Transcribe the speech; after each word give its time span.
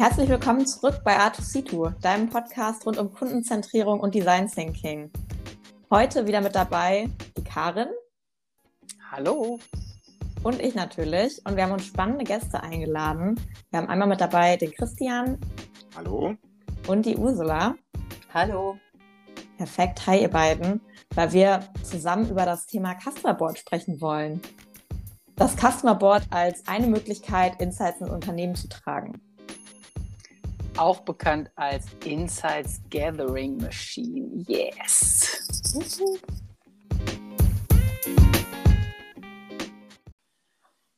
Herzlich 0.00 0.30
willkommen 0.30 0.64
zurück 0.66 1.02
bei 1.04 1.18
Art2C2, 1.18 2.00
deinem 2.00 2.30
Podcast 2.30 2.86
rund 2.86 2.96
um 2.96 3.12
Kundenzentrierung 3.12 4.00
und 4.00 4.14
Design 4.14 4.48
Thinking. 4.48 5.10
Heute 5.90 6.26
wieder 6.26 6.40
mit 6.40 6.54
dabei 6.54 7.10
die 7.36 7.44
Karin. 7.44 7.88
Hallo. 9.10 9.58
Und 10.42 10.58
ich 10.62 10.74
natürlich. 10.74 11.42
Und 11.44 11.56
wir 11.56 11.64
haben 11.64 11.72
uns 11.72 11.84
spannende 11.84 12.24
Gäste 12.24 12.62
eingeladen. 12.62 13.38
Wir 13.68 13.78
haben 13.78 13.90
einmal 13.90 14.08
mit 14.08 14.22
dabei 14.22 14.56
den 14.56 14.72
Christian. 14.72 15.38
Hallo. 15.94 16.34
Und 16.88 17.04
die 17.04 17.18
Ursula. 17.18 17.74
Hallo. 18.32 18.78
Perfekt. 19.58 20.06
Hi, 20.06 20.22
ihr 20.22 20.30
beiden. 20.30 20.80
Weil 21.14 21.34
wir 21.34 21.68
zusammen 21.82 22.30
über 22.30 22.46
das 22.46 22.64
Thema 22.64 22.94
Customer 22.98 23.34
Board 23.34 23.58
sprechen 23.58 24.00
wollen. 24.00 24.40
Das 25.36 25.56
Customer 25.56 25.94
Board 25.94 26.22
als 26.30 26.66
eine 26.66 26.86
Möglichkeit, 26.86 27.60
Insights 27.60 28.00
in 28.00 28.08
Unternehmen 28.08 28.54
zu 28.54 28.66
tragen. 28.66 29.20
Auch 30.80 31.00
bekannt 31.00 31.50
als 31.56 31.92
Insights 32.06 32.80
Gathering 32.88 33.58
Machine. 33.58 34.42
Yes. 34.48 35.44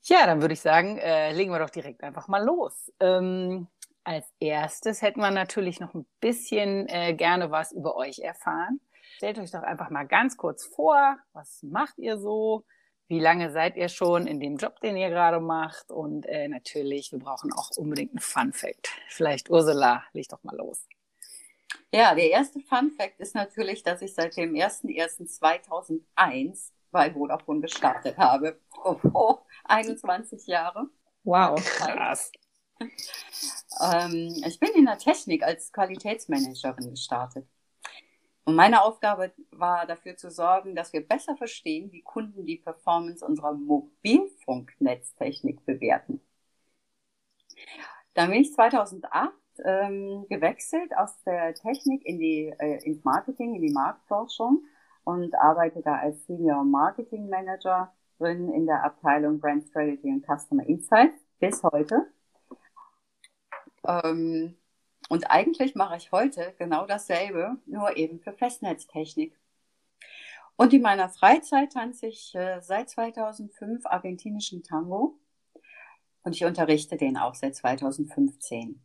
Ja, 0.05 0.27
dann 0.27 0.41
würde 0.41 0.55
ich 0.55 0.61
sagen, 0.61 0.99
äh, 0.99 1.33
legen 1.33 1.51
wir 1.51 1.59
doch 1.59 1.69
direkt 1.69 2.05
einfach 2.05 2.29
mal 2.29 2.45
los. 2.45 2.93
Ähm, 3.01 3.67
als 4.05 4.33
erstes 4.39 5.03
hätten 5.03 5.19
wir 5.19 5.33
natürlich 5.33 5.81
noch 5.81 5.95
ein 5.95 6.07
bisschen 6.21 6.87
äh, 6.87 7.13
gerne 7.15 7.51
was 7.51 7.73
über 7.73 7.97
euch 7.97 8.21
erfahren. 8.21 8.81
Stellt 9.17 9.41
euch 9.41 9.51
doch 9.51 9.65
einfach 9.65 9.91
mal 9.91 10.07
ganz 10.07 10.37
kurz 10.37 10.65
vor, 10.65 11.17
was 11.33 11.61
macht 11.65 11.99
ihr 11.99 12.19
so? 12.19 12.65
Wie 13.13 13.21
lange 13.21 13.53
seid 13.53 13.77
ihr 13.77 13.91
schon 13.91 14.27
in 14.27 14.41
dem 14.41 14.57
Job, 14.57 14.81
den 14.81 14.97
ihr 14.97 15.11
gerade 15.11 15.39
macht? 15.39 15.91
Und 15.91 16.25
äh, 16.25 16.49
natürlich, 16.49 17.13
wir 17.13 17.19
brauchen 17.19 17.53
auch 17.53 17.69
unbedingt 17.77 18.13
einen 18.13 18.21
Fun 18.21 18.55
Fact. 18.55 18.89
Vielleicht 19.09 19.51
Ursula, 19.51 20.03
leg 20.15 20.27
doch 20.31 20.43
mal 20.45 20.57
los. 20.57 20.87
Ja, 21.93 22.15
der 22.15 22.31
erste 22.31 22.61
Fun 22.61 22.91
Fact 22.91 23.21
ist 23.21 23.35
natürlich, 23.35 23.83
dass 23.83 24.01
ich 24.01 24.15
seit 24.15 24.35
dem 24.39 24.55
01.01.2001 24.55 26.71
bei 26.91 27.13
Vodafone 27.13 27.61
gestartet 27.61 28.17
habe. 28.17 28.59
Oh, 28.83 28.97
oh, 29.13 29.41
21 29.65 30.47
Jahre. 30.47 30.89
Wow, 31.23 31.63
krass. 31.63 32.33
ähm, 32.81 34.43
ich 34.47 34.59
bin 34.59 34.71
in 34.75 34.87
der 34.87 34.97
Technik 34.97 35.43
als 35.43 35.71
Qualitätsmanagerin 35.71 36.89
gestartet. 36.89 37.47
Und 38.45 38.57
meine 38.57 38.83
Aufgabe 38.83 39.33
war 39.53 39.87
dafür 39.87 40.17
zu 40.17 40.31
sorgen, 40.31 40.75
dass 40.75 40.93
wir 40.93 41.07
besser 41.07 41.37
verstehen, 41.37 41.93
wie 41.93 42.03
Kunden 42.03 42.45
die 42.45 42.57
Performance 42.57 43.25
unserer 43.25 43.53
Mobilfunknetztechnik 43.53 45.65
bewerten. 45.65 46.21
Dann 48.15 48.31
bin 48.31 48.43
ich 48.43 48.53
2008 48.53 49.33
ähm, 49.65 50.27
gewechselt 50.29 50.97
aus 50.97 51.23
der 51.25 51.55
Technik 51.55 52.05
in 52.05 52.19
die, 52.19 52.55
äh, 52.59 52.85
ins 52.85 53.05
Marketing, 53.05 53.55
in 53.55 53.63
die 53.63 53.73
Marktforschung 53.73 54.65
und 55.05 55.35
arbeite 55.35 55.83
da 55.83 55.97
als 55.97 56.27
Senior 56.27 56.65
Marketing 56.65 57.29
Manager 57.29 57.93
drin 58.19 58.53
in 58.53 58.67
der 58.67 58.85
Abteilung 58.85 59.41
Brand 59.41 59.67
Strategy 59.69 60.09
und 60.09 60.25
Customer 60.27 60.65
Insights 60.67 61.17
bis 61.39 61.63
heute. 61.63 62.07
Ähm, 63.85 64.57
und 65.13 65.31
eigentlich 65.31 65.75
mache 65.75 65.99
ich 65.99 66.11
heute 66.11 66.55
genau 66.57 66.87
dasselbe, 66.87 67.59
nur 67.67 67.99
eben 67.99 68.19
für 68.19 68.33
Festnetztechnik. 68.33 69.39
Und 70.57 70.73
in 70.73 70.81
meiner 70.81 71.11
Freizeit 71.11 71.75
tanze 71.75 72.07
ich 72.07 72.35
äh, 72.35 72.63
seit 72.63 72.89
2005 72.89 73.85
argentinischen 73.85 74.63
Tango 74.63 75.21
und 76.23 76.35
ich 76.35 76.47
unterrichte 76.47 76.97
den 76.97 77.19
auch 77.19 77.35
seit 77.35 77.55
2015. 77.55 78.83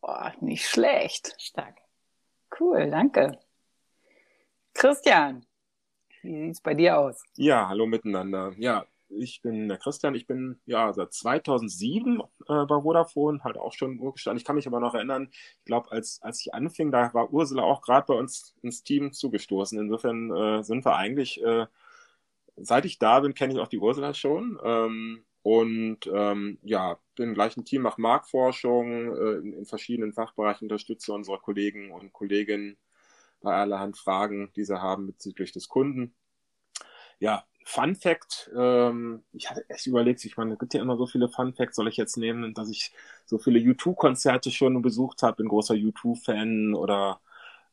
Boah, 0.00 0.32
nicht 0.40 0.68
schlecht. 0.68 1.34
Stark. 1.36 1.80
Cool, 2.60 2.88
danke. 2.88 3.40
Christian, 4.72 5.44
wie 6.20 6.42
sieht 6.42 6.52
es 6.52 6.60
bei 6.60 6.74
dir 6.74 6.96
aus? 6.96 7.20
Ja, 7.34 7.68
hallo 7.68 7.86
miteinander. 7.86 8.52
Ja, 8.56 8.86
ich 9.16 9.42
bin 9.42 9.68
der 9.68 9.78
Christian, 9.78 10.14
ich 10.14 10.26
bin 10.26 10.60
ja 10.66 10.92
seit 10.92 11.12
2007 11.12 12.20
äh, 12.20 12.66
bei 12.66 12.82
Vodafone, 12.82 13.42
halt 13.44 13.56
auch 13.58 13.72
schon 13.72 13.98
Urgestein. 13.98 14.36
Ich 14.36 14.44
kann 14.44 14.56
mich 14.56 14.66
aber 14.66 14.80
noch 14.80 14.94
erinnern, 14.94 15.28
ich 15.30 15.64
glaube, 15.64 15.90
als, 15.92 16.20
als 16.22 16.40
ich 16.40 16.54
anfing, 16.54 16.90
da 16.90 17.12
war 17.14 17.32
Ursula 17.32 17.62
auch 17.62 17.82
gerade 17.82 18.06
bei 18.06 18.14
uns 18.14 18.54
ins 18.62 18.82
Team 18.82 19.12
zugestoßen. 19.12 19.78
Insofern 19.78 20.30
äh, 20.34 20.62
sind 20.64 20.84
wir 20.84 20.96
eigentlich, 20.96 21.42
äh, 21.42 21.66
seit 22.56 22.84
ich 22.84 22.98
da 22.98 23.20
bin, 23.20 23.34
kenne 23.34 23.54
ich 23.54 23.60
auch 23.60 23.68
die 23.68 23.78
Ursula 23.78 24.14
schon. 24.14 24.58
Ähm, 24.64 25.24
und 25.42 26.06
ähm, 26.12 26.58
ja, 26.62 26.98
bin 27.16 27.30
im 27.30 27.34
gleichen 27.34 27.64
Team, 27.64 27.82
mache 27.82 28.00
Marktforschung, 28.00 29.16
äh, 29.16 29.32
in, 29.38 29.52
in 29.54 29.66
verschiedenen 29.66 30.12
Fachbereichen, 30.12 30.66
unterstütze 30.66 31.12
unsere 31.12 31.38
Kollegen 31.38 31.90
und 31.90 32.12
Kolleginnen 32.12 32.76
bei 33.40 33.54
allerhand 33.54 33.98
Fragen, 33.98 34.52
die 34.54 34.64
sie 34.64 34.80
haben 34.80 35.06
bezüglich 35.06 35.52
des 35.52 35.68
Kunden. 35.68 36.14
Ja, 37.18 37.44
Fun 37.64 37.94
Fact, 37.94 38.50
ähm, 38.56 39.22
ich 39.32 39.50
hatte 39.50 39.68
echt 39.68 39.86
überlegt, 39.86 40.24
ich 40.24 40.36
meine, 40.36 40.54
es 40.54 40.58
gibt 40.58 40.74
ja 40.74 40.80
immer 40.80 40.96
so 40.96 41.06
viele 41.06 41.28
Fun 41.28 41.54
Facts, 41.54 41.76
soll 41.76 41.88
ich 41.88 41.96
jetzt 41.96 42.16
nehmen, 42.16 42.54
dass 42.54 42.68
ich 42.68 42.92
so 43.26 43.38
viele 43.38 43.58
U2-Konzerte 43.60 44.50
schon 44.50 44.82
besucht 44.82 45.22
habe, 45.22 45.36
bin 45.36 45.48
großer 45.48 45.74
U2-Fan 45.74 46.74
oder 46.74 47.20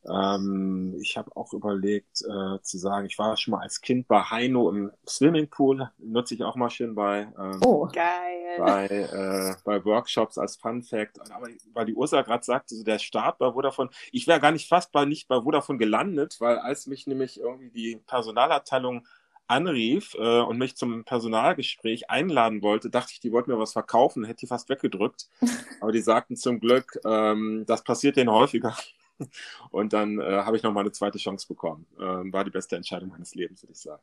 ähm, 0.07 0.95
ich 1.01 1.17
habe 1.17 1.35
auch 1.35 1.53
überlegt 1.53 2.21
äh, 2.21 2.61
zu 2.61 2.77
sagen, 2.77 3.05
ich 3.05 3.19
war 3.19 3.35
schon 3.35 3.51
mal 3.51 3.61
als 3.61 3.81
Kind 3.81 4.07
bei 4.07 4.21
Heino 4.21 4.69
im 4.69 4.91
Swimmingpool, 5.07 5.89
nutze 5.97 6.35
ich 6.35 6.43
auch 6.43 6.55
mal 6.55 6.69
schön 6.69 6.95
bei, 6.95 7.27
ähm, 7.37 7.59
oh, 7.65 7.85
geil. 7.87 8.55
bei, 8.57 8.87
äh, 8.87 9.55
bei 9.65 9.83
Workshops 9.83 10.37
als 10.37 10.55
Fun 10.55 10.83
Fact. 10.83 11.19
Aber 11.31 11.47
weil 11.73 11.85
die 11.85 11.95
Ursa 11.95 12.21
gerade 12.21 12.45
sagte, 12.45 12.75
so 12.75 12.83
der 12.83 12.99
Start 12.99 13.39
bei 13.39 13.51
Vodafone, 13.51 13.89
ich 14.11 14.25
wäre 14.25 14.39
gar 14.39 14.51
nicht 14.51 14.69
fast 14.69 14.93
bei, 14.93 15.03
nicht 15.03 15.27
bei 15.27 15.41
Vodafone 15.41 15.77
gelandet, 15.77 16.37
weil 16.39 16.59
als 16.59 16.87
mich 16.87 17.05
nämlich 17.05 17.39
irgendwie 17.39 17.71
die 17.71 18.01
Personalabteilung 18.07 19.05
anrief 19.49 20.15
äh, 20.15 20.41
und 20.41 20.57
mich 20.57 20.75
zum 20.75 21.03
Personalgespräch 21.03 22.09
einladen 22.09 22.61
wollte, 22.61 22.89
dachte 22.89 23.11
ich, 23.13 23.19
die 23.19 23.31
wollten 23.31 23.51
mir 23.51 23.59
was 23.59 23.73
verkaufen, 23.73 24.23
hätte 24.23 24.41
die 24.41 24.47
fast 24.47 24.69
weggedrückt. 24.69 25.27
Aber 25.81 25.91
die 25.91 26.01
sagten 26.01 26.35
zum 26.35 26.59
Glück, 26.59 26.99
ähm, 27.05 27.63
das 27.67 27.83
passiert 27.83 28.17
denen 28.17 28.31
häufiger. 28.31 28.75
Und 29.71 29.93
dann 29.93 30.19
äh, 30.19 30.43
habe 30.43 30.57
ich 30.57 30.63
noch 30.63 30.71
mal 30.71 30.81
eine 30.81 30.91
zweite 30.91 31.17
Chance 31.17 31.47
bekommen. 31.47 31.85
Ähm, 31.99 32.31
war 32.31 32.43
die 32.43 32.51
beste 32.51 32.75
Entscheidung 32.75 33.09
meines 33.09 33.35
Lebens, 33.35 33.63
würde 33.63 33.73
ich 33.73 33.79
sagen. 33.79 34.01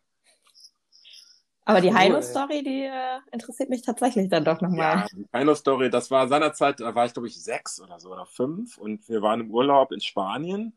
Aber 1.68 1.80
die 1.80 1.92
Heino-Story, 1.92 2.62
die 2.62 2.84
äh, 2.84 3.18
interessiert 3.32 3.70
mich 3.70 3.82
tatsächlich 3.82 4.28
dann 4.28 4.44
doch 4.44 4.60
nochmal. 4.60 4.98
Ja, 4.98 5.06
die 5.12 5.26
Heino-Story, 5.32 5.90
das 5.90 6.12
war 6.12 6.28
seinerzeit, 6.28 6.78
da 6.78 6.94
war 6.94 7.06
ich 7.06 7.12
glaube 7.12 7.26
ich 7.26 7.42
sechs 7.42 7.80
oder 7.80 7.98
so 7.98 8.12
oder 8.12 8.24
fünf 8.24 8.78
und 8.78 9.08
wir 9.08 9.20
waren 9.20 9.40
im 9.40 9.50
Urlaub 9.50 9.90
in 9.90 10.00
Spanien 10.00 10.74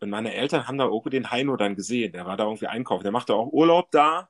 und 0.00 0.10
meine 0.10 0.34
Eltern 0.34 0.68
haben 0.68 0.78
da 0.78 0.84
irgendwie 0.84 1.10
den 1.10 1.30
Heino 1.30 1.56
dann 1.56 1.74
gesehen. 1.74 2.12
Der 2.12 2.26
war 2.26 2.36
da 2.36 2.44
irgendwie 2.44 2.68
einkaufen. 2.68 3.02
Der 3.02 3.12
machte 3.12 3.34
auch 3.34 3.52
Urlaub 3.52 3.90
da. 3.90 4.28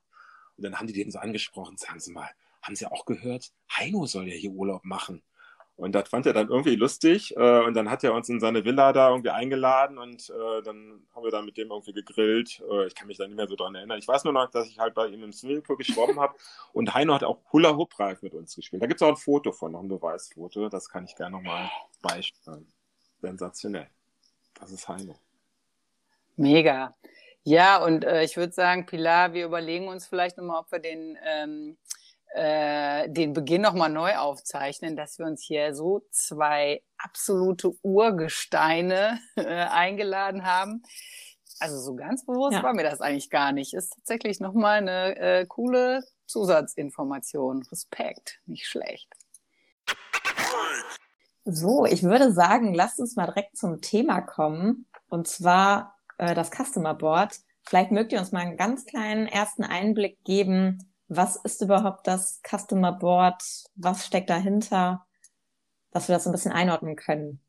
Und 0.56 0.64
dann 0.64 0.78
haben 0.78 0.86
die 0.86 0.92
den 0.92 1.10
so 1.10 1.18
angesprochen. 1.18 1.76
Sagen 1.76 2.00
Sie 2.00 2.12
mal, 2.12 2.28
haben 2.62 2.74
Sie 2.74 2.86
auch 2.86 3.04
gehört? 3.04 3.52
Heino 3.70 4.06
soll 4.06 4.28
ja 4.28 4.34
hier 4.34 4.50
Urlaub 4.50 4.84
machen. 4.84 5.22
Und 5.78 5.92
das 5.92 6.08
fand 6.08 6.26
er 6.26 6.32
dann 6.32 6.48
irgendwie 6.48 6.74
lustig. 6.74 7.36
Äh, 7.36 7.60
und 7.60 7.74
dann 7.74 7.88
hat 7.88 8.02
er 8.02 8.12
uns 8.12 8.28
in 8.28 8.40
seine 8.40 8.64
Villa 8.64 8.92
da 8.92 9.10
irgendwie 9.10 9.30
eingeladen 9.30 9.96
und 9.96 10.28
äh, 10.28 10.62
dann 10.62 11.06
haben 11.14 11.22
wir 11.22 11.30
da 11.30 11.40
mit 11.40 11.56
dem 11.56 11.70
irgendwie 11.70 11.92
gegrillt. 11.92 12.60
Äh, 12.68 12.88
ich 12.88 12.96
kann 12.96 13.06
mich 13.06 13.18
da 13.18 13.28
nicht 13.28 13.36
mehr 13.36 13.46
so 13.46 13.54
dran 13.54 13.76
erinnern. 13.76 13.96
Ich 13.96 14.08
weiß 14.08 14.24
nur 14.24 14.32
noch, 14.32 14.50
dass 14.50 14.66
ich 14.66 14.80
halt 14.80 14.94
bei 14.94 15.06
ihm 15.06 15.22
im 15.22 15.32
Swimmingpool 15.32 15.76
geschwommen 15.76 16.18
habe. 16.18 16.34
Und 16.72 16.94
Heino 16.94 17.14
hat 17.14 17.22
auch 17.22 17.38
Hula 17.52 17.76
Hoop 17.76 17.96
Reif 18.00 18.22
mit 18.22 18.34
uns 18.34 18.56
gespielt. 18.56 18.82
Da 18.82 18.88
gibt 18.88 19.00
es 19.00 19.06
auch 19.06 19.10
ein 19.10 19.16
Foto 19.16 19.52
von, 19.52 19.70
noch 19.70 19.80
ein 19.80 19.88
Beweisfoto. 19.88 20.68
Das 20.68 20.88
kann 20.88 21.04
ich 21.04 21.14
gerne 21.14 21.36
nochmal 21.36 21.70
beisteuern. 22.02 22.66
Sensationell. 23.20 23.88
Das 24.54 24.72
ist 24.72 24.88
Heino. 24.88 25.14
Mega. 26.38 26.94
Ja, 27.43 27.82
und 27.82 28.04
äh, 28.04 28.22
ich 28.22 28.37
würde 28.37 28.53
sagen, 28.53 28.87
Pilar, 28.87 29.32
wir 29.32 29.44
überlegen 29.44 29.88
uns 29.88 30.06
vielleicht 30.06 30.37
nochmal, 30.37 30.60
ob 30.60 30.71
wir 30.71 30.78
den, 30.78 31.19
ähm, 31.25 31.76
äh, 32.34 33.09
den 33.09 33.33
Beginn 33.33 33.62
nochmal 33.62 33.91
neu 33.91 34.16
aufzeichnen, 34.16 34.95
dass 34.95 35.18
wir 35.18 35.27
uns 35.27 35.42
hier 35.42 35.74
so 35.74 36.03
zwei 36.10 36.83
absolute 36.97 37.72
Urgesteine 37.83 39.18
äh, 39.36 39.45
eingeladen 39.47 40.47
haben. 40.47 40.84
Also 41.59 41.80
so 41.80 41.97
ganz 41.97 42.24
bewusst 42.24 42.59
ja. 42.59 42.62
war 42.62 42.72
mir 42.72 42.84
das 42.84 43.01
eigentlich 43.01 43.30
gar 43.30 43.51
nicht. 43.51 43.74
Ist 43.74 43.95
tatsächlich 43.97 44.39
nochmal 44.39 44.78
eine 44.78 45.16
äh, 45.16 45.47
coole 45.47 46.04
Zusatzinformation. 46.27 47.65
Respekt, 47.72 48.39
nicht 48.47 48.68
schlecht. 48.68 49.12
So, 51.45 51.84
ich 51.84 52.04
würde 52.04 52.33
sagen, 52.33 52.74
lasst 52.74 53.01
uns 53.01 53.16
mal 53.16 53.27
direkt 53.27 53.57
zum 53.57 53.80
Thema 53.80 54.21
kommen. 54.21 54.86
Und 55.09 55.27
zwar 55.27 55.97
äh, 56.18 56.34
das 56.34 56.50
Customer 56.50 56.94
Board. 56.94 57.38
Vielleicht 57.66 57.91
mögt 57.91 58.12
ihr 58.12 58.18
uns 58.18 58.32
mal 58.32 58.41
einen 58.41 58.56
ganz 58.56 58.86
kleinen 58.86 59.26
ersten 59.26 59.65
Einblick 59.65 60.22
geben. 60.24 60.92
Was 61.09 61.36
ist 61.36 61.62
überhaupt 61.62 62.06
das 62.06 62.41
Customer 62.47 62.92
Board? 62.92 63.42
Was 63.76 64.06
steckt 64.06 64.30
dahinter? 64.30 65.06
Dass 65.91 66.09
wir 66.09 66.15
das 66.15 66.26
ein 66.26 66.32
bisschen 66.32 66.53
einordnen 66.53 66.97
können. 66.97 67.41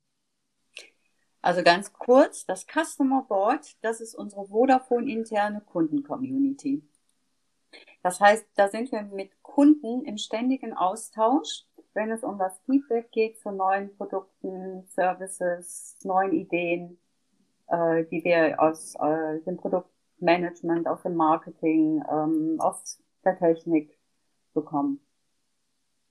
Also 1.42 1.63
ganz 1.63 1.94
kurz, 1.94 2.45
das 2.45 2.66
Customer 2.66 3.24
Board, 3.24 3.77
das 3.81 4.01
ist 4.01 4.13
unsere 4.13 4.45
Vodafone-interne 4.48 5.62
Kunden-Community. 5.62 6.83
Das 8.04 8.19
heißt, 8.19 8.45
da 8.56 8.68
sind 8.68 8.92
wir 8.92 9.04
mit 9.04 9.42
Kunden 9.42 10.04
im 10.06 10.18
ständigen 10.18 10.74
Austausch. 10.74 11.65
wenn 11.94 12.12
es 12.12 12.24
um 12.24 12.38
das 12.38 12.54
Feedback 12.65 13.12
geht 13.12 13.39
zu 13.39 13.51
neuen 13.51 13.95
Produkten, 13.98 14.86
Services, 14.89 15.98
neuen 16.04 16.33
Ideen, 16.33 17.00
äh, 17.69 18.06
die 18.06 18.24
wir 18.24 18.60
aus 18.60 18.95
äh, 18.95 19.39
dem 19.45 19.57
Produktmanagement, 19.57 20.88
aus 20.88 21.01
dem 21.04 21.16
Marketing, 21.16 22.04
ähm, 22.10 22.57
aus 22.60 23.00
der 23.24 23.38
Technik 23.38 23.98
bekommen. 24.54 25.00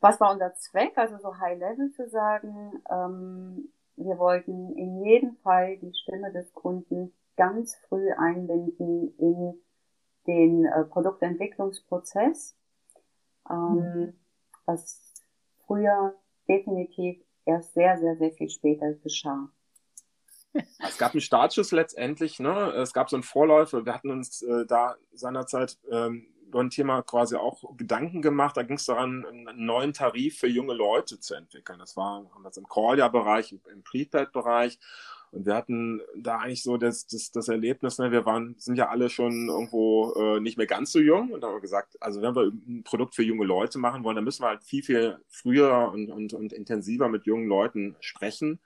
Was 0.01 0.21
war 0.21 0.33
unser 0.33 0.55
Zweck? 0.55 0.97
Also 0.97 1.19
so 1.19 1.39
High 1.39 1.59
Level 1.59 1.91
zu 1.91 2.09
sagen, 2.09 2.83
ähm, 2.89 3.73
wir 3.97 4.19
wollten 4.19 4.73
in 4.77 5.05
jedem 5.05 5.37
Fall 5.39 5.77
die 5.79 5.93
Stimme 5.95 6.33
des 6.33 6.53
Kunden 6.55 7.13
ganz 7.37 7.75
früh 7.89 8.13
einbinden 8.13 9.15
in 9.19 9.61
den 10.27 10.67
äh, 10.67 10.85
Produktentwicklungsprozess, 10.85 12.57
ähm, 13.51 13.75
mhm. 13.75 14.15
was 14.67 15.25
früher 15.67 16.15
definitiv 16.49 17.21
erst 17.45 17.75
sehr, 17.75 17.99
sehr, 17.99 18.17
sehr 18.17 18.31
viel 18.33 18.51
später 18.51 18.93
geschah. 18.93 19.49
Es 20.79 20.99
gab 20.99 21.13
einen 21.13 21.21
Startschuss 21.21 21.73
letztendlich, 21.73 22.41
ne? 22.41 22.73
Es 22.73 22.93
gab 22.93 23.11
so 23.11 23.17
einen 23.17 23.23
Vorläufer. 23.23 23.85
Wir 23.85 23.95
hatten 23.95 24.11
uns 24.11 24.43
äh, 24.43 24.67
da 24.67 24.97
seinerzeit 25.13 25.79
ähm, 25.91 26.27
über 26.47 26.61
ein 26.61 26.71
Thema 26.71 27.03
quasi 27.03 27.37
auch 27.37 27.77
Gedanken 27.77 28.23
gemacht. 28.23 28.57
Da 28.57 28.63
ging 28.63 28.77
es 28.77 28.87
daran, 28.87 29.27
einen 29.27 29.67
neuen 29.67 29.93
Tarif 29.93 30.39
für 30.39 30.49
junge 30.49 30.75
Leute 30.75 31.21
zu 31.21 31.35
entwickeln. 31.35 31.79
Das 31.79 31.97
war 31.97 32.25
haben 32.35 32.43
wir 32.43 32.57
im 32.57 32.69
Call-Ja-Bereich, 32.69 33.53
im 33.53 33.83
Prepaid-Bereich. 33.83 34.79
Und 35.31 35.45
wir 35.45 35.55
hatten 35.55 36.01
da 36.17 36.39
eigentlich 36.39 36.63
so 36.63 36.79
das, 36.79 37.07
das, 37.07 37.31
das 37.31 37.49
Erlebnis, 37.49 37.99
ne, 37.99 38.11
wir 38.11 38.25
waren, 38.25 38.55
sind 38.59 38.77
ja 38.77 38.89
alle 38.89 39.11
schon 39.11 39.49
irgendwo 39.49 40.15
äh, 40.15 40.41
nicht 40.41 40.57
mehr 40.57 40.67
ganz 40.67 40.91
so 40.91 41.01
jung 41.01 41.33
und 41.33 41.43
da 41.43 41.49
haben 41.49 41.57
wir 41.57 41.61
gesagt, 41.61 41.97
also 42.01 42.23
wenn 42.23 42.35
wir 42.35 42.45
ein 42.45 42.83
Produkt 42.83 43.15
für 43.15 43.23
junge 43.23 43.45
Leute 43.45 43.79
machen 43.79 44.05
wollen, 44.05 44.17
dann 44.17 44.25
müssen 44.25 44.43
wir 44.43 44.49
halt 44.49 44.65
viel, 44.65 44.83
viel 44.83 45.19
früher 45.29 45.91
und, 45.93 46.11
und, 46.11 46.33
und 46.33 46.53
intensiver 46.55 47.09
mit 47.09 47.27
jungen 47.27 47.47
Leuten 47.47 47.95
sprechen. 48.01 48.59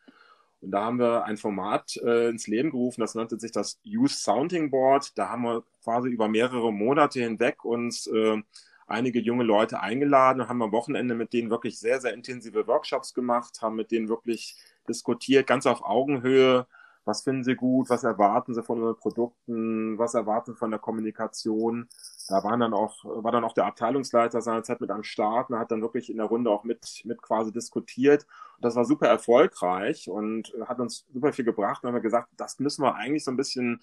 Und 0.62 0.70
da 0.70 0.84
haben 0.84 0.98
wir 0.98 1.24
ein 1.24 1.36
Format 1.36 1.96
äh, 2.04 2.28
ins 2.28 2.46
Leben 2.46 2.70
gerufen, 2.70 3.00
das 3.00 3.14
nannte 3.16 3.38
sich 3.38 3.50
das 3.50 3.80
Youth 3.82 4.12
Sounding 4.12 4.70
Board. 4.70 5.18
Da 5.18 5.28
haben 5.28 5.42
wir 5.42 5.64
quasi 5.82 6.08
über 6.08 6.28
mehrere 6.28 6.72
Monate 6.72 7.20
hinweg 7.20 7.64
uns 7.64 8.06
äh, 8.06 8.40
einige 8.86 9.18
junge 9.20 9.42
Leute 9.42 9.80
eingeladen 9.80 10.40
und 10.40 10.48
haben 10.48 10.62
am 10.62 10.72
Wochenende 10.72 11.14
mit 11.14 11.32
denen 11.32 11.50
wirklich 11.50 11.78
sehr, 11.80 12.00
sehr 12.00 12.14
intensive 12.14 12.66
Workshops 12.66 13.12
gemacht, 13.12 13.60
haben 13.60 13.76
mit 13.76 13.90
denen 13.90 14.08
wirklich 14.08 14.56
diskutiert, 14.88 15.46
ganz 15.46 15.66
auf 15.66 15.82
Augenhöhe. 15.82 16.66
Was 17.04 17.22
finden 17.22 17.42
Sie 17.42 17.56
gut? 17.56 17.90
Was 17.90 18.04
erwarten 18.04 18.54
Sie 18.54 18.62
von 18.62 18.80
Ihren 18.80 18.96
Produkten? 18.96 19.98
Was 19.98 20.14
erwarten 20.14 20.52
Sie 20.52 20.58
von 20.58 20.70
der 20.70 20.78
Kommunikation? 20.78 21.88
Da 22.28 22.44
waren 22.44 22.60
dann 22.60 22.74
auch, 22.74 23.04
war 23.04 23.32
dann 23.32 23.44
auch 23.44 23.52
der 23.52 23.66
Abteilungsleiter 23.66 24.40
seinerzeit 24.42 24.80
mit 24.80 24.90
am 24.90 25.02
Start 25.02 25.50
und 25.50 25.58
hat 25.58 25.70
dann 25.70 25.82
wirklich 25.82 26.10
in 26.10 26.18
der 26.18 26.26
Runde 26.26 26.50
auch 26.50 26.64
mit, 26.64 27.02
mit 27.04 27.20
quasi 27.20 27.52
diskutiert. 27.52 28.26
Und 28.56 28.64
das 28.64 28.76
war 28.76 28.84
super 28.84 29.08
erfolgreich 29.08 30.08
und 30.08 30.52
hat 30.66 30.78
uns 30.80 31.06
super 31.12 31.32
viel 31.32 31.44
gebracht. 31.44 31.82
Und 31.82 31.88
haben 31.88 31.94
wir 31.94 32.00
gesagt, 32.00 32.28
das 32.36 32.58
müssen 32.58 32.82
wir 32.82 32.94
eigentlich 32.94 33.24
so 33.24 33.30
ein 33.30 33.36
bisschen 33.36 33.80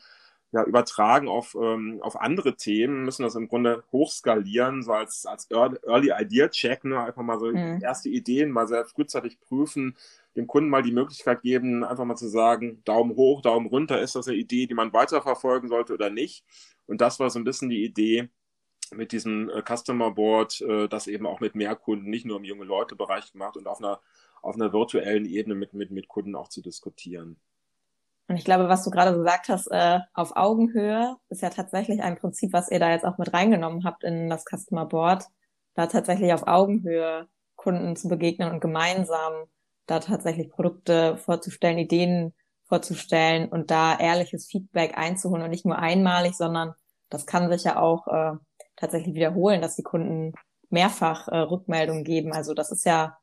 ja, 0.51 0.63
übertragen 0.63 1.28
auf, 1.28 1.56
ähm, 1.56 2.00
auf 2.01 2.19
andere 2.19 2.56
Themen, 2.56 3.06
müssen 3.06 3.22
das 3.24 3.36
im 3.36 3.48
Grunde 3.48 3.84
hochskalieren, 3.92 4.81
so 4.81 4.94
als, 4.94 5.25
als 5.25 5.48
Early 5.51 6.12
Idea 6.18 6.48
Check, 6.50 6.86
ne? 6.86 7.00
einfach 7.00 7.22
mal 7.22 7.40
so 7.40 7.48
mhm. 7.51 7.80
erste 7.81 8.10
Ideen 8.10 8.50
mal 8.50 8.68
sehr 8.68 8.86
frühzeitig 8.86 9.40
prüfen, 9.40 9.96
dem 10.36 10.48
Kunden 10.48 10.69
mal 10.69 10.81
die 10.81 10.92
Möglichkeit 10.92 11.44
geben, 11.44 11.84
einfach 11.84 12.06
mal 12.06 12.16
zu 12.16 12.28
sagen, 12.28 12.81
Daumen 12.84 13.16
hoch, 13.16 13.42
Daumen 13.42 13.68
runter, 13.68 14.01
ist 14.01 14.16
das 14.16 14.28
eine 14.28 14.38
Idee, 14.38 14.66
die 14.66 14.74
man 14.74 14.92
weiterverfolgen 14.92 15.69
sollte 15.69 15.94
oder 15.94 16.10
nicht? 16.10 16.44
Und 16.88 17.01
das 17.01 17.19
war 17.19 17.30
so 17.30 17.38
ein 17.38 17.44
bisschen 17.44 17.69
die 17.69 17.84
Idee 17.84 18.30
mit 18.92 19.12
diesem 19.12 19.50
äh, 19.50 19.62
Customer 19.62 20.10
Board, 20.10 20.62
äh, 20.62 20.88
das 20.88 21.06
eben 21.06 21.28
auch 21.28 21.42
mit 21.42 21.54
mehr 21.54 21.75
Kunden, 21.75 22.10
nicht 22.10 22.25
nur 22.25 22.38
im 22.38 22.44
junge 22.44 22.66
Leute 22.66 22.96
Bereich 22.96 23.31
gemacht 23.31 23.56
und 23.56 23.68
auf 23.68 23.80
einer, 23.80 24.01
auf 24.42 24.56
einer 24.56 24.74
virtuellen 24.74 25.25
Ebene 25.25 25.54
mit, 25.54 25.74
mit, 25.74 25.92
mit 25.92 26.07
Kunden 26.07 26.36
auch 26.36 26.48
zu 26.48 26.62
diskutieren. 26.62 27.38
Und 28.29 28.37
ich 28.37 28.45
glaube, 28.45 28.69
was 28.69 28.83
du 28.83 28.91
gerade 28.91 29.17
gesagt 29.17 29.49
hast, 29.49 29.67
äh, 29.71 29.99
auf 30.13 30.35
Augenhöhe 30.35 31.17
ist 31.29 31.41
ja 31.41 31.49
tatsächlich 31.49 32.03
ein 32.03 32.15
Prinzip, 32.15 32.53
was 32.53 32.69
ihr 32.69 32.79
da 32.79 32.91
jetzt 32.91 33.03
auch 33.03 33.17
mit 33.17 33.33
reingenommen 33.33 33.83
habt 33.83 34.03
in 34.03 34.29
das 34.29 34.45
Customer 34.45 34.85
Board, 34.85 35.25
da 35.73 35.87
tatsächlich 35.87 36.31
auf 36.31 36.45
Augenhöhe 36.45 37.27
Kunden 37.55 37.95
zu 37.95 38.07
begegnen 38.07 38.51
und 38.51 38.61
gemeinsam 38.61 39.45
da 39.87 39.99
tatsächlich 39.99 40.51
Produkte 40.51 41.17
vorzustellen, 41.17 41.79
Ideen 41.79 42.35
vorzustellen 42.65 43.49
und 43.49 43.71
da 43.71 43.97
ehrliches 43.97 44.45
Feedback 44.45 44.95
einzuholen 44.95 45.41
und 45.43 45.49
nicht 45.49 45.65
nur 45.65 45.79
einmalig, 45.79 46.35
sondern 46.35 46.75
das 47.09 47.25
kann 47.25 47.49
sich 47.51 47.63
ja 47.63 47.81
auch 47.81 48.07
äh, 48.07 48.33
tatsächlich 48.75 49.15
wiederholen, 49.15 49.59
dass 49.59 49.75
die 49.75 49.81
Kunden 49.81 50.33
mehrfach 50.69 51.27
äh, 51.29 51.37
Rückmeldungen 51.37 52.03
geben. 52.03 52.31
Also 52.31 52.53
das 52.53 52.71
ist 52.71 52.85
ja 52.85 53.17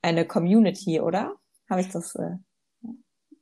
eine 0.00 0.26
Community, 0.26 0.98
oder? 0.98 1.34
Habe 1.68 1.82
ich 1.82 1.90
das? 1.90 2.14
Äh, 2.14 2.36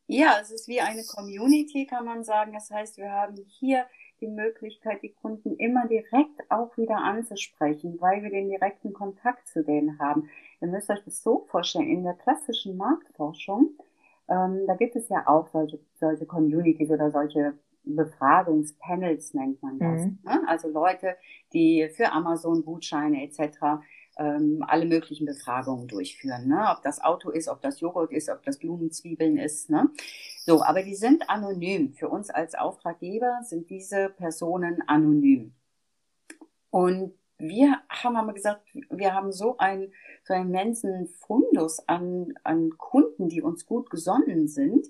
ja, 0.06 0.39
es 0.41 0.51
ist 0.51 0.69
wie 0.69 0.81
eine 0.81 1.05
Community, 1.05 1.87
kann 1.87 2.05
man 2.05 2.25
sagen. 2.25 2.53
Das 2.53 2.71
heißt, 2.71 2.99
wir 2.99 3.11
haben 3.11 3.37
hier 3.49 3.87
die 4.21 4.29
Möglichkeit, 4.29 5.03
die 5.03 5.12
Kunden 5.12 5.56
immer 5.56 5.87
direkt 5.87 6.51
auch 6.51 6.77
wieder 6.77 6.97
anzusprechen, 6.97 7.97
weil 8.01 8.23
wir 8.23 8.31
den 8.31 8.49
direkten 8.49 8.93
Kontakt 8.93 9.49
zu 9.49 9.62
denen 9.65 9.99
haben. 9.99 10.29
Ihr 10.61 10.69
müsst 10.69 10.91
euch 10.91 11.03
das 11.05 11.23
so 11.23 11.47
vorstellen, 11.49 11.89
in 11.89 12.05
der 12.05 12.15
klassischen 12.15 12.77
Marktforschung, 12.77 13.71
ähm, 14.29 14.67
da 14.67 14.75
gibt 14.75 14.97
es 14.97 15.09
ja 15.09 15.27
auch 15.27 15.49
solche, 15.49 15.79
solche 15.95 16.27
Communities 16.27 16.91
oder 16.91 17.11
solche 17.11 17.55
Befragungspanels 17.85 19.35
nennt 19.35 19.62
man 19.62 19.79
das. 19.79 20.03
Mhm. 20.07 20.19
Ne? 20.25 20.43
Also 20.47 20.69
Leute, 20.69 21.17
die 21.53 21.89
für 21.95 22.11
Amazon 22.12 22.65
Gutscheine 22.65 23.23
etc 23.23 23.83
ähm, 24.16 24.64
alle 24.66 24.87
möglichen 24.87 25.26
Befragungen 25.26 25.88
durchführen. 25.88 26.49
Ne? 26.49 26.66
Ob 26.70 26.82
das 26.82 27.00
Auto 27.02 27.31
ist, 27.31 27.49
ob 27.49 27.61
das 27.61 27.81
Joghurt 27.81 28.12
ist, 28.12 28.28
ob 28.28 28.43
das 28.44 28.58
Blumenzwiebeln 28.58 29.37
ist. 29.38 29.70
Ne? 29.70 29.90
So, 30.44 30.62
aber 30.62 30.82
die 30.82 30.94
sind 30.94 31.28
anonym. 31.28 31.94
Für 31.94 32.08
uns 32.08 32.31
als 32.31 32.55
Auftraggeber 32.55 33.40
sind 33.43 33.70
diese 33.70 34.11
Personen 34.11 34.82
anonym. 34.87 35.55
Und 36.70 37.14
wir 37.38 37.81
haben 37.88 38.16
aber 38.16 38.32
gesagt, 38.32 38.62
wir 38.90 39.14
haben 39.14 39.32
so 39.32 39.56
einen, 39.58 39.93
so 40.25 40.34
einen 40.34 40.49
immensen 40.49 41.06
Fundus 41.06 41.81
an, 41.88 42.34
an 42.44 42.70
Kunden, 42.78 43.28
die 43.28 43.43
uns 43.43 43.66
gut 43.66 43.90
gesonnen 43.90 44.49
sind. 44.49 44.87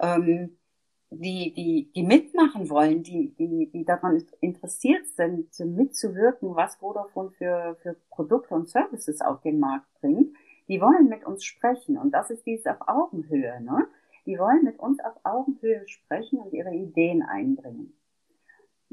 Ähm, 0.00 0.58
die, 1.14 1.52
die, 1.54 1.90
die 1.94 2.02
mitmachen 2.02 2.68
wollen, 2.70 3.02
die, 3.02 3.34
die, 3.34 3.70
die 3.70 3.84
daran 3.84 4.22
interessiert 4.40 5.06
sind, 5.08 5.58
mitzuwirken, 5.58 6.54
was 6.54 6.76
Vodafone 6.76 7.30
für, 7.30 7.76
für 7.82 7.96
Produkte 8.10 8.54
und 8.54 8.68
Services 8.68 9.20
auf 9.20 9.40
den 9.42 9.58
Markt 9.58 9.86
bringt, 10.00 10.34
die 10.68 10.80
wollen 10.80 11.08
mit 11.08 11.24
uns 11.24 11.44
sprechen. 11.44 11.98
Und 11.98 12.12
das 12.12 12.30
ist 12.30 12.46
dieses 12.46 12.66
auf 12.66 12.86
Augenhöhe. 12.86 13.60
Ne? 13.62 13.86
Die 14.26 14.38
wollen 14.38 14.64
mit 14.64 14.78
uns 14.78 15.00
auf 15.00 15.14
Augenhöhe 15.24 15.86
sprechen 15.88 16.38
und 16.38 16.52
ihre 16.52 16.74
Ideen 16.74 17.22
einbringen. 17.22 17.92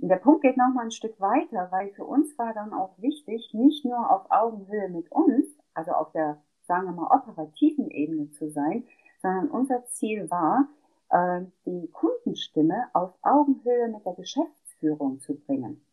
Und 0.02 0.10
der 0.10 0.18
Punkt 0.18 0.42
geht 0.42 0.58
nochmal 0.58 0.86
ein 0.86 0.92
Stück 0.92 1.20
weiter, 1.20 1.68
weil 1.72 1.92
für 1.92 2.06
uns 2.06 2.38
war 2.38 2.54
dann 2.54 2.74
auch 2.74 2.98
wichtig, 2.98 3.54
nicht 3.54 3.86
nur 3.86 4.12
auf 4.12 4.32
Augenhöhe 4.32 4.90
mit 4.90 5.12
uns, 5.12 5.46
also 5.74 5.92
auf 5.92 6.12
der, 6.12 6.42
sagen 6.64 6.86
wir 6.86 6.94
mal, 6.94 7.16
operativen 7.16 7.90
Ebene 7.92 8.32
zu 8.32 8.50
sein, 8.50 8.86
sondern 9.22 9.50
unser 9.50 9.86
Ziel 9.86 10.30
war, 10.32 10.68
äh, 11.12 11.42
die 11.66 11.88
Kundenstimme 11.92 12.88
auf 12.94 13.14
Augenhöhe 13.22 13.88
mit 13.90 14.06
der 14.06 14.14
Geschäftsführung 14.14 15.20
zu 15.20 15.36
bringen. 15.36 15.86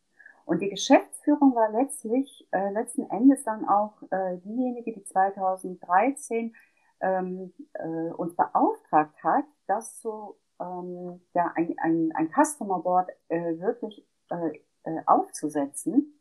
Und 0.45 0.63
die 0.63 0.71
Geschäftsführung 0.71 1.55
war 1.55 1.71
letztlich, 1.71 2.49
äh, 2.53 2.71
letzten 2.71 3.03
Endes 3.11 3.45
dann 3.45 3.69
auch 3.69 3.93
äh, 4.11 4.39
diejenige, 4.39 4.93
die 4.93 5.05
2013 5.05 6.55
ähm, 7.01 7.53
äh, 7.75 8.11
uns 8.13 8.35
beauftragt 8.35 9.23
hat, 9.23 9.45
das 9.67 10.01
so 10.01 10.39
ähm, 10.61 11.21
ja, 11.35 11.53
ein, 11.55 11.75
ein, 11.79 12.13
ein 12.15 12.31
Customer 12.31 12.81
Board 12.81 13.11
äh, 13.29 13.59
wirklich 13.59 14.05
äh, 14.31 14.59
äh, 14.85 15.03
aufzusetzen, 15.07 16.19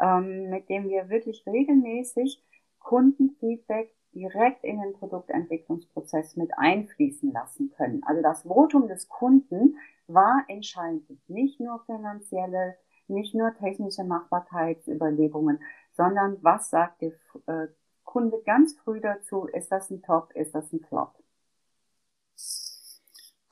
ähm, 0.00 0.50
mit 0.50 0.68
dem 0.68 0.88
wir 0.88 1.08
wirklich 1.08 1.46
regelmäßig 1.46 2.42
Kundenfeedback 2.80 3.94
direkt 4.16 4.64
in 4.64 4.80
den 4.80 4.94
Produktentwicklungsprozess 4.94 6.36
mit 6.36 6.50
einfließen 6.56 7.32
lassen 7.32 7.70
können. 7.76 8.02
Also 8.04 8.22
das 8.22 8.42
Votum 8.42 8.88
des 8.88 9.08
Kunden 9.08 9.76
war 10.06 10.42
entscheidend. 10.48 11.20
Nicht 11.28 11.60
nur 11.60 11.84
finanzielle, 11.84 12.76
nicht 13.08 13.34
nur 13.34 13.54
technische 13.54 14.04
Machbarkeitsüberlegungen, 14.04 15.60
sondern 15.92 16.38
was 16.42 16.70
sagt 16.70 17.02
der 17.02 17.12
äh, 17.46 17.68
Kunde 18.04 18.40
ganz 18.46 18.74
früh 18.78 19.00
dazu? 19.00 19.44
Ist 19.52 19.70
das 19.70 19.90
ein 19.90 20.02
Top? 20.02 20.32
Ist 20.32 20.54
das 20.54 20.72
ein 20.72 20.80
Flop? 20.80 21.14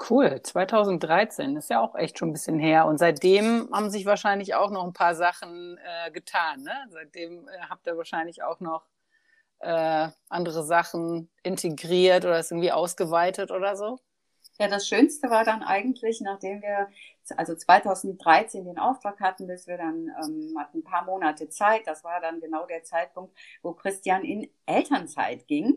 Cool, 0.09 0.40
2013 0.42 1.56
ist 1.56 1.71
ja 1.71 1.80
auch 1.80 1.94
echt 1.94 2.18
schon 2.18 2.30
ein 2.30 2.33
bisschen 2.33 2.59
her. 2.59 2.87
Und 2.87 2.99
seitdem 2.99 3.68
haben 3.71 3.90
sich 3.90 4.06
wahrscheinlich 4.06 4.54
auch 4.54 4.71
noch 4.71 4.85
ein 4.85 4.92
paar 4.94 5.14
Sachen 5.14 5.78
äh, 5.78 6.11
getan. 6.11 6.62
Ne? 6.62 6.73
Seitdem 6.90 7.49
äh, 7.49 7.52
habt 7.68 7.87
ihr 7.87 7.97
wahrscheinlich 7.97 8.42
auch 8.42 8.61
noch 8.61 8.87
äh, 9.61 10.09
andere 10.29 10.65
Sachen 10.65 11.31
integriert 11.43 12.25
oder 12.25 12.39
es 12.39 12.51
irgendwie 12.51 12.73
ausgeweitet 12.73 13.51
oder 13.51 13.77
so? 13.77 13.99
Ja, 14.59 14.69
das 14.69 14.87
Schönste 14.87 15.31
war 15.31 15.45
dann 15.45 15.63
eigentlich, 15.65 16.21
nachdem 16.21 16.63
wir 16.63 16.89
also 17.37 17.57
2013 17.57 18.65
den 18.65 18.79
Auftrag 18.79 19.19
hatten, 19.21 19.49
bis 19.49 19.67
wir 19.67 19.79
dann 19.79 20.13
ähm, 20.23 20.55
hatten 20.59 20.79
ein 20.79 20.85
paar 20.85 21.05
Monate 21.05 21.49
Zeit. 21.49 21.87
Das 21.87 22.05
war 22.05 22.21
dann 22.21 22.41
genau 22.41 22.65
der 22.67 22.85
Zeitpunkt, 22.85 23.37
wo 23.63 23.73
Christian 23.73 24.23
in 24.25 24.49
Elternzeit 24.67 25.49
ging 25.49 25.77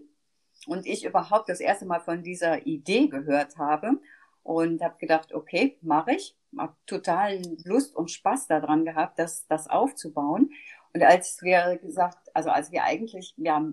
und 0.67 0.85
ich 0.85 1.05
überhaupt 1.05 1.49
das 1.49 1.59
erste 1.59 1.85
Mal 1.85 2.01
von 2.01 2.21
dieser 2.21 2.67
Idee 2.67 3.07
gehört 3.07 3.57
habe 3.57 3.99
und 4.43 4.81
habe 4.81 4.97
gedacht, 4.99 5.33
okay, 5.33 5.77
mache 5.81 6.13
ich. 6.13 6.35
Hab 6.57 6.75
total 6.87 7.41
Lust 7.65 7.95
und 7.95 8.09
Spaß 8.09 8.47
daran 8.47 8.85
gehabt, 8.85 9.19
das, 9.19 9.45
das 9.47 9.67
aufzubauen. 9.69 10.51
Und 10.97 11.03
als 11.03 11.43
wir 11.43 11.77
gesagt, 11.77 12.17
also 12.33 12.49
als 12.49 12.71
wir 12.71 12.83
eigentlich 12.83 13.35
ja, 13.37 13.63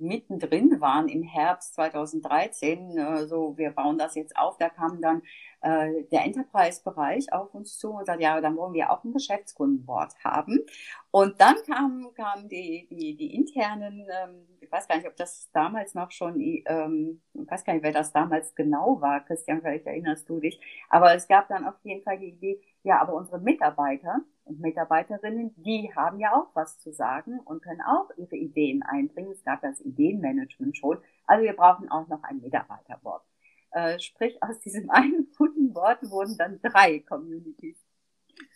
mittendrin 0.00 0.80
waren 0.80 1.08
im 1.08 1.22
Herbst 1.22 1.74
2013, 1.74 2.98
äh, 2.98 3.26
so 3.28 3.56
wir 3.56 3.70
bauen 3.70 3.96
das 3.96 4.16
jetzt 4.16 4.36
auf, 4.36 4.56
da 4.58 4.68
kam 4.68 5.00
dann 5.00 5.22
äh, 5.60 6.02
der 6.10 6.24
Enterprise-Bereich 6.24 7.32
auf 7.32 7.54
uns 7.54 7.78
zu 7.78 7.92
und 7.92 8.06
sagt, 8.06 8.20
ja, 8.20 8.40
dann 8.40 8.56
wollen 8.56 8.74
wir 8.74 8.90
auch 8.90 9.04
ein 9.04 9.12
Geschäftskundenboard 9.12 10.16
haben. 10.24 10.58
Und 11.12 11.40
dann 11.40 11.54
kamen 11.64 12.12
kam 12.14 12.48
die, 12.48 12.88
die, 12.90 13.16
die 13.16 13.36
internen, 13.36 14.08
ähm, 14.10 14.48
ich 14.60 14.72
weiß 14.72 14.88
gar 14.88 14.96
nicht, 14.96 15.06
ob 15.06 15.14
das 15.14 15.48
damals 15.52 15.94
noch 15.94 16.10
schon, 16.10 16.40
ähm, 16.40 17.22
ich 17.34 17.48
weiß 17.48 17.64
gar 17.64 17.74
nicht, 17.74 17.84
wer 17.84 17.92
das 17.92 18.12
damals 18.12 18.52
genau 18.56 19.00
war, 19.00 19.24
Christian, 19.24 19.60
vielleicht 19.60 19.86
erinnerst 19.86 20.28
du 20.28 20.40
dich, 20.40 20.60
aber 20.88 21.14
es 21.14 21.28
gab 21.28 21.46
dann 21.46 21.68
auf 21.68 21.76
jeden 21.84 22.02
Fall 22.02 22.18
die 22.18 22.30
Idee, 22.30 22.60
ja, 22.82 23.00
aber 23.00 23.14
unsere 23.14 23.38
Mitarbeiter 23.38 24.22
und 24.48 24.60
Mitarbeiterinnen, 24.60 25.54
die 25.62 25.92
haben 25.94 26.18
ja 26.18 26.34
auch 26.34 26.48
was 26.54 26.78
zu 26.78 26.92
sagen 26.92 27.40
und 27.40 27.62
können 27.62 27.82
auch 27.82 28.10
ihre 28.16 28.36
Ideen 28.36 28.82
einbringen. 28.82 29.32
Es 29.32 29.44
gab 29.44 29.60
das 29.62 29.80
Ideenmanagement 29.80 30.76
schon. 30.76 30.98
Also 31.26 31.44
wir 31.44 31.54
brauchen 31.54 31.90
auch 31.90 32.08
noch 32.08 32.22
ein 32.22 32.40
Mitarbeiterboard. 32.40 33.22
Äh, 33.70 33.98
sprich, 33.98 34.42
aus 34.42 34.58
diesem 34.60 34.90
einen 34.90 35.30
guten 35.36 35.74
Wort 35.74 35.98
wurden 36.10 36.36
dann 36.36 36.60
drei 36.62 37.00
Communities, 37.00 37.78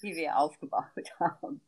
die 0.02 0.16
wir 0.16 0.38
aufgebaut 0.38 0.84
haben. 1.20 1.61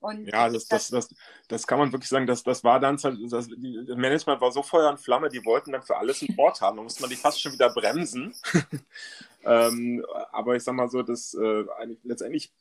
Und 0.00 0.26
ja, 0.26 0.50
das, 0.50 0.66
das, 0.66 0.88
das, 0.88 1.14
das 1.48 1.66
kann 1.66 1.78
man 1.78 1.90
wirklich 1.90 2.10
sagen, 2.10 2.26
das, 2.26 2.42
das 2.42 2.62
war 2.62 2.78
dann, 2.78 2.96
das, 2.98 3.30
das 3.30 3.48
Management 3.48 4.38
war 4.38 4.52
so 4.52 4.62
Feuer 4.62 4.90
und 4.90 5.00
Flamme, 5.00 5.30
die 5.30 5.42
wollten 5.46 5.72
dann 5.72 5.82
für 5.82 5.96
alles 5.96 6.20
ein 6.20 6.36
Board 6.36 6.60
haben. 6.60 6.76
Da 6.76 6.82
musste 6.82 7.00
man 7.00 7.08
die 7.08 7.16
fast 7.16 7.40
schon 7.40 7.52
wieder 7.52 7.72
bremsen. 7.72 8.34
ähm, 9.44 10.04
aber 10.30 10.56
ich 10.56 10.62
sag 10.62 10.74
mal 10.74 10.90
so, 10.90 11.02
das 11.02 11.32
äh, 11.32 11.64
letztendlich, 12.02 12.52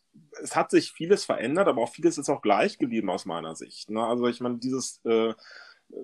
es 0.41 0.55
hat 0.55 0.71
sich 0.71 0.91
vieles 0.91 1.25
verändert, 1.25 1.67
aber 1.67 1.81
auch 1.81 1.93
vieles 1.93 2.17
ist 2.17 2.29
auch 2.29 2.41
gleich 2.41 2.77
geblieben 2.77 3.09
aus 3.09 3.25
meiner 3.25 3.55
Sicht. 3.55 3.89
Ne? 3.89 4.05
Also 4.05 4.27
ich 4.27 4.41
meine, 4.41 4.57
dieses 4.57 4.99
äh, 5.05 5.33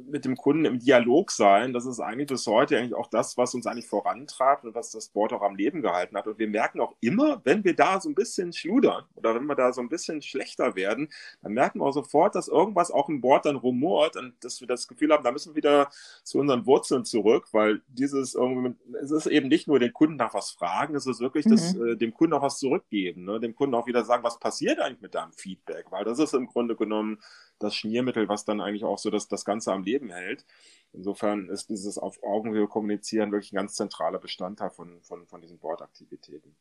mit 0.08 0.26
dem 0.26 0.36
Kunden 0.36 0.66
im 0.66 0.80
Dialog 0.80 1.32
sein, 1.32 1.74
das 1.74 1.86
ist 1.86 2.00
eigentlich 2.00 2.28
bis 2.28 2.46
heute 2.48 2.78
eigentlich 2.78 2.94
auch 2.94 3.08
das, 3.08 3.38
was 3.38 3.54
uns 3.56 3.66
eigentlich 3.66 3.88
vorantreibt 3.88 4.64
und 4.64 4.76
was 4.76 4.92
das 4.92 5.10
Board 5.10 5.34
auch 5.34 5.42
am 5.42 5.56
Leben 5.56 5.82
gehalten 5.82 6.16
hat. 6.16 6.28
Und 6.28 6.40
wir 6.40 6.48
merken 6.48 6.80
auch 6.80 6.96
immer, 7.00 7.42
wenn 7.44 7.64
wir 7.64 7.76
da 7.76 8.00
so 8.00 8.10
ein 8.10 8.16
bisschen 8.16 8.54
schludern 8.54 9.06
oder 9.16 9.36
wenn 9.36 9.46
wir 9.46 9.56
da 9.56 9.74
so 9.74 9.82
ein 9.82 9.90
bisschen 9.90 10.22
schlechter 10.22 10.76
werden, 10.76 11.10
dann 11.42 11.54
merken 11.54 11.80
wir 11.80 11.86
auch 11.86 11.94
sofort, 11.94 12.36
dass 12.36 12.48
irgendwas 12.48 12.92
auch 12.92 13.10
im 13.10 13.22
Board 13.22 13.46
dann 13.46 13.56
rumort 13.56 14.16
und 14.16 14.34
dass 14.44 14.62
wir 14.62 14.68
das 14.68 14.88
Gefühl 14.88 15.12
haben, 15.12 15.24
da 15.24 15.32
müssen 15.32 15.54
wir 15.54 15.58
wieder 15.58 15.90
zu 16.24 16.40
unseren 16.40 16.66
Wurzeln 16.66 17.06
zurück, 17.06 17.48
weil 17.52 17.82
dieses 17.88 18.36
irgendwie, 18.36 18.76
es 19.02 19.12
ist 19.12 19.28
eben 19.28 19.48
nicht 19.48 19.68
nur 19.68 19.80
den 19.80 19.94
Kunden 19.94 20.16
nach 20.16 20.34
was 20.34 20.52
fragen, 20.52 20.96
es 20.96 21.08
ist 21.08 21.20
wirklich 21.20 21.46
mhm. 21.46 21.52
das, 21.52 21.76
äh, 21.76 21.96
dem 21.96 22.14
Kunden 22.14 22.34
auch 22.34 22.42
was 22.42 22.60
zurückgeben, 22.60 23.26
ne? 23.26 23.40
dem 23.40 23.56
Kunden 23.56 23.76
auch 23.76 23.88
wieder 23.88 24.04
sagen, 24.04 24.24
was 24.24 24.40
passiert 24.40 24.80
eigentlich 24.80 25.02
mit 25.02 25.16
deinem 25.16 25.34
Feedback, 25.34 25.86
weil 25.92 26.06
das 26.06 26.20
ist 26.20 26.34
im 26.34 26.48
Grunde 26.48 26.76
genommen 26.76 27.20
das 27.60 27.76
Schmiermittel, 27.76 28.28
was 28.28 28.46
dann 28.46 28.62
eigentlich 28.62 28.84
auch 28.84 28.98
so 28.98 29.10
das, 29.10 29.28
das 29.28 29.46
Ganze 29.46 29.72
am 29.72 29.84
Leben 29.84 30.12
hält. 30.12 30.46
Insofern 30.94 31.50
ist 31.50 31.70
dieses 31.70 31.98
auf 31.98 32.24
Augenhöhe 32.24 32.68
kommunizieren 32.68 33.32
wirklich 33.32 33.54
ein 33.54 33.58
ganz 33.58 33.76
zentraler 33.76 34.20
Bestandteil 34.20 34.72
von, 34.72 35.02
von, 35.02 35.28
von 35.28 35.42
diesen 35.42 35.60
Bordaktivitäten. 35.60 36.56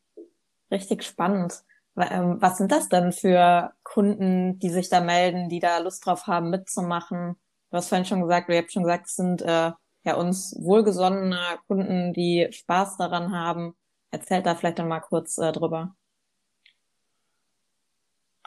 Richtig 0.70 1.02
spannend. 1.04 1.62
Ähm, 1.96 2.36
was 2.40 2.58
sind 2.58 2.70
das 2.70 2.88
denn 2.88 3.12
für 3.12 3.72
Kunden, 3.82 4.58
die 4.58 4.70
sich 4.70 4.88
da 4.88 5.00
melden, 5.00 5.48
die 5.48 5.60
da 5.60 5.78
Lust 5.78 6.04
drauf 6.04 6.26
haben, 6.26 6.50
mitzumachen? 6.50 7.36
Du 7.70 7.76
hast 7.76 7.88
vorhin 7.88 8.04
schon 8.04 8.20
gesagt, 8.20 8.48
ihr 8.48 8.58
habt 8.58 8.72
schon 8.72 8.84
gesagt, 8.84 9.06
es 9.06 9.16
sind 9.16 9.42
äh, 9.42 9.72
ja 10.04 10.14
uns 10.14 10.54
wohlgesonnene 10.60 11.58
Kunden, 11.66 12.12
die 12.12 12.48
Spaß 12.50 12.98
daran 12.98 13.32
haben. 13.32 13.74
Erzählt 14.10 14.46
da 14.46 14.54
vielleicht 14.54 14.78
dann 14.78 14.88
mal 14.88 15.00
kurz 15.00 15.38
äh, 15.38 15.52
drüber. 15.52 15.94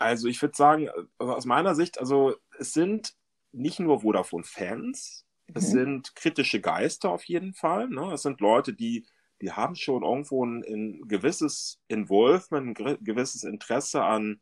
Also 0.01 0.27
ich 0.27 0.41
würde 0.41 0.55
sagen, 0.55 0.89
also 1.19 1.33
aus 1.33 1.45
meiner 1.45 1.75
Sicht, 1.75 1.99
also 1.99 2.33
es 2.57 2.73
sind 2.73 3.13
nicht 3.51 3.79
nur 3.79 4.01
Vodafone-Fans, 4.01 5.25
mhm. 5.47 5.55
es 5.55 5.69
sind 5.69 6.15
kritische 6.15 6.59
Geister 6.59 7.11
auf 7.11 7.23
jeden 7.25 7.53
Fall. 7.53 7.87
Ne? 7.87 8.11
Es 8.11 8.23
sind 8.23 8.41
Leute, 8.41 8.73
die, 8.73 9.05
die 9.41 9.51
haben 9.51 9.75
schon 9.75 10.03
irgendwo 10.03 10.43
ein, 10.43 10.63
ein 10.63 11.07
gewisses 11.07 11.79
Involvement, 11.87 12.79
ein 12.79 12.97
gewisses 13.03 13.43
Interesse 13.43 14.03
an, 14.03 14.41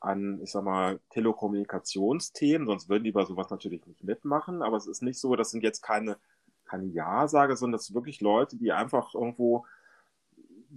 an, 0.00 0.40
ich 0.42 0.52
sag 0.52 0.64
mal, 0.64 1.00
Telekommunikationsthemen, 1.10 2.66
sonst 2.66 2.88
würden 2.88 3.04
die 3.04 3.12
bei 3.12 3.24
sowas 3.26 3.50
natürlich 3.50 3.84
nicht 3.84 4.04
mitmachen. 4.04 4.62
Aber 4.62 4.78
es 4.78 4.86
ist 4.86 5.02
nicht 5.02 5.20
so, 5.20 5.36
das 5.36 5.50
sind 5.50 5.62
jetzt 5.62 5.82
keine, 5.82 6.16
keine 6.64 6.86
Ja-Sage, 6.86 7.56
sondern 7.56 7.78
das 7.78 7.86
sind 7.86 7.94
wirklich 7.94 8.22
Leute, 8.22 8.56
die 8.56 8.72
einfach 8.72 9.14
irgendwo 9.14 9.66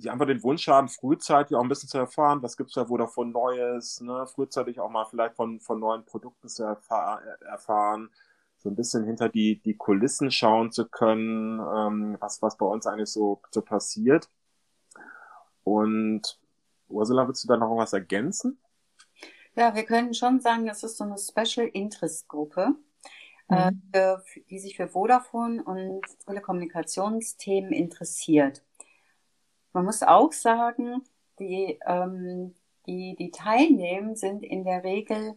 die 0.01 0.09
einfach 0.09 0.25
den 0.25 0.43
Wunsch 0.43 0.67
haben, 0.67 0.89
frühzeitig 0.89 1.55
auch 1.55 1.61
ein 1.61 1.69
bisschen 1.69 1.89
zu 1.89 1.97
erfahren, 1.97 2.41
was 2.41 2.57
gibt's 2.57 2.73
da 2.73 2.89
wo 2.89 2.97
davon 2.97 3.31
Neues, 3.31 4.01
ne? 4.01 4.25
frühzeitig 4.27 4.79
auch 4.79 4.89
mal 4.89 5.05
vielleicht 5.05 5.35
von, 5.35 5.59
von 5.59 5.79
neuen 5.79 6.03
Produkten 6.05 6.49
zu 6.49 6.63
erfahr 6.63 7.21
erfahren, 7.41 8.09
so 8.57 8.69
ein 8.69 8.75
bisschen 8.75 9.05
hinter 9.05 9.29
die, 9.29 9.61
die 9.61 9.75
Kulissen 9.75 10.31
schauen 10.31 10.71
zu 10.71 10.87
können, 10.87 11.59
ähm, 11.59 12.17
was, 12.19 12.41
was 12.41 12.57
bei 12.57 12.65
uns 12.65 12.85
eigentlich 12.85 13.09
so, 13.09 13.41
so 13.51 13.61
passiert. 13.61 14.29
Und 15.63 16.39
Ursula, 16.89 17.27
willst 17.27 17.43
du 17.43 17.47
da 17.47 17.57
noch 17.57 17.75
was 17.77 17.93
ergänzen? 17.93 18.59
Ja, 19.55 19.75
wir 19.75 19.83
können 19.83 20.13
schon 20.13 20.39
sagen, 20.39 20.65
das 20.65 20.83
ist 20.83 20.97
so 20.97 21.03
eine 21.03 21.17
Special 21.17 21.67
Interest 21.67 22.27
Gruppe, 22.27 22.75
äh, 23.49 23.71
mhm. 23.71 23.81
äh, 23.91 24.17
für, 24.19 24.39
die 24.41 24.59
sich 24.59 24.77
für 24.77 24.87
Vodafone 24.87 25.63
und 25.63 26.01
Telekommunikationsthemen 26.25 27.71
interessiert. 27.71 28.63
Man 29.73 29.85
muss 29.85 30.03
auch 30.03 30.31
sagen, 30.31 31.03
die, 31.39 31.79
ähm, 31.85 32.55
die, 32.87 33.15
die 33.17 33.31
teilnehmen, 33.31 34.15
sind 34.15 34.43
in 34.43 34.63
der 34.63 34.83
Regel 34.83 35.35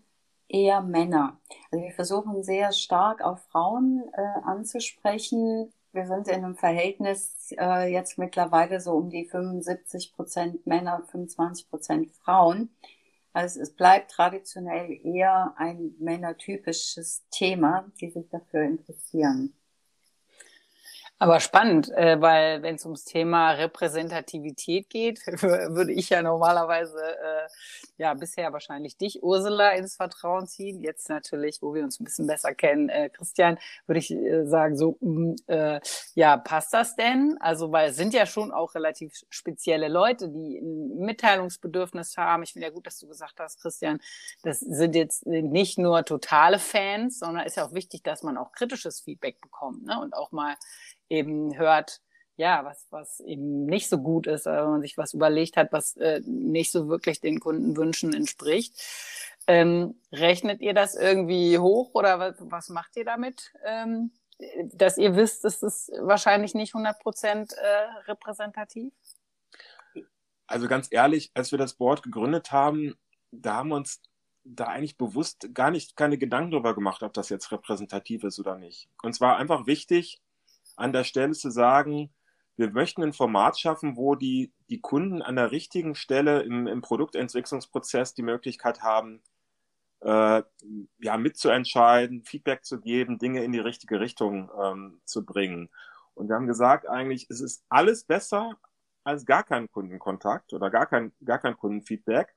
eher 0.48 0.82
Männer. 0.82 1.40
Also 1.70 1.84
wir 1.84 1.92
versuchen 1.92 2.42
sehr 2.42 2.72
stark 2.72 3.22
auf 3.22 3.40
Frauen 3.50 4.04
äh, 4.12 4.40
anzusprechen. 4.44 5.72
Wir 5.92 6.06
sind 6.06 6.28
in 6.28 6.44
einem 6.44 6.56
Verhältnis 6.56 7.54
äh, 7.58 7.92
jetzt 7.92 8.18
mittlerweile 8.18 8.80
so 8.80 8.92
um 8.92 9.10
die 9.10 9.26
75 9.26 10.12
Prozent 10.14 10.66
Männer, 10.66 11.04
25 11.10 11.70
Prozent 11.70 12.10
Frauen. 12.10 12.70
Also 13.32 13.60
es 13.60 13.74
bleibt 13.74 14.12
traditionell 14.12 14.92
eher 15.04 15.54
ein 15.56 15.94
männertypisches 15.98 17.24
Thema, 17.30 17.90
die 18.00 18.10
sich 18.10 18.28
dafür 18.28 18.62
interessieren. 18.62 19.54
Aber 21.24 21.40
spannend, 21.40 21.90
äh, 21.92 22.20
weil 22.20 22.62
wenn 22.62 22.74
es 22.74 22.84
ums 22.84 23.06
Thema 23.06 23.52
Repräsentativität 23.52 24.90
geht, 24.90 25.26
würde 25.26 25.90
ich 25.90 26.10
ja 26.10 26.20
normalerweise 26.20 26.98
äh, 26.98 27.48
ja 27.96 28.12
bisher 28.12 28.52
wahrscheinlich 28.52 28.98
dich, 28.98 29.22
Ursula, 29.22 29.70
ins 29.70 29.96
Vertrauen 29.96 30.46
ziehen. 30.46 30.82
Jetzt 30.82 31.08
natürlich, 31.08 31.62
wo 31.62 31.72
wir 31.72 31.82
uns 31.82 31.98
ein 31.98 32.04
bisschen 32.04 32.26
besser 32.26 32.54
kennen, 32.54 32.90
äh, 32.90 33.08
Christian, 33.08 33.56
würde 33.86 34.00
ich 34.00 34.10
äh, 34.10 34.44
sagen, 34.44 34.76
so, 34.76 34.98
mh, 35.00 35.08
mm, 35.10 35.36
äh, 35.46 35.80
ja, 36.14 36.36
passt 36.36 36.74
das 36.74 36.94
denn? 36.94 37.38
Also, 37.40 37.72
weil 37.72 37.88
es 37.88 37.96
sind 37.96 38.12
ja 38.12 38.26
schon 38.26 38.52
auch 38.52 38.74
relativ 38.74 39.14
spezielle 39.30 39.88
Leute, 39.88 40.28
die 40.28 40.58
ein 40.58 41.06
Mitteilungsbedürfnis 41.06 42.18
haben. 42.18 42.42
Ich 42.42 42.52
finde 42.52 42.66
ja 42.66 42.74
gut, 42.74 42.86
dass 42.86 42.98
du 42.98 43.08
gesagt 43.08 43.40
hast, 43.40 43.62
Christian, 43.62 43.98
das 44.42 44.60
sind 44.60 44.94
jetzt 44.94 45.24
nicht 45.24 45.78
nur 45.78 46.04
totale 46.04 46.58
Fans, 46.58 47.18
sondern 47.18 47.46
ist 47.46 47.56
ja 47.56 47.64
auch 47.64 47.72
wichtig, 47.72 48.02
dass 48.02 48.22
man 48.22 48.36
auch 48.36 48.52
kritisches 48.52 49.00
Feedback 49.00 49.40
bekommt 49.40 49.86
ne? 49.86 49.98
und 49.98 50.12
auch 50.14 50.30
mal 50.30 50.56
eben 51.14 51.56
hört, 51.56 52.00
ja, 52.36 52.64
was, 52.64 52.86
was 52.90 53.20
eben 53.20 53.66
nicht 53.66 53.88
so 53.88 53.98
gut 53.98 54.26
ist, 54.26 54.46
wenn 54.46 54.64
man 54.64 54.80
sich 54.82 54.98
was 54.98 55.14
überlegt 55.14 55.56
hat, 55.56 55.72
was 55.72 55.96
äh, 55.96 56.20
nicht 56.24 56.72
so 56.72 56.88
wirklich 56.88 57.20
den 57.20 57.38
Kundenwünschen 57.40 58.12
entspricht. 58.12 58.74
Ähm, 59.46 60.00
rechnet 60.10 60.60
ihr 60.60 60.74
das 60.74 60.94
irgendwie 60.94 61.58
hoch 61.58 61.90
oder 61.94 62.18
was, 62.18 62.34
was 62.40 62.68
macht 62.70 62.96
ihr 62.96 63.04
damit? 63.04 63.52
Ähm, 63.64 64.10
dass 64.72 64.98
ihr 64.98 65.14
wisst, 65.14 65.44
es 65.44 65.62
ist 65.62 65.92
wahrscheinlich 66.00 66.54
nicht 66.54 66.74
100 66.74 66.98
Prozent 66.98 67.52
äh, 67.52 68.10
repräsentativ? 68.10 68.92
Also 70.46 70.66
ganz 70.66 70.88
ehrlich, 70.90 71.30
als 71.34 71.52
wir 71.52 71.58
das 71.58 71.74
Board 71.74 72.02
gegründet 72.02 72.50
haben, 72.52 72.94
da 73.30 73.56
haben 73.56 73.68
wir 73.68 73.76
uns 73.76 74.02
da 74.44 74.66
eigentlich 74.66 74.98
bewusst 74.98 75.48
gar 75.54 75.70
nicht 75.70 75.96
keine 75.96 76.18
Gedanken 76.18 76.50
darüber 76.50 76.74
gemacht, 76.74 77.02
ob 77.02 77.14
das 77.14 77.28
jetzt 77.28 77.50
repräsentativ 77.50 78.24
ist 78.24 78.38
oder 78.38 78.56
nicht. 78.56 78.88
Und 79.02 79.14
zwar 79.14 79.36
einfach 79.36 79.66
wichtig, 79.66 80.20
an 80.76 80.92
der 80.92 81.04
Stelle 81.04 81.32
zu 81.32 81.50
sagen, 81.50 82.12
wir 82.56 82.70
möchten 82.70 83.02
ein 83.02 83.12
Format 83.12 83.58
schaffen, 83.58 83.96
wo 83.96 84.14
die, 84.14 84.52
die 84.68 84.80
Kunden 84.80 85.22
an 85.22 85.36
der 85.36 85.50
richtigen 85.50 85.94
Stelle 85.94 86.42
im, 86.42 86.66
im 86.66 86.82
Produktentwicklungsprozess 86.82 88.14
die 88.14 88.22
Möglichkeit 88.22 88.82
haben, 88.82 89.22
äh, 90.00 90.42
ja, 90.98 91.16
mitzuentscheiden, 91.16 92.24
Feedback 92.24 92.64
zu 92.64 92.80
geben, 92.80 93.18
Dinge 93.18 93.42
in 93.42 93.52
die 93.52 93.58
richtige 93.58 94.00
Richtung 94.00 94.50
ähm, 94.62 95.00
zu 95.04 95.24
bringen. 95.24 95.70
Und 96.14 96.28
wir 96.28 96.36
haben 96.36 96.46
gesagt, 96.46 96.88
eigentlich, 96.88 97.26
es 97.28 97.40
ist 97.40 97.64
alles 97.68 98.04
besser 98.04 98.56
als 99.02 99.26
gar 99.26 99.42
kein 99.42 99.70
Kundenkontakt 99.70 100.52
oder 100.52 100.70
gar 100.70 100.86
kein, 100.86 101.12
gar 101.24 101.38
kein 101.38 101.56
Kundenfeedback. 101.56 102.34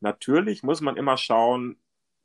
Natürlich 0.00 0.62
muss 0.62 0.80
man 0.80 0.96
immer 0.96 1.16
schauen, 1.18 1.78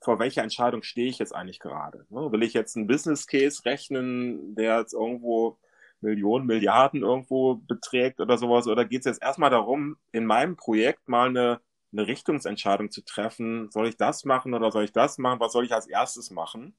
vor 0.06 0.20
welcher 0.20 0.44
Entscheidung 0.44 0.84
stehe 0.84 1.10
ich 1.10 1.18
jetzt 1.18 1.36
eigentlich 1.36 1.60
gerade. 1.60 2.06
Ne? 2.10 2.32
Will 2.32 2.44
ich 2.44 2.54
jetzt 2.54 2.78
einen 2.78 2.88
Business 2.88 3.28
Case 3.28 3.66
rechnen, 3.66 4.56
der 4.56 4.80
jetzt 4.80 4.94
irgendwo 4.94 5.58
Millionen, 6.00 6.46
Milliarden 6.46 7.02
irgendwo 7.02 7.56
beträgt 7.56 8.22
oder 8.22 8.38
sowas? 8.38 8.68
Oder 8.68 8.86
geht 8.86 9.00
es 9.00 9.06
jetzt 9.06 9.24
erstmal 9.24 9.50
darum, 9.50 9.98
in 10.12 10.26
meinem 10.26 10.56
Projekt 10.56 11.10
mal 11.10 11.30
eine, 11.30 11.60
eine 11.92 12.08
Richtungsentscheidung 12.08 12.92
zu 12.92 13.04
treffen? 13.04 13.72
Soll 13.72 13.88
ich 13.88 13.98
das 13.98 14.26
machen 14.26 14.54
oder 14.54 14.72
soll 14.72 14.84
ich 14.84 14.94
das 14.94 15.18
machen? 15.18 15.40
Was 15.40 15.54
soll 15.54 15.66
ich 15.66 15.74
als 15.74 15.88
erstes 15.88 16.30
machen? 16.30 16.76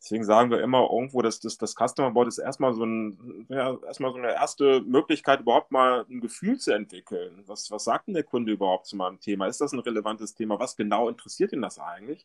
Deswegen 0.00 0.24
sagen 0.24 0.50
wir 0.50 0.60
immer 0.60 0.88
irgendwo, 0.90 1.22
dass 1.22 1.40
das, 1.40 1.58
das 1.58 1.74
Customer 1.74 2.12
Board 2.12 2.28
ist 2.28 2.38
erstmal 2.38 2.72
so 2.72 2.84
ein, 2.84 3.46
ja, 3.48 3.76
erstmal 3.84 4.12
so 4.12 4.18
eine 4.18 4.32
erste 4.32 4.80
Möglichkeit, 4.82 5.40
überhaupt 5.40 5.72
mal 5.72 6.06
ein 6.08 6.20
Gefühl 6.20 6.58
zu 6.58 6.72
entwickeln. 6.72 7.42
Was, 7.46 7.70
was 7.70 7.84
sagt 7.84 8.06
denn 8.06 8.14
der 8.14 8.22
Kunde 8.22 8.52
überhaupt 8.52 8.86
zu 8.86 8.96
meinem 8.96 9.18
Thema? 9.18 9.46
Ist 9.46 9.60
das 9.60 9.72
ein 9.72 9.80
relevantes 9.80 10.34
Thema? 10.34 10.60
Was 10.60 10.76
genau 10.76 11.08
interessiert 11.08 11.52
ihn 11.52 11.62
das 11.62 11.80
eigentlich? 11.80 12.24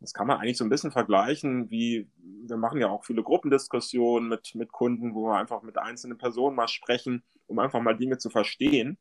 Das 0.00 0.12
kann 0.12 0.26
man 0.26 0.38
eigentlich 0.38 0.58
so 0.58 0.64
ein 0.64 0.68
bisschen 0.68 0.90
vergleichen, 0.92 1.70
wie 1.70 2.06
wir 2.18 2.58
machen 2.58 2.80
ja 2.80 2.88
auch 2.90 3.04
viele 3.04 3.22
Gruppendiskussionen 3.22 4.28
mit, 4.28 4.54
mit 4.54 4.70
Kunden, 4.70 5.14
wo 5.14 5.28
wir 5.28 5.36
einfach 5.36 5.62
mit 5.62 5.78
einzelnen 5.78 6.18
Personen 6.18 6.54
mal 6.54 6.68
sprechen, 6.68 7.22
um 7.46 7.58
einfach 7.58 7.80
mal 7.80 7.96
Dinge 7.96 8.18
zu 8.18 8.28
verstehen. 8.28 8.98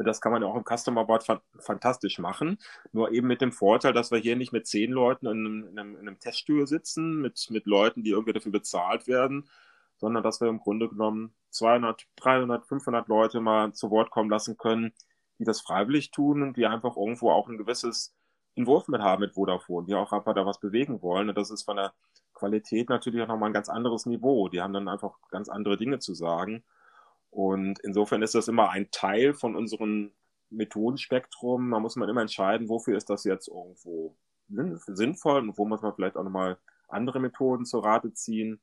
Und 0.00 0.06
das 0.06 0.22
kann 0.22 0.32
man 0.32 0.42
auch 0.44 0.56
im 0.56 0.64
Customer 0.64 1.04
Board 1.04 1.24
fa 1.24 1.42
fantastisch 1.58 2.18
machen. 2.18 2.56
Nur 2.90 3.12
eben 3.12 3.26
mit 3.26 3.42
dem 3.42 3.52
Vorteil, 3.52 3.92
dass 3.92 4.10
wir 4.10 4.18
hier 4.18 4.34
nicht 4.34 4.50
mit 4.50 4.66
zehn 4.66 4.92
Leuten 4.92 5.26
in 5.26 5.32
einem, 5.32 5.68
in 5.68 5.78
einem, 5.78 5.94
in 5.96 6.08
einem 6.08 6.18
Teststuhl 6.18 6.66
sitzen, 6.66 7.20
mit, 7.20 7.48
mit 7.50 7.66
Leuten, 7.66 8.02
die 8.02 8.08
irgendwie 8.08 8.32
dafür 8.32 8.50
bezahlt 8.50 9.06
werden, 9.08 9.46
sondern 9.98 10.22
dass 10.22 10.40
wir 10.40 10.48
im 10.48 10.58
Grunde 10.58 10.88
genommen 10.88 11.34
200, 11.50 12.06
300, 12.16 12.66
500 12.66 13.08
Leute 13.08 13.40
mal 13.42 13.74
zu 13.74 13.90
Wort 13.90 14.10
kommen 14.10 14.30
lassen 14.30 14.56
können, 14.56 14.94
die 15.38 15.44
das 15.44 15.60
freiwillig 15.60 16.12
tun 16.12 16.40
und 16.42 16.56
die 16.56 16.64
einfach 16.64 16.96
irgendwo 16.96 17.30
auch 17.30 17.50
ein 17.50 17.58
gewisses 17.58 18.14
Entwurf 18.54 18.88
mit 18.88 19.02
haben 19.02 19.20
mit 19.20 19.34
Vodafone, 19.34 19.86
die 19.86 19.94
auch 19.94 20.12
einfach 20.12 20.34
da 20.34 20.46
was 20.46 20.60
bewegen 20.60 21.02
wollen. 21.02 21.28
Und 21.28 21.36
das 21.36 21.50
ist 21.50 21.64
von 21.64 21.76
der 21.76 21.92
Qualität 22.32 22.88
natürlich 22.88 23.20
auch 23.20 23.28
nochmal 23.28 23.50
ein 23.50 23.54
ganz 23.54 23.68
anderes 23.68 24.06
Niveau. 24.06 24.48
Die 24.48 24.62
haben 24.62 24.72
dann 24.72 24.88
einfach 24.88 25.18
ganz 25.30 25.50
andere 25.50 25.76
Dinge 25.76 25.98
zu 25.98 26.14
sagen. 26.14 26.64
Und 27.30 27.78
insofern 27.80 28.22
ist 28.22 28.34
das 28.34 28.48
immer 28.48 28.70
ein 28.70 28.90
Teil 28.90 29.34
von 29.34 29.54
unserem 29.54 30.12
Methodenspektrum. 30.50 31.70
Da 31.70 31.78
muss 31.78 31.96
man 31.96 32.08
immer 32.08 32.22
entscheiden, 32.22 32.68
wofür 32.68 32.96
ist 32.96 33.08
das 33.08 33.24
jetzt 33.24 33.48
irgendwo 33.48 34.16
sinnvoll 34.48 35.40
und 35.40 35.58
wo 35.58 35.64
muss 35.64 35.82
man 35.82 35.94
vielleicht 35.94 36.16
auch 36.16 36.24
nochmal 36.24 36.58
andere 36.88 37.20
Methoden 37.20 37.64
zur 37.64 37.84
Rate 37.84 38.12
ziehen. 38.12 38.60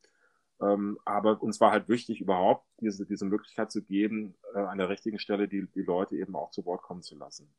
Ähm, 0.62 0.98
aber 1.06 1.42
uns 1.42 1.62
war 1.62 1.72
halt 1.72 1.88
wichtig, 1.88 2.20
überhaupt 2.20 2.66
diese, 2.82 3.06
diese 3.06 3.26
Möglichkeit 3.26 3.72
zu 3.72 3.84
geben, 3.84 4.36
äh, 4.56 4.60
an 4.60 4.78
der 4.78 4.90
richtigen 4.90 5.20
Stelle 5.20 5.48
die, 5.48 5.68
die 5.74 5.84
Leute 5.84 6.18
eben 6.18 6.36
auch 6.36 6.52
zu 6.52 6.66
Wort 6.66 6.82
kommen 6.82 7.04
zu 7.04 7.16
lassen. 7.16 7.54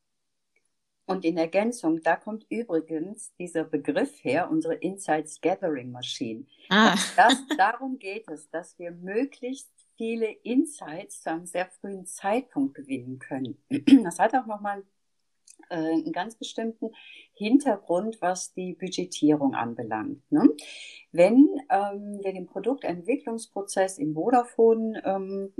Und 1.05 1.25
in 1.25 1.37
Ergänzung, 1.37 2.03
da 2.03 2.15
kommt 2.15 2.45
übrigens 2.49 3.33
dieser 3.37 3.63
Begriff 3.63 4.23
her, 4.23 4.51
unsere 4.51 4.75
Insights 4.75 5.41
Gathering 5.41 5.91
Machine. 5.91 6.45
Ah. 6.69 6.95
Das, 7.15 7.35
darum 7.57 7.97
geht 7.97 8.29
es, 8.29 8.47
dass 8.51 8.77
wir 8.77 8.91
möglichst 8.91 9.71
viele 9.99 10.31
Insights 10.43 11.23
zu 11.23 11.29
einem 11.29 11.45
sehr 11.45 11.65
frühen 11.65 12.05
Zeitpunkt 12.05 12.73
gewinnen 12.73 13.19
können. 13.19 13.57
Das 14.05 14.17
hat 14.17 14.33
auch 14.33 14.45
nochmal 14.45 14.85
äh, 15.69 15.75
einen 15.75 16.13
ganz 16.13 16.35
bestimmten 16.35 16.91
Hintergrund, 17.33 18.21
was 18.21 18.53
die 18.53 18.75
Budgetierung 18.75 19.55
anbelangt. 19.55 20.21
Ne? 20.31 20.49
Wenn 21.11 21.49
ähm, 21.69 22.21
wir 22.23 22.31
den 22.31 22.45
Produktentwicklungsprozess 22.45 23.97
im 23.97 24.13
Vodafone 24.13 25.01
ähm, 25.03 25.53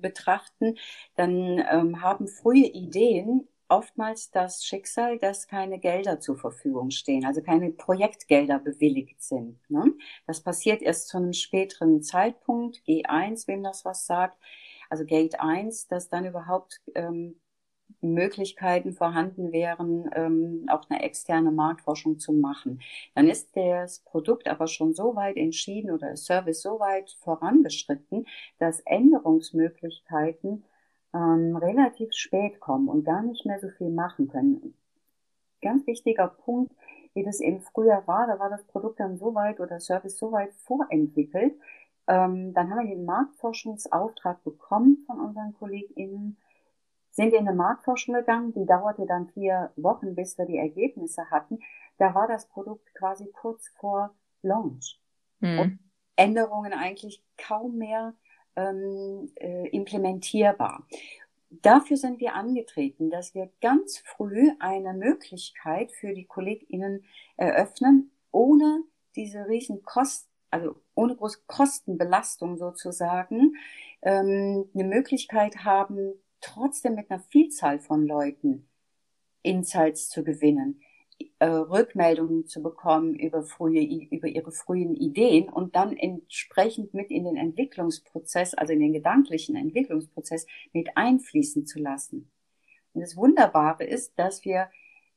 betrachten, 0.00 0.76
dann 1.14 1.64
ähm, 1.70 2.02
haben 2.02 2.26
frühe 2.26 2.66
Ideen 2.66 3.46
oftmals 3.68 4.30
das 4.30 4.64
Schicksal, 4.64 5.18
dass 5.18 5.48
keine 5.48 5.78
Gelder 5.78 6.20
zur 6.20 6.36
Verfügung 6.36 6.90
stehen, 6.90 7.24
also 7.24 7.42
keine 7.42 7.70
Projektgelder 7.70 8.58
bewilligt 8.58 9.22
sind. 9.22 9.58
Ne? 9.70 9.92
Das 10.26 10.40
passiert 10.40 10.82
erst 10.82 11.08
zu 11.08 11.16
einem 11.16 11.32
späteren 11.32 12.02
Zeitpunkt, 12.02 12.78
G1, 12.86 13.46
wem 13.48 13.62
das 13.62 13.84
was 13.84 14.06
sagt, 14.06 14.38
also 14.88 15.04
Gate 15.04 15.40
1, 15.40 15.88
dass 15.88 16.08
dann 16.08 16.26
überhaupt 16.26 16.80
ähm, 16.94 17.40
Möglichkeiten 18.00 18.92
vorhanden 18.92 19.52
wären, 19.52 20.10
ähm, 20.14 20.66
auch 20.68 20.88
eine 20.88 21.02
externe 21.02 21.50
Marktforschung 21.50 22.18
zu 22.18 22.32
machen. 22.32 22.80
Dann 23.14 23.28
ist 23.28 23.56
das 23.56 24.00
Produkt 24.00 24.48
aber 24.48 24.66
schon 24.66 24.92
so 24.94 25.16
weit 25.16 25.36
entschieden 25.36 25.90
oder 25.90 26.08
der 26.08 26.16
Service 26.16 26.62
so 26.62 26.78
weit 26.78 27.16
vorangeschritten, 27.20 28.26
dass 28.58 28.80
Änderungsmöglichkeiten 28.80 30.64
ähm, 31.14 31.56
relativ 31.56 32.12
spät 32.12 32.60
kommen 32.60 32.88
und 32.88 33.04
gar 33.04 33.22
nicht 33.22 33.46
mehr 33.46 33.58
so 33.60 33.68
viel 33.68 33.90
machen 33.90 34.28
können. 34.28 34.74
Ganz 35.62 35.86
wichtiger 35.86 36.28
Punkt, 36.28 36.72
wie 37.14 37.24
das 37.24 37.40
eben 37.40 37.60
früher 37.60 38.02
war, 38.06 38.26
da 38.26 38.38
war 38.38 38.50
das 38.50 38.64
Produkt 38.64 39.00
dann 39.00 39.16
so 39.16 39.34
weit 39.34 39.60
oder 39.60 39.80
Service 39.80 40.18
so 40.18 40.32
weit 40.32 40.52
vorentwickelt. 40.54 41.54
Ähm, 42.06 42.52
dann 42.52 42.70
haben 42.70 42.86
wir 42.86 42.94
den 42.94 43.04
Marktforschungsauftrag 43.04 44.44
bekommen 44.44 45.02
von 45.06 45.20
unseren 45.20 45.54
KollegInnen, 45.54 46.36
sind 47.10 47.32
in 47.32 47.48
eine 47.48 47.56
Marktforschung 47.56 48.14
gegangen, 48.14 48.52
die 48.52 48.66
dauerte 48.66 49.06
dann 49.06 49.28
vier 49.28 49.72
Wochen, 49.76 50.14
bis 50.14 50.36
wir 50.36 50.44
die 50.44 50.58
Ergebnisse 50.58 51.30
hatten. 51.30 51.60
Da 51.96 52.14
war 52.14 52.28
das 52.28 52.46
Produkt 52.46 52.94
quasi 52.94 53.26
kurz 53.32 53.68
vor 53.80 54.14
Launch. 54.42 55.00
Hm. 55.40 55.58
Und 55.58 55.78
Änderungen 56.16 56.74
eigentlich 56.74 57.24
kaum 57.38 57.76
mehr 57.76 58.14
ähm, 58.56 59.30
äh, 59.36 59.68
implementierbar. 59.68 60.86
Dafür 61.50 61.96
sind 61.96 62.20
wir 62.20 62.34
angetreten, 62.34 63.10
dass 63.10 63.34
wir 63.34 63.50
ganz 63.60 63.98
früh 63.98 64.50
eine 64.58 64.94
Möglichkeit 64.94 65.92
für 65.92 66.12
die 66.12 66.24
KollegInnen 66.24 67.04
eröffnen, 67.36 68.10
ohne 68.32 68.82
diese 69.14 69.46
riesen 69.48 69.82
Kosten, 69.82 70.28
also 70.50 70.76
ohne 70.94 71.16
große 71.16 71.40
Kostenbelastung 71.46 72.58
sozusagen, 72.58 73.56
ähm, 74.02 74.68
eine 74.74 74.84
Möglichkeit 74.84 75.64
haben, 75.64 76.14
trotzdem 76.40 76.94
mit 76.94 77.10
einer 77.10 77.20
Vielzahl 77.20 77.78
von 77.78 78.06
Leuten 78.06 78.68
Insights 79.42 80.08
zu 80.08 80.24
gewinnen 80.24 80.80
äh, 81.38 81.46
Rückmeldungen 81.46 82.46
zu 82.46 82.62
bekommen 82.62 83.14
über, 83.14 83.42
frühe, 83.42 83.82
über 84.10 84.28
ihre 84.28 84.52
frühen 84.52 84.94
Ideen 84.94 85.48
und 85.48 85.76
dann 85.76 85.96
entsprechend 85.96 86.94
mit 86.94 87.10
in 87.10 87.24
den 87.24 87.36
Entwicklungsprozess, 87.36 88.54
also 88.54 88.72
in 88.72 88.80
den 88.80 88.92
gedanklichen 88.92 89.56
Entwicklungsprozess 89.56 90.46
mit 90.72 90.96
einfließen 90.96 91.66
zu 91.66 91.78
lassen. 91.78 92.30
Und 92.94 93.02
das 93.02 93.16
Wunderbare 93.16 93.84
ist, 93.84 94.18
dass 94.18 94.44
wir 94.44 94.68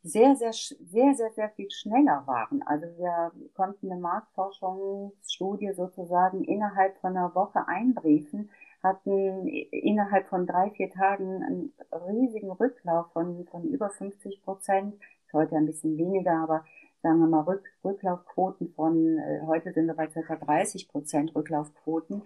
sehr, 0.03 0.35
sehr, 0.35 0.53
sehr, 0.53 1.13
sehr, 1.15 1.31
sehr 1.31 1.49
viel 1.51 1.69
schneller 1.71 2.23
waren. 2.25 2.62
Also 2.63 2.85
wir 2.97 3.31
konnten 3.53 3.91
eine 3.91 3.99
Marktforschungsstudie 3.99 5.73
sozusagen 5.73 6.43
innerhalb 6.43 6.97
von 6.99 7.15
einer 7.15 7.33
Woche 7.35 7.67
einbriefen, 7.67 8.49
hatten 8.81 9.47
innerhalb 9.47 10.27
von 10.29 10.47
drei, 10.47 10.69
vier 10.71 10.89
Tagen 10.89 11.43
einen 11.43 11.73
riesigen 12.07 12.51
Rücklauf 12.51 13.12
von, 13.12 13.45
von 13.47 13.63
über 13.65 13.89
50 13.89 14.41
Prozent 14.41 14.95
heute 15.33 15.55
ein 15.55 15.65
bisschen 15.65 15.97
weniger, 15.97 16.33
aber 16.43 16.65
sagen 17.01 17.19
wir 17.19 17.27
mal 17.27 17.41
Rück, 17.41 17.63
Rücklaufquoten 17.83 18.73
von, 18.73 19.17
äh, 19.17 19.41
heute 19.45 19.71
sind 19.73 19.87
wir 19.87 19.93
bei 19.93 20.07
ca. 20.07 20.35
30 20.35 20.89
Prozent 20.89 21.35
Rücklaufquoten, 21.35 22.23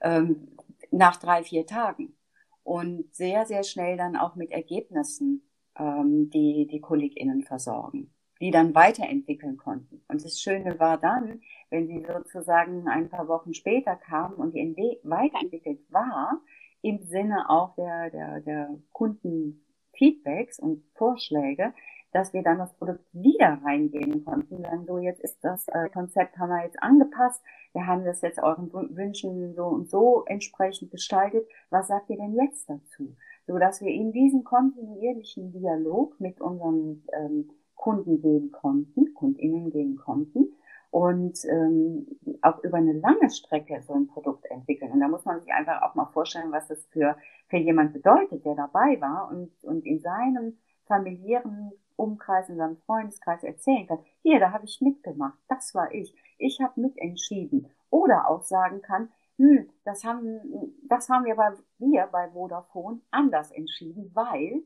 ähm, 0.00 0.48
nach 0.90 1.16
drei, 1.16 1.42
vier 1.42 1.66
Tagen. 1.66 2.14
Und 2.62 3.14
sehr, 3.14 3.46
sehr 3.46 3.62
schnell 3.62 3.96
dann 3.96 4.16
auch 4.16 4.34
mit 4.36 4.50
Ergebnissen, 4.50 5.42
ähm, 5.78 6.30
die 6.30 6.66
die 6.66 6.80
KollegInnen 6.80 7.42
versorgen, 7.42 8.12
die 8.40 8.50
dann 8.50 8.74
weiterentwickeln 8.74 9.56
konnten. 9.56 10.02
Und 10.08 10.24
das 10.24 10.40
Schöne 10.40 10.78
war 10.78 10.98
dann, 10.98 11.40
wenn 11.70 11.86
sie 11.86 12.04
sozusagen 12.06 12.88
ein 12.88 13.08
paar 13.08 13.28
Wochen 13.28 13.54
später 13.54 13.96
kamen 13.96 14.34
und 14.34 14.54
die 14.54 14.60
NW 14.60 14.98
weiterentwickelt 15.02 15.80
war, 15.90 16.40
im 16.82 17.02
Sinne 17.04 17.48
auch 17.48 17.74
der, 17.74 18.10
der, 18.10 18.40
der 18.40 18.78
Kundenfeedbacks 18.92 20.58
und 20.58 20.84
Vorschläge, 20.94 21.72
dass 22.12 22.32
wir 22.32 22.42
dann 22.42 22.58
das 22.58 22.72
Produkt 22.74 23.04
wieder 23.12 23.60
reingeben 23.64 24.24
konnten. 24.24 24.62
Dann 24.62 24.86
so, 24.86 24.98
jetzt 24.98 25.20
ist 25.20 25.42
das 25.42 25.68
äh, 25.68 25.88
Konzept 25.90 26.38
haben 26.38 26.50
wir 26.50 26.64
jetzt 26.64 26.82
angepasst. 26.82 27.42
Wir 27.72 27.86
haben 27.86 28.04
das 28.04 28.22
jetzt 28.22 28.38
euren 28.38 28.72
Wünschen 28.72 29.54
so 29.54 29.66
und 29.66 29.90
so 29.90 30.24
entsprechend 30.26 30.90
gestaltet. 30.90 31.46
Was 31.70 31.88
sagt 31.88 32.10
ihr 32.10 32.16
denn 32.16 32.34
jetzt 32.34 32.68
dazu? 32.68 33.16
So 33.46 33.58
dass 33.58 33.80
wir 33.80 33.92
in 33.92 34.12
diesen 34.12 34.44
kontinuierlichen 34.44 35.52
Dialog 35.52 36.18
mit 36.20 36.40
unseren 36.40 37.04
ähm, 37.12 37.50
Kunden 37.74 38.20
gehen 38.20 38.52
konnten, 38.52 39.14
KundInnen 39.14 39.70
gehen 39.70 39.96
konnten 39.96 40.52
und 40.90 41.38
ähm, 41.44 42.06
auch 42.42 42.62
über 42.64 42.78
eine 42.78 42.94
lange 42.94 43.30
Strecke 43.30 43.82
so 43.86 43.94
ein 43.94 44.06
Produkt 44.06 44.46
entwickeln. 44.46 44.92
Und 44.92 45.00
da 45.00 45.08
muss 45.08 45.24
man 45.24 45.40
sich 45.40 45.52
einfach 45.52 45.82
auch 45.82 45.94
mal 45.94 46.06
vorstellen, 46.06 46.50
was 46.50 46.68
das 46.68 46.84
für, 46.86 47.16
für 47.48 47.58
jemand 47.58 47.92
bedeutet, 47.92 48.44
der 48.44 48.54
dabei 48.54 49.00
war 49.00 49.30
und, 49.30 49.52
und 49.62 49.84
in 49.86 50.00
seinem 50.00 50.58
familiären 50.86 51.72
Umkreis, 51.98 52.48
in 52.48 52.56
seinem 52.56 52.78
Freundeskreis 52.78 53.42
erzählen 53.42 53.86
kann, 53.86 53.98
hier, 54.22 54.40
da 54.40 54.52
habe 54.52 54.64
ich 54.64 54.80
mitgemacht, 54.80 55.38
das 55.48 55.74
war 55.74 55.92
ich, 55.92 56.14
ich 56.38 56.60
habe 56.60 56.80
mitentschieden. 56.80 57.68
Oder 57.90 58.28
auch 58.28 58.42
sagen 58.42 58.82
kann, 58.82 59.10
hm, 59.36 59.68
das 59.84 60.04
haben, 60.04 60.76
das 60.88 61.08
haben 61.08 61.24
wir 61.24 61.36
bei, 61.36 61.52
wir 61.78 62.08
bei 62.10 62.28
Vodafone 62.30 63.00
anders 63.10 63.50
entschieden, 63.50 64.10
weil 64.14 64.62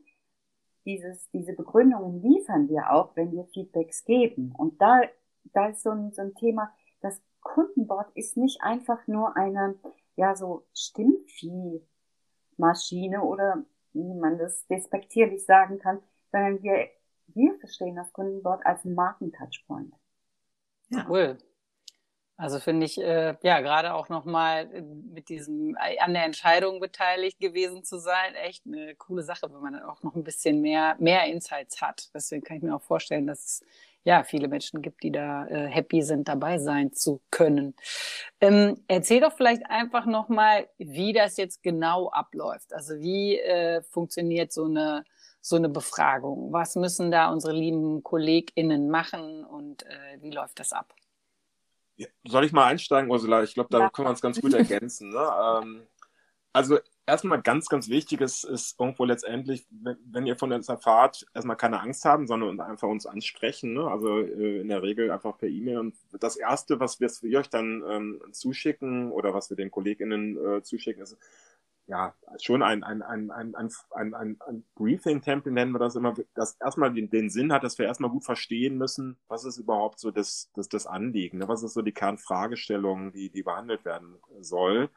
dieses, 0.85 1.29
diese 1.31 1.53
Begründungen 1.53 2.21
liefern 2.21 2.69
wir 2.69 2.91
auch, 2.91 3.15
wenn 3.15 3.31
wir 3.31 3.45
Feedbacks 3.45 4.03
geben. 4.05 4.53
Und 4.57 4.81
da, 4.81 5.01
da 5.53 5.67
ist 5.67 5.83
so 5.83 5.91
ein, 5.91 6.11
so 6.11 6.21
ein 6.21 6.35
Thema, 6.35 6.73
das 7.01 7.21
Kundenboard 7.41 8.11
ist 8.15 8.37
nicht 8.37 8.61
einfach 8.61 9.07
nur 9.07 9.35
eine, 9.37 9.75
ja, 10.15 10.35
so 10.35 10.65
Stimmvieh-Maschine 10.73 13.21
oder 13.21 13.63
wie 13.93 14.13
man 14.13 14.37
das 14.37 14.67
despektierlich 14.67 15.45
sagen 15.45 15.79
kann, 15.79 15.99
sondern 16.31 16.61
wir, 16.63 16.87
wir 17.27 17.57
verstehen 17.59 17.95
das 17.95 18.11
Kundenboard 18.13 18.65
als 18.65 18.83
Markentouchpoint. 18.85 19.93
Ja. 20.89 21.05
Cool. 21.09 21.37
Also 22.35 22.59
finde 22.59 22.85
ich, 22.87 22.99
äh, 22.99 23.35
ja, 23.43 23.61
gerade 23.61 23.93
auch 23.93 24.09
nochmal 24.09 24.69
äh, 24.73 24.81
mit 24.81 25.29
diesem, 25.29 25.75
äh, 25.75 25.99
an 25.99 26.13
der 26.13 26.25
Entscheidung 26.25 26.79
beteiligt 26.79 27.39
gewesen 27.39 27.83
zu 27.83 27.99
sein, 27.99 28.33
echt 28.35 28.65
eine 28.65 28.95
coole 28.95 29.21
Sache, 29.21 29.53
wenn 29.53 29.61
man 29.61 29.73
dann 29.73 29.83
auch 29.83 30.01
noch 30.01 30.15
ein 30.15 30.23
bisschen 30.23 30.61
mehr, 30.61 30.95
mehr 30.99 31.25
Insights 31.25 31.81
hat. 31.81 32.09
Deswegen 32.13 32.43
kann 32.43 32.57
ich 32.57 32.63
mir 32.63 32.75
auch 32.75 32.81
vorstellen, 32.81 33.27
dass 33.27 33.45
es 33.45 33.61
ja 34.03 34.23
viele 34.23 34.47
Menschen 34.47 34.81
gibt, 34.81 35.03
die 35.03 35.11
da 35.11 35.45
äh, 35.47 35.67
happy 35.67 36.01
sind, 36.01 36.27
dabei 36.27 36.57
sein 36.57 36.91
zu 36.91 37.21
können. 37.29 37.75
Ähm, 38.41 38.83
erzähl 38.87 39.21
doch 39.21 39.33
vielleicht 39.33 39.65
einfach 39.69 40.05
nochmal, 40.05 40.67
wie 40.77 41.13
das 41.13 41.37
jetzt 41.37 41.63
genau 41.63 42.09
abläuft. 42.09 42.73
Also 42.73 42.99
wie 42.99 43.39
äh, 43.39 43.81
funktioniert 43.83 44.51
so 44.51 44.65
eine, 44.65 45.03
so 45.45 45.57
eine 45.57 45.67
Befragung? 45.67 46.53
Was 46.53 46.75
müssen 46.75 47.11
da 47.11 47.29
unsere 47.29 47.53
lieben 47.53 48.01
KollegInnen 48.01 48.89
machen 48.89 49.43
und 49.43 49.83
äh, 49.83 50.17
wie 50.21 50.31
läuft 50.31 50.59
das 50.59 50.71
ab? 50.71 50.95
Soll 52.23 52.45
ich 52.45 52.53
mal 52.53 52.65
einsteigen, 52.65 53.11
Ursula? 53.11 53.43
Ich 53.43 53.53
glaube, 53.53 53.69
da 53.69 53.79
ja. 53.79 53.89
können 53.89 54.07
wir 54.07 54.11
uns 54.11 54.21
ganz 54.21 54.39
gut 54.39 54.53
ergänzen. 54.53 55.09
Ne? 55.09 55.19
Ähm, 55.19 55.81
also 56.53 56.79
erstmal 57.05 57.41
ganz, 57.41 57.67
ganz 57.67 57.89
wichtig 57.89 58.21
ist, 58.21 58.45
ist 58.45 58.79
irgendwo 58.79 59.03
letztendlich, 59.03 59.67
wenn, 59.69 59.97
wenn 60.05 60.25
ihr 60.25 60.37
von 60.37 60.53
uns 60.53 60.69
erfahrt, 60.69 61.25
erstmal 61.33 61.57
keine 61.57 61.81
Angst 61.81 62.05
haben, 62.05 62.25
sondern 62.25 62.61
einfach 62.61 62.87
uns 62.87 63.05
ansprechen. 63.05 63.73
Ne? 63.73 63.85
Also 63.85 64.19
äh, 64.19 64.61
in 64.61 64.69
der 64.69 64.81
Regel 64.81 65.11
einfach 65.11 65.37
per 65.37 65.49
E-Mail. 65.49 65.79
Und 65.79 65.95
das 66.21 66.37
Erste, 66.37 66.79
was 66.79 67.01
wir, 67.01 67.09
wir 67.21 67.39
euch 67.39 67.49
dann 67.49 67.83
ähm, 67.85 68.21
zuschicken 68.31 69.11
oder 69.11 69.33
was 69.33 69.49
wir 69.49 69.57
den 69.57 69.71
KollegInnen 69.71 70.37
äh, 70.37 70.63
zuschicken, 70.63 71.03
ist 71.03 71.17
ja, 71.87 72.13
schon 72.41 72.63
ein, 72.63 72.83
ein, 72.83 73.01
ein, 73.01 73.31
ein, 73.31 73.55
ein, 73.55 74.13
ein, 74.13 74.37
ein, 74.39 74.63
Briefing-Temple 74.75 75.51
nennen 75.51 75.73
wir 75.73 75.79
das 75.79 75.95
immer, 75.95 76.13
das 76.33 76.55
erstmal 76.61 76.93
den, 76.93 77.09
den 77.09 77.29
Sinn 77.29 77.51
hat, 77.51 77.63
dass 77.63 77.77
wir 77.77 77.85
erstmal 77.85 78.09
gut 78.09 78.23
verstehen 78.23 78.77
müssen, 78.77 79.17
was 79.27 79.43
ist 79.43 79.57
überhaupt 79.57 79.99
so 79.99 80.09
das, 80.09 80.49
das, 80.55 80.69
das 80.69 80.87
Anliegen, 80.87 81.39
ne? 81.39 81.47
was 81.47 81.61
ist 81.61 81.73
so 81.73 81.81
die 81.81 81.91
Kernfragestellung, 81.91 83.11
die, 83.11 83.29
die 83.29 83.43
behandelt 83.43 83.83
werden 83.83 84.15
soll. 84.39 84.89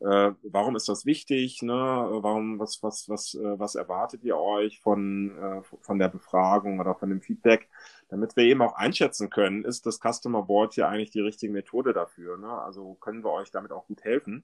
Äh, 0.00 0.32
warum 0.42 0.74
ist 0.74 0.88
das 0.88 1.06
wichtig? 1.06 1.62
Ne? 1.62 1.72
Warum, 1.72 2.58
was, 2.58 2.82
was, 2.82 3.08
was, 3.08 3.34
äh, 3.34 3.58
was 3.58 3.74
erwartet 3.74 4.24
ihr 4.24 4.36
euch 4.36 4.80
von, 4.80 5.36
äh, 5.38 5.62
von 5.80 5.98
der 5.98 6.08
Befragung 6.08 6.80
oder 6.80 6.94
von 6.94 7.10
dem 7.10 7.20
Feedback? 7.20 7.68
Damit 8.08 8.36
wir 8.36 8.44
eben 8.44 8.62
auch 8.62 8.74
einschätzen 8.74 9.30
können, 9.30 9.64
ist 9.64 9.86
das 9.86 10.00
Customer 10.00 10.42
Board 10.42 10.74
hier 10.74 10.88
eigentlich 10.88 11.10
die 11.10 11.20
richtige 11.20 11.52
Methode 11.52 11.92
dafür? 11.92 12.36
Ne? 12.36 12.50
Also 12.50 12.94
können 12.94 13.22
wir 13.22 13.30
euch 13.30 13.50
damit 13.50 13.70
auch 13.70 13.86
gut 13.86 14.02
helfen? 14.02 14.42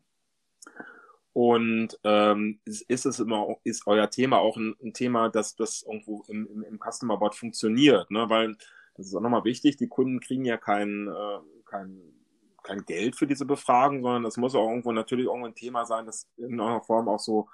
Und 1.33 1.99
ähm, 2.05 2.61
ist, 2.65 3.07
es 3.07 3.21
immer, 3.21 3.57
ist 3.63 3.87
euer 3.87 4.11
Thema 4.11 4.39
auch 4.39 4.57
ein, 4.57 4.75
ein 4.83 4.93
Thema, 4.93 5.29
dass 5.29 5.55
das 5.55 5.83
irgendwo 5.83 6.25
im, 6.29 6.47
im, 6.47 6.63
im 6.65 6.81
Customer 6.81 7.17
Board 7.17 7.35
funktioniert, 7.35 8.11
ne? 8.11 8.29
Weil 8.29 8.57
das 8.97 9.07
ist 9.07 9.15
auch 9.15 9.21
nochmal 9.21 9.45
wichtig, 9.45 9.77
die 9.77 9.89
Kunden 9.89 10.21
kriegen 10.21 10.45
ja 10.45 10.57
kein, 10.57 11.07
äh, 11.07 11.39
kein, 11.67 12.01
kein 12.65 12.85
Geld 12.85 13.15
für 13.15 13.29
diese 13.29 13.47
Befragung, 13.47 14.03
sondern 14.03 14.25
das 14.25 14.37
muss 14.37 14.57
auch 14.57 14.69
irgendwo 14.69 14.91
natürlich 14.91 15.27
irgendwo 15.27 15.47
ein 15.47 15.55
Thema 15.55 15.87
sein, 15.87 16.07
das 16.07 16.29
in 16.37 16.45
irgendeiner 16.45 16.83
Form 16.83 17.09
auch 17.09 17.21
so 17.21 17.49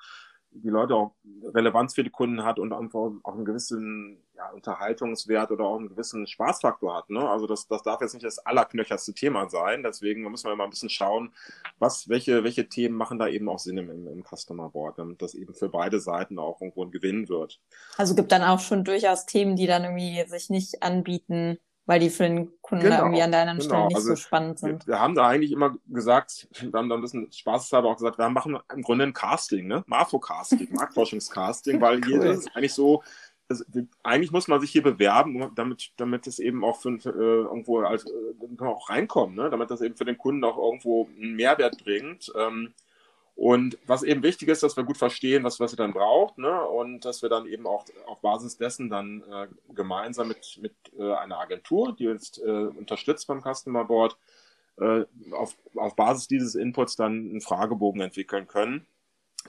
die 0.55 0.71
Leute 0.71 0.95
auch 0.95 1.13
Relevanz 1.53 1.95
für 1.95 2.05
die 2.05 2.11
Kunden 2.11 2.45
hat 2.45 2.59
und 2.59 2.73
auch 2.73 3.33
einen 3.33 3.45
gewissen 3.45 4.23
ja, 4.37 4.51
Unterhaltungswert 4.51 5.51
oder 5.51 5.65
auch 5.65 5.79
einen 5.79 5.89
gewissen 5.89 6.27
Spaßfaktor 6.27 6.97
hat. 6.97 7.11
Ne? 7.11 7.29
Also 7.29 7.47
das, 7.47 7.67
das 7.67 7.83
darf 7.83 8.01
jetzt 8.01 8.15
nicht 8.15 8.25
das 8.25 8.39
allerknöcherste 8.39 9.15
Thema 9.15 9.49
sein. 9.49 9.83
Deswegen 9.83 10.23
müssen 10.31 10.49
wir 10.49 10.57
mal 10.57 10.65
ein 10.65 10.71
bisschen 10.71 10.91
schauen, 10.91 11.33
was, 11.79 12.09
welche, 12.09 12.45
welche 12.45 12.69
Themen 12.69 12.97
machen 12.97 13.19
da 13.19 13.29
eben 13.29 13.49
auch 13.49 13.59
Sinn 13.59 13.79
im, 13.79 13.91
im, 13.91 14.07
im 14.07 14.25
Customer 14.25 14.71
Board, 14.71 14.99
damit 14.99 15.23
das 15.23 15.35
eben 15.35 15.55
für 15.55 15.69
beide 15.69 16.01
Seiten 16.01 16.39
auch 16.39 16.61
irgendwo 16.61 16.85
ein 16.85 16.91
Gewinn 16.91 17.29
wird. 17.29 17.61
Also 17.97 18.15
gibt 18.15 18.33
dann 18.33 18.43
auch 18.43 18.61
schon 18.61 18.85
durchaus 18.85 19.27
Themen, 19.27 19.57
die 19.57 19.67
dann 19.67 19.85
irgendwie 19.85 20.25
sich 20.29 20.51
nicht 20.51 20.83
anbieten, 20.83 21.59
weil 21.87 22.01
die 22.01 22.11
für 22.11 22.25
den 22.25 22.51
Kunden 22.63 22.85
genau, 22.85 23.03
irgendwie 23.03 23.23
an 23.23 23.31
der 23.31 23.41
anderen 23.41 23.59
genau. 23.59 23.69
Stelle 23.69 23.87
nicht 23.89 23.97
also 23.97 24.09
so 24.11 24.17
spannend 24.17 24.59
sind. 24.59 24.87
Wir, 24.87 24.95
wir, 24.95 25.01
haben 25.01 25.15
da 25.15 25.27
eigentlich 25.27 25.53
immer 25.53 25.77
gesagt, 25.89 26.49
wir 26.61 26.73
haben 26.73 26.89
da 26.89 26.95
ein 26.95 27.01
bisschen 27.01 27.31
spaßeshalber 27.31 27.89
auch 27.89 27.97
gesagt, 27.97 28.19
wir 28.19 28.29
machen 28.31 28.59
im 28.75 28.83
Grunde 28.83 29.05
ein 29.05 29.13
Casting, 29.13 29.67
ne? 29.67 29.85
Marfo-Casting, 29.87 30.69
Marktforschungscasting, 30.73 31.81
weil 31.81 31.97
cool. 31.97 32.05
hier 32.05 32.23
ist 32.23 32.51
eigentlich 32.55 32.75
so, 32.75 33.03
also, 33.49 33.65
eigentlich 34.03 34.33
muss 34.33 34.49
man 34.49 34.61
sich 34.61 34.71
hier 34.71 34.83
bewerben, 34.83 35.51
damit, 35.55 35.93
damit 35.97 36.27
es 36.27 36.39
eben 36.39 36.65
auch 36.65 36.81
für, 36.81 36.99
für 36.99 37.11
äh, 37.11 37.45
irgendwo 37.45 37.81
als, 37.81 38.07
äh, 38.07 38.65
auch 38.65 38.89
reinkommt, 38.89 39.37
ne? 39.37 39.51
damit 39.51 39.71
das 39.71 39.83
eben 39.83 39.97
für 39.97 40.07
den 40.07 40.17
Kunden 40.17 40.45
auch 40.45 40.57
irgendwo 40.57 41.09
einen 41.21 41.35
Mehrwert 41.35 41.83
bringt. 41.85 42.33
Ähm, 42.37 42.73
und 43.37 43.79
was 43.87 44.05
eben 44.05 44.23
wichtig 44.23 44.49
ist, 44.49 44.63
dass 44.63 44.77
wir 44.77 44.85
gut 44.85 44.97
verstehen, 44.97 45.43
was, 45.43 45.59
was 45.59 45.73
ihr 45.73 45.77
dann 45.77 45.93
braucht, 45.93 46.39
ne? 46.39 46.63
Und 46.63 47.05
dass 47.05 47.21
wir 47.23 47.29
dann 47.29 47.47
eben 47.47 47.67
auch 47.67 47.85
auf 48.07 48.21
Basis 48.21 48.57
dessen 48.57 48.91
dann 48.91 49.23
äh, 49.23 49.49
gemeinsam 49.75 50.29
mit, 50.29 50.59
mit 50.63 50.73
äh, 50.97 51.13
einer 51.15 51.41
Agentur, 51.41 51.95
die 51.97 52.09
uns 52.09 52.39
äh, 52.39 52.51
unterstützt 52.51 53.27
beim 53.27 53.43
Customer 53.43 53.85
Board, 53.85 54.17
äh, 54.79 55.05
auf, 55.33 55.57
auf 55.75 55.97
Basis 55.97 56.29
dieses 56.29 56.55
Inputs 56.55 56.95
dann 56.95 57.13
einen 57.13 57.41
Fragebogen 57.41 58.01
entwickeln 58.03 58.47
können, 58.47 58.87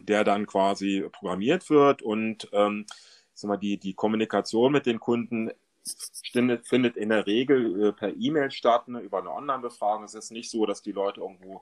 der 0.02 0.24
dann 0.24 0.48
quasi 0.48 1.08
programmiert 1.12 1.70
wird 1.70 2.02
und 2.02 2.50
ähm, 2.54 2.88
sag 3.36 3.50
mal, 3.50 3.58
die, 3.58 3.78
die 3.78 3.94
Kommunikation 3.94 4.72
mit 4.72 4.88
den 4.88 5.00
Kunden 5.00 5.52
findet, 6.32 6.68
findet 6.68 6.98
in 6.98 7.10
der 7.10 7.28
Regel 7.28 7.90
äh, 7.90 7.92
per 7.92 8.16
E-Mail 8.16 8.50
statt, 8.50 8.88
ne, 8.88 9.00
über 9.00 9.20
eine 9.20 9.32
Online-Befragung. 9.32 10.06
Es 10.06 10.16
ist 10.16 10.32
nicht 10.32 10.50
so, 10.50 10.66
dass 10.66 10.82
die 10.82 10.92
Leute 10.92 11.22
irgendwo 11.22 11.62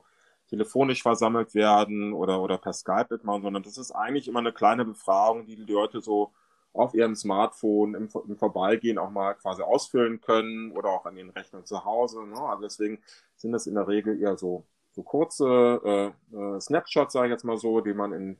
telefonisch 0.54 1.02
versammelt 1.02 1.54
werden 1.54 2.12
oder, 2.12 2.40
oder 2.40 2.58
per 2.58 2.72
Skype 2.72 3.08
mitmachen, 3.10 3.42
sondern 3.42 3.64
das 3.64 3.76
ist 3.76 3.90
eigentlich 3.90 4.28
immer 4.28 4.38
eine 4.38 4.52
kleine 4.52 4.84
Befragung, 4.84 5.46
die 5.46 5.56
die 5.56 5.72
Leute 5.72 6.00
so 6.00 6.32
auf 6.72 6.94
ihrem 6.94 7.16
Smartphone 7.16 7.94
im, 7.94 8.08
im 8.28 8.36
Vorbeigehen 8.36 8.98
auch 8.98 9.10
mal 9.10 9.34
quasi 9.34 9.62
ausfüllen 9.62 10.20
können 10.20 10.70
oder 10.72 10.90
auch 10.90 11.06
an 11.06 11.16
ihren 11.16 11.30
Rechnern 11.30 11.64
zu 11.64 11.84
Hause. 11.84 12.24
Ne? 12.24 12.40
Also 12.40 12.62
deswegen 12.62 13.00
sind 13.36 13.52
das 13.52 13.66
in 13.66 13.74
der 13.74 13.88
Regel 13.88 14.20
eher 14.20 14.36
so, 14.36 14.64
so 14.92 15.02
kurze 15.02 16.14
äh, 16.32 16.36
äh, 16.36 16.60
Snapshots, 16.60 17.12
sage 17.12 17.26
ich 17.26 17.32
jetzt 17.32 17.44
mal 17.44 17.58
so, 17.58 17.80
die 17.80 17.94
man 17.94 18.12
in 18.12 18.38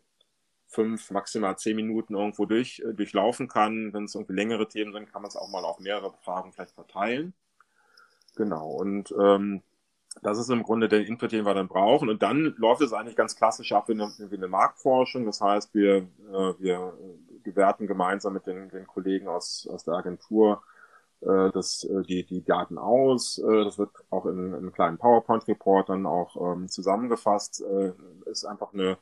fünf, 0.68 1.11
maximal 1.11 1.57
zehn 1.59 1.77
Minuten 1.77 2.14
irgendwo 2.14 2.46
durch, 2.46 2.81
äh, 2.81 2.92
durchlaufen 2.92 3.48
kann. 3.48 3.92
Wenn 3.92 4.05
es 4.05 4.14
irgendwie 4.14 4.35
längere 4.35 4.68
Themen 4.68 4.92
sind, 4.92 5.12
kann 5.12 5.22
man 5.22 5.29
es 5.29 5.37
auch 5.37 5.48
mal 5.48 5.64
auf 5.64 5.81
mehrere 5.81 6.11
Befragungen 6.11 6.53
vielleicht 6.53 6.74
verteilen. 6.74 7.35
Genau. 8.37 8.70
Und 8.70 9.14
ähm, 9.20 9.62
das 10.22 10.38
ist 10.38 10.50
im 10.50 10.62
Grunde 10.62 10.88
der 10.88 11.07
Input, 11.07 11.33
den 11.33 11.44
wir 11.44 11.55
dann 11.55 11.68
brauchen. 11.68 12.09
Und 12.09 12.22
dann 12.22 12.55
läuft 12.57 12.81
es 12.83 12.92
eigentlich 12.92 13.16
ganz 13.16 13.37
klassisch 13.37 13.72
ab 13.72 13.88
wie 13.88 13.92
eine, 13.92 14.11
wie 14.18 14.37
eine 14.37 14.48
Marktforschung. 14.48 15.27
Das 15.27 15.40
heißt, 15.40 15.74
wir, 15.74 15.96
äh, 15.96 16.55
wir 16.59 16.94
gewerten 17.42 17.87
gemeinsam 17.87 18.33
mit 18.33 18.46
den, 18.46 18.70
den 18.70 18.87
Kollegen 18.87 19.29
aus, 19.29 19.68
aus 19.70 19.85
der 19.85 19.94
Agentur 19.94 20.62
äh, 21.20 21.50
das, 21.53 21.85
äh, 21.85 22.03
die, 22.03 22.24
die 22.24 22.44
Daten 22.44 22.79
aus. 22.79 23.38
Äh, 23.38 23.64
das 23.64 23.79
wird 23.79 23.90
auch 24.11 24.27
in, 24.27 24.48
in 24.48 24.55
einem 24.55 24.72
kleinen 24.72 24.98
PowerPoint-Report 24.98 25.88
dann 25.88 26.07
auch 26.07 26.55
ähm, 26.55 26.68
zusammengefasst. 26.68 27.62
Äh, 27.62 27.92
ist 28.27 28.44
einfach 28.44 28.72
eine, 28.72 28.98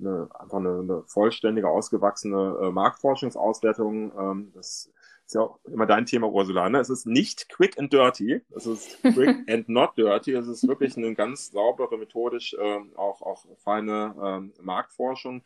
eine, 0.00 0.28
einfach 0.34 0.58
eine, 0.58 0.78
eine 0.80 1.02
vollständige, 1.06 1.68
ausgewachsene 1.68 2.58
äh, 2.62 2.70
Marktforschungsauswertung. 2.70 4.12
Ähm, 4.18 4.52
das 4.54 4.90
ist 5.26 5.34
ja 5.34 5.42
auch 5.42 5.58
immer 5.64 5.86
dein 5.86 6.06
Thema, 6.06 6.28
Ursula. 6.28 6.68
Ne? 6.68 6.78
Es 6.78 6.90
ist 6.90 7.06
nicht 7.06 7.48
quick 7.48 7.78
and 7.78 7.92
dirty. 7.92 8.42
Es 8.54 8.66
ist 8.66 9.02
quick 9.02 9.36
and 9.48 9.68
not 9.68 9.96
dirty. 9.96 10.32
Es 10.32 10.46
ist 10.46 10.66
wirklich 10.68 10.96
eine 10.96 11.14
ganz 11.14 11.50
saubere, 11.50 11.96
methodisch 11.96 12.54
äh, 12.54 12.80
auch, 12.96 13.22
auch 13.22 13.44
feine 13.56 14.52
äh, 14.58 14.62
Marktforschung. 14.62 15.42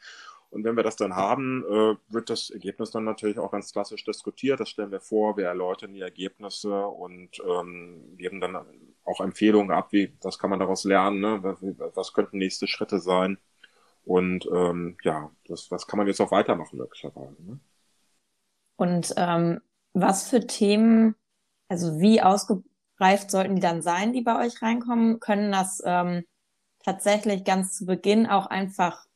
Und 0.50 0.64
wenn 0.64 0.76
wir 0.76 0.82
das 0.82 0.96
dann 0.96 1.14
haben, 1.14 1.64
äh, 1.64 1.96
wird 2.12 2.30
das 2.30 2.50
Ergebnis 2.50 2.90
dann 2.90 3.04
natürlich 3.04 3.38
auch 3.38 3.52
ganz 3.52 3.72
klassisch 3.72 4.04
diskutiert. 4.04 4.60
Das 4.60 4.70
stellen 4.70 4.90
wir 4.90 5.00
vor, 5.00 5.36
wir 5.36 5.46
erläutern 5.46 5.92
die 5.92 6.00
Ergebnisse 6.00 6.86
und 6.86 7.40
ähm, 7.46 8.16
geben 8.16 8.40
dann 8.40 8.56
auch 9.04 9.20
Empfehlungen 9.20 9.70
ab, 9.70 9.92
wie 9.92 10.12
was 10.22 10.38
kann 10.38 10.50
man 10.50 10.58
daraus 10.58 10.84
lernen, 10.84 11.20
ne? 11.20 11.38
was, 11.42 11.58
was 11.96 12.12
könnten 12.12 12.38
nächste 12.38 12.66
Schritte 12.66 12.98
sein. 12.98 13.38
Und 14.04 14.48
ähm, 14.52 14.96
ja, 15.02 15.30
das, 15.46 15.70
was 15.70 15.86
kann 15.86 15.98
man 15.98 16.06
jetzt 16.06 16.20
auch 16.20 16.30
weitermachen 16.30 16.78
möglicherweise. 16.78 17.36
Ne? 17.42 17.60
Und 18.76 19.12
ähm, 19.16 19.60
was 20.00 20.28
für 20.28 20.46
Themen, 20.46 21.14
also 21.68 22.00
wie 22.00 22.22
ausgereift 22.22 23.30
sollten 23.30 23.56
die 23.56 23.62
dann 23.62 23.82
sein, 23.82 24.12
die 24.12 24.22
bei 24.22 24.44
euch 24.44 24.62
reinkommen? 24.62 25.20
Können 25.20 25.52
das 25.52 25.82
ähm, 25.84 26.24
tatsächlich 26.84 27.44
ganz 27.44 27.76
zu 27.76 27.86
Beginn 27.86 28.26
auch 28.26 28.46
einfach 28.46 29.06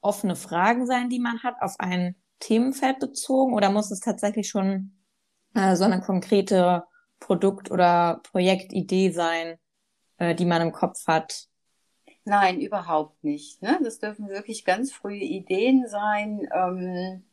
offene 0.00 0.36
Fragen 0.36 0.86
sein, 0.86 1.08
die 1.08 1.20
man 1.20 1.42
hat, 1.42 1.56
auf 1.60 1.76
ein 1.78 2.16
Themenfeld 2.40 2.98
bezogen? 2.98 3.54
Oder 3.54 3.70
muss 3.70 3.90
es 3.90 4.00
tatsächlich 4.00 4.48
schon 4.48 4.92
äh, 5.54 5.76
so 5.76 5.84
eine 5.84 6.00
konkrete 6.00 6.84
Produkt- 7.20 7.70
oder 7.70 8.20
Projektidee 8.30 9.10
sein, 9.12 9.58
äh, 10.18 10.34
die 10.34 10.44
man 10.44 10.62
im 10.62 10.72
Kopf 10.72 11.06
hat? 11.06 11.48
Nein, 12.24 12.60
überhaupt 12.60 13.24
nicht. 13.24 13.62
Ne? 13.62 13.78
Das 13.82 13.98
dürfen 13.98 14.28
wirklich 14.28 14.64
ganz 14.64 14.92
frühe 14.92 15.22
Ideen 15.22 15.88
sein. 15.88 16.48
Ähm, 16.52 17.24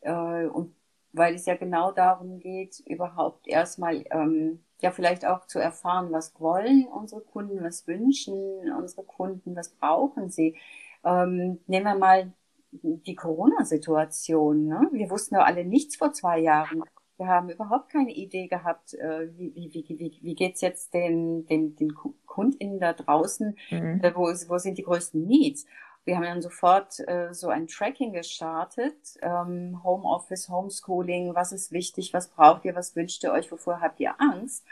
äh, 0.00 0.46
und 0.46 0.74
weil 1.12 1.34
es 1.34 1.46
ja 1.46 1.56
genau 1.56 1.92
darum 1.92 2.38
geht, 2.38 2.80
überhaupt 2.86 3.48
erstmal 3.48 4.04
ähm, 4.10 4.64
ja 4.80 4.90
vielleicht 4.90 5.24
auch 5.26 5.46
zu 5.46 5.58
erfahren, 5.58 6.12
was 6.12 6.38
wollen 6.40 6.86
unsere 6.86 7.20
Kunden, 7.20 7.62
was 7.62 7.86
wünschen 7.86 8.34
unsere 8.78 9.02
Kunden, 9.04 9.56
was 9.56 9.70
brauchen 9.70 10.30
sie. 10.30 10.56
Ähm, 11.04 11.60
nehmen 11.66 11.86
wir 11.86 11.98
mal 11.98 12.32
die 12.72 13.14
Corona-Situation. 13.14 14.66
Ne? 14.66 14.88
Wir 14.92 15.10
wussten 15.10 15.34
ja 15.34 15.42
alle 15.42 15.64
nichts 15.64 15.96
vor 15.96 16.12
zwei 16.12 16.38
Jahren. 16.38 16.82
Wir 17.16 17.26
haben 17.26 17.50
überhaupt 17.50 17.90
keine 17.90 18.14
Idee 18.14 18.46
gehabt, 18.46 18.94
äh, 18.94 19.28
wie, 19.36 19.54
wie, 19.54 19.72
wie, 19.72 19.98
wie, 19.98 20.18
wie 20.22 20.34
geht's 20.34 20.60
jetzt 20.60 20.94
den, 20.94 21.44
den, 21.46 21.76
den 21.76 21.94
KundInnen 22.26 22.80
da 22.80 22.92
draußen, 22.94 23.56
mhm. 23.70 24.00
äh, 24.02 24.14
wo, 24.14 24.22
wo 24.22 24.58
sind 24.58 24.78
die 24.78 24.84
größten 24.84 25.26
Needs. 25.26 25.66
Wir 26.04 26.16
haben 26.16 26.24
dann 26.24 26.42
sofort 26.42 26.98
äh, 27.08 27.32
so 27.34 27.48
ein 27.48 27.66
Tracking 27.66 28.12
gestartet, 28.12 28.96
ähm, 29.20 29.82
Homeoffice, 29.84 30.48
Homeschooling, 30.48 31.34
was 31.34 31.52
ist 31.52 31.72
wichtig, 31.72 32.14
was 32.14 32.28
braucht 32.28 32.64
ihr, 32.64 32.74
was 32.74 32.96
wünscht 32.96 33.22
ihr 33.22 33.32
euch, 33.32 33.52
wovor 33.52 33.80
habt 33.80 34.00
ihr 34.00 34.18
Angst. 34.20 34.64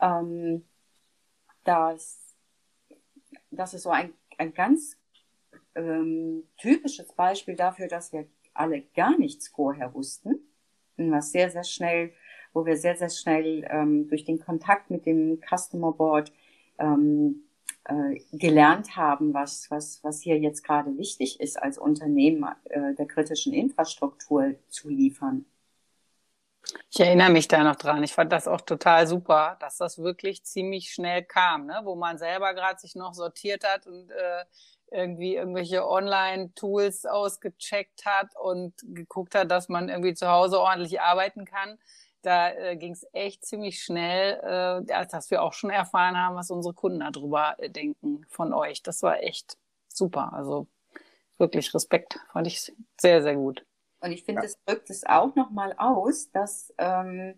Ähm, 0.00 0.64
das, 1.62 2.34
das 3.50 3.74
ist 3.74 3.84
so 3.84 3.90
ein, 3.90 4.12
ein 4.36 4.52
ganz 4.52 4.96
ähm, 5.74 6.44
typisches 6.58 7.12
Beispiel 7.12 7.56
dafür, 7.56 7.88
dass 7.88 8.12
wir 8.12 8.26
alle 8.52 8.82
gar 8.94 9.16
nichts 9.16 9.48
vorher 9.48 9.94
wussten, 9.94 10.40
was 10.96 11.32
sehr, 11.32 11.50
sehr 11.50 11.64
schnell, 11.64 12.12
wo 12.52 12.66
wir 12.66 12.76
sehr, 12.76 12.96
sehr 12.96 13.10
schnell 13.10 13.66
ähm, 13.70 14.08
durch 14.08 14.24
den 14.24 14.40
Kontakt 14.40 14.90
mit 14.90 15.06
dem 15.06 15.40
Customer 15.40 15.92
Board 15.92 16.32
ähm, 16.78 17.43
äh, 17.84 18.20
gelernt 18.32 18.96
haben, 18.96 19.34
was, 19.34 19.70
was, 19.70 20.02
was 20.02 20.20
hier 20.20 20.38
jetzt 20.38 20.64
gerade 20.64 20.96
wichtig 20.96 21.40
ist, 21.40 21.60
als 21.60 21.78
Unternehmen 21.78 22.44
äh, 22.64 22.94
der 22.94 23.06
kritischen 23.06 23.52
Infrastruktur 23.52 24.54
zu 24.68 24.88
liefern. 24.88 25.44
Ich 26.90 26.98
erinnere 27.00 27.30
mich 27.30 27.46
da 27.46 27.62
noch 27.62 27.76
dran. 27.76 28.02
Ich 28.02 28.14
fand 28.14 28.32
das 28.32 28.48
auch 28.48 28.62
total 28.62 29.06
super, 29.06 29.58
dass 29.60 29.76
das 29.76 29.98
wirklich 29.98 30.44
ziemlich 30.44 30.92
schnell 30.94 31.22
kam, 31.22 31.66
ne? 31.66 31.80
wo 31.84 31.94
man 31.94 32.16
selber 32.16 32.54
gerade 32.54 32.80
sich 32.80 32.94
noch 32.94 33.12
sortiert 33.12 33.64
hat 33.64 33.86
und 33.86 34.10
äh, 34.10 34.44
irgendwie 34.90 35.34
irgendwelche 35.34 35.86
Online-Tools 35.86 37.04
ausgecheckt 37.04 38.06
hat 38.06 38.34
und 38.40 38.74
geguckt 38.82 39.34
hat, 39.34 39.50
dass 39.50 39.68
man 39.68 39.88
irgendwie 39.88 40.14
zu 40.14 40.28
Hause 40.28 40.60
ordentlich 40.60 41.00
arbeiten 41.00 41.44
kann 41.44 41.78
da 42.24 42.50
äh, 42.50 42.76
ging 42.76 42.92
es 42.92 43.06
echt 43.12 43.44
ziemlich 43.44 43.82
schnell, 43.82 44.84
äh, 44.86 45.06
dass 45.06 45.30
wir 45.30 45.42
auch 45.42 45.52
schon 45.52 45.70
erfahren 45.70 46.16
haben, 46.16 46.36
was 46.36 46.50
unsere 46.50 46.74
Kunden 46.74 47.00
darüber 47.00 47.56
äh, 47.58 47.70
denken 47.70 48.24
von 48.28 48.52
euch. 48.52 48.82
Das 48.82 49.02
war 49.02 49.22
echt 49.22 49.58
super. 49.88 50.32
Also 50.32 50.66
wirklich 51.38 51.74
Respekt, 51.74 52.18
fand 52.32 52.46
ich 52.46 52.72
sehr, 53.00 53.22
sehr 53.22 53.36
gut. 53.36 53.64
Und 54.00 54.12
ich 54.12 54.24
finde, 54.24 54.42
ja. 54.42 54.48
das 54.48 54.58
drückt 54.64 54.90
es 54.90 55.04
auch 55.06 55.34
nochmal 55.34 55.74
aus, 55.78 56.30
dass 56.30 56.72
ähm, 56.78 57.34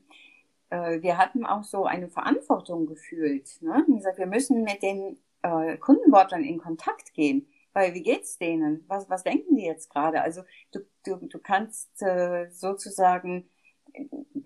äh, 0.70 1.01
wir 1.01 1.18
hatten 1.18 1.46
auch 1.46 1.64
so 1.64 1.85
eine 1.85 2.09
Verantwortung 2.09 2.87
gefühlt. 2.87 3.61
Ne? 3.62 3.85
Wie 3.87 3.96
gesagt, 3.96 4.18
wir 4.18 4.27
müssen 4.27 4.62
mit 4.62 4.83
den 4.83 5.18
äh, 5.42 5.77
Kundenwortlern 5.77 6.44
in 6.44 6.59
Kontakt 6.59 7.14
gehen. 7.14 7.49
Weil 7.72 7.92
wie 7.92 8.03
geht's 8.03 8.38
denen? 8.38 8.85
Was, 8.88 9.09
was 9.11 9.22
denken 9.22 9.57
die 9.57 9.66
jetzt 9.66 9.90
gerade? 9.90 10.22
Also 10.22 10.42
du, 10.72 10.81
du, 11.05 11.16
du 11.16 11.38
kannst 11.38 12.01
äh, 12.01 12.49
sozusagen 12.51 13.51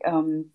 ähm, 0.00 0.52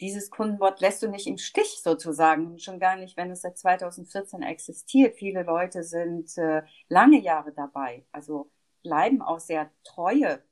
dieses 0.00 0.30
Kundenwort 0.30 0.80
lässt 0.80 1.02
du 1.02 1.08
nicht 1.08 1.26
im 1.26 1.38
Stich 1.38 1.80
sozusagen, 1.82 2.58
schon 2.58 2.80
gar 2.80 2.96
nicht, 2.96 3.16
wenn 3.16 3.30
es 3.30 3.42
seit 3.42 3.58
2014 3.58 4.42
existiert. 4.42 5.16
Viele 5.16 5.42
Leute 5.42 5.84
sind 5.84 6.36
äh, 6.36 6.62
lange 6.88 7.20
Jahre 7.20 7.52
dabei, 7.52 8.04
also 8.12 8.50
bleiben 8.82 9.22
auch 9.22 9.40
sehr 9.40 9.70
treue 9.84 10.42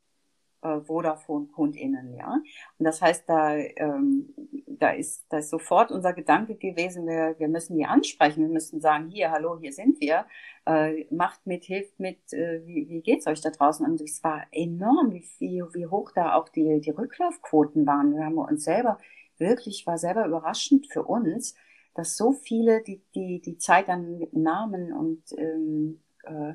äh, 0.66 0.80
Vodafone-KundInnen, 0.80 2.14
ja. 2.14 2.40
Und 2.78 2.84
das 2.84 3.00
heißt, 3.00 3.28
da, 3.28 3.56
ähm, 3.56 4.34
da 4.66 4.90
ist, 4.90 5.26
da 5.30 5.38
ist 5.38 5.50
sofort 5.50 5.90
unser 5.90 6.12
Gedanke 6.12 6.54
gewesen, 6.56 7.06
wir, 7.06 7.36
wir 7.38 7.48
müssen 7.48 7.76
die 7.76 7.84
ansprechen, 7.84 8.42
wir 8.42 8.52
müssen 8.52 8.80
sagen, 8.80 9.08
hier, 9.08 9.30
hallo, 9.30 9.58
hier 9.58 9.72
sind 9.72 10.00
wir, 10.00 10.26
äh, 10.66 11.04
macht 11.10 11.46
mit, 11.46 11.64
hilft 11.64 11.98
mit, 12.00 12.32
äh, 12.32 12.66
wie, 12.66 12.88
wie 12.88 13.00
geht's 13.00 13.26
euch 13.26 13.40
da 13.40 13.50
draußen? 13.50 13.86
Und 13.86 14.00
es 14.00 14.22
war 14.24 14.46
enorm, 14.52 15.12
wie, 15.12 15.24
wie, 15.38 15.62
wie 15.72 15.86
hoch 15.86 16.12
da 16.12 16.34
auch 16.34 16.48
die, 16.48 16.80
die 16.80 16.90
Rücklaufquoten 16.90 17.86
waren. 17.86 18.14
Wir 18.14 18.24
haben 18.24 18.38
uns 18.38 18.64
selber, 18.64 18.98
wirklich, 19.38 19.86
war 19.86 19.98
selber 19.98 20.26
überraschend 20.26 20.86
für 20.92 21.04
uns, 21.04 21.54
dass 21.94 22.16
so 22.16 22.32
viele 22.32 22.82
die, 22.82 23.02
die, 23.14 23.40
die 23.40 23.58
Zeit 23.58 23.88
dann 23.88 24.18
mit 24.18 24.34
Namen 24.34 24.92
und 24.92 25.22
ähm, 25.38 26.02
äh, 26.24 26.54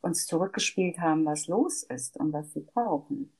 uns 0.00 0.26
zurückgespielt 0.26 1.00
haben, 1.00 1.24
was 1.24 1.48
los 1.48 1.82
ist 1.82 2.16
und 2.18 2.32
was 2.32 2.52
sie 2.52 2.60
brauchen 2.60 3.32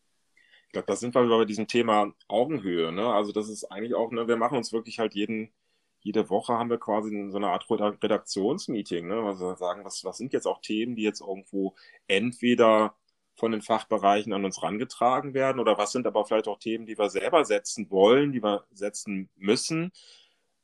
glaube, 0.73 0.87
da 0.87 0.97
sind 0.97 1.15
wir 1.15 1.27
bei 1.27 1.45
diesem 1.45 1.67
Thema 1.69 2.13
Augenhöhe. 2.29 2.93
Ne? 2.93 3.07
Also 3.13 3.33
das 3.33 3.49
ist 3.49 3.65
eigentlich 3.65 3.95
auch, 3.95 4.11
ne, 4.11 4.29
wir 4.29 4.37
machen 4.37 4.59
uns 4.59 4.73
wirklich 4.73 4.99
halt 4.99 5.15
jeden, 5.15 5.53
jede 6.01 6.31
Woche 6.31 6.55
haben 6.55 6.71
wir 6.71 6.79
quasi 6.79 7.31
so 7.31 7.37
eine 7.37 7.49
Art 7.49 7.67
Redaktionsmeeting, 7.69 9.09
ne? 9.09 9.23
Also 9.23 9.57
sagen, 9.57 9.85
was, 9.85 10.05
was 10.05 10.19
sind 10.19 10.33
jetzt 10.33 10.47
auch 10.47 10.61
Themen, 10.61 10.95
die 10.95 11.03
jetzt 11.03 11.21
irgendwo 11.21 11.75
entweder 12.07 12.95
von 13.35 13.53
den 13.53 13.63
Fachbereichen 13.63 14.33
an 14.33 14.45
uns 14.45 14.63
rangetragen 14.63 15.35
werden 15.35 15.61
oder 15.61 15.79
was 15.79 15.93
sind 15.93 16.07
aber 16.07 16.25
vielleicht 16.25 16.49
auch 16.49 16.59
Themen, 16.59 16.87
die 16.87 16.97
wir 16.97 17.11
selber 17.11 17.45
setzen 17.45 17.91
wollen, 17.91 18.33
die 18.33 18.43
wir 18.43 18.65
setzen 18.73 19.31
müssen, 19.37 19.93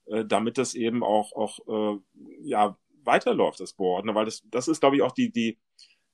äh, 0.07 0.25
damit 0.25 0.59
das 0.59 0.75
eben 0.75 1.03
auch, 1.03 1.33
auch 1.33 1.59
äh, 1.97 2.01
ja, 2.43 2.77
weiterläuft, 3.05 3.61
das 3.61 3.73
Board. 3.75 4.07
Ne? 4.07 4.15
Weil 4.15 4.27
das, 4.27 4.43
das 4.47 4.69
ist, 4.69 4.81
glaube 4.81 4.97
ich, 4.97 5.03
auch 5.03 5.12
die, 5.12 5.31
die, 5.31 5.59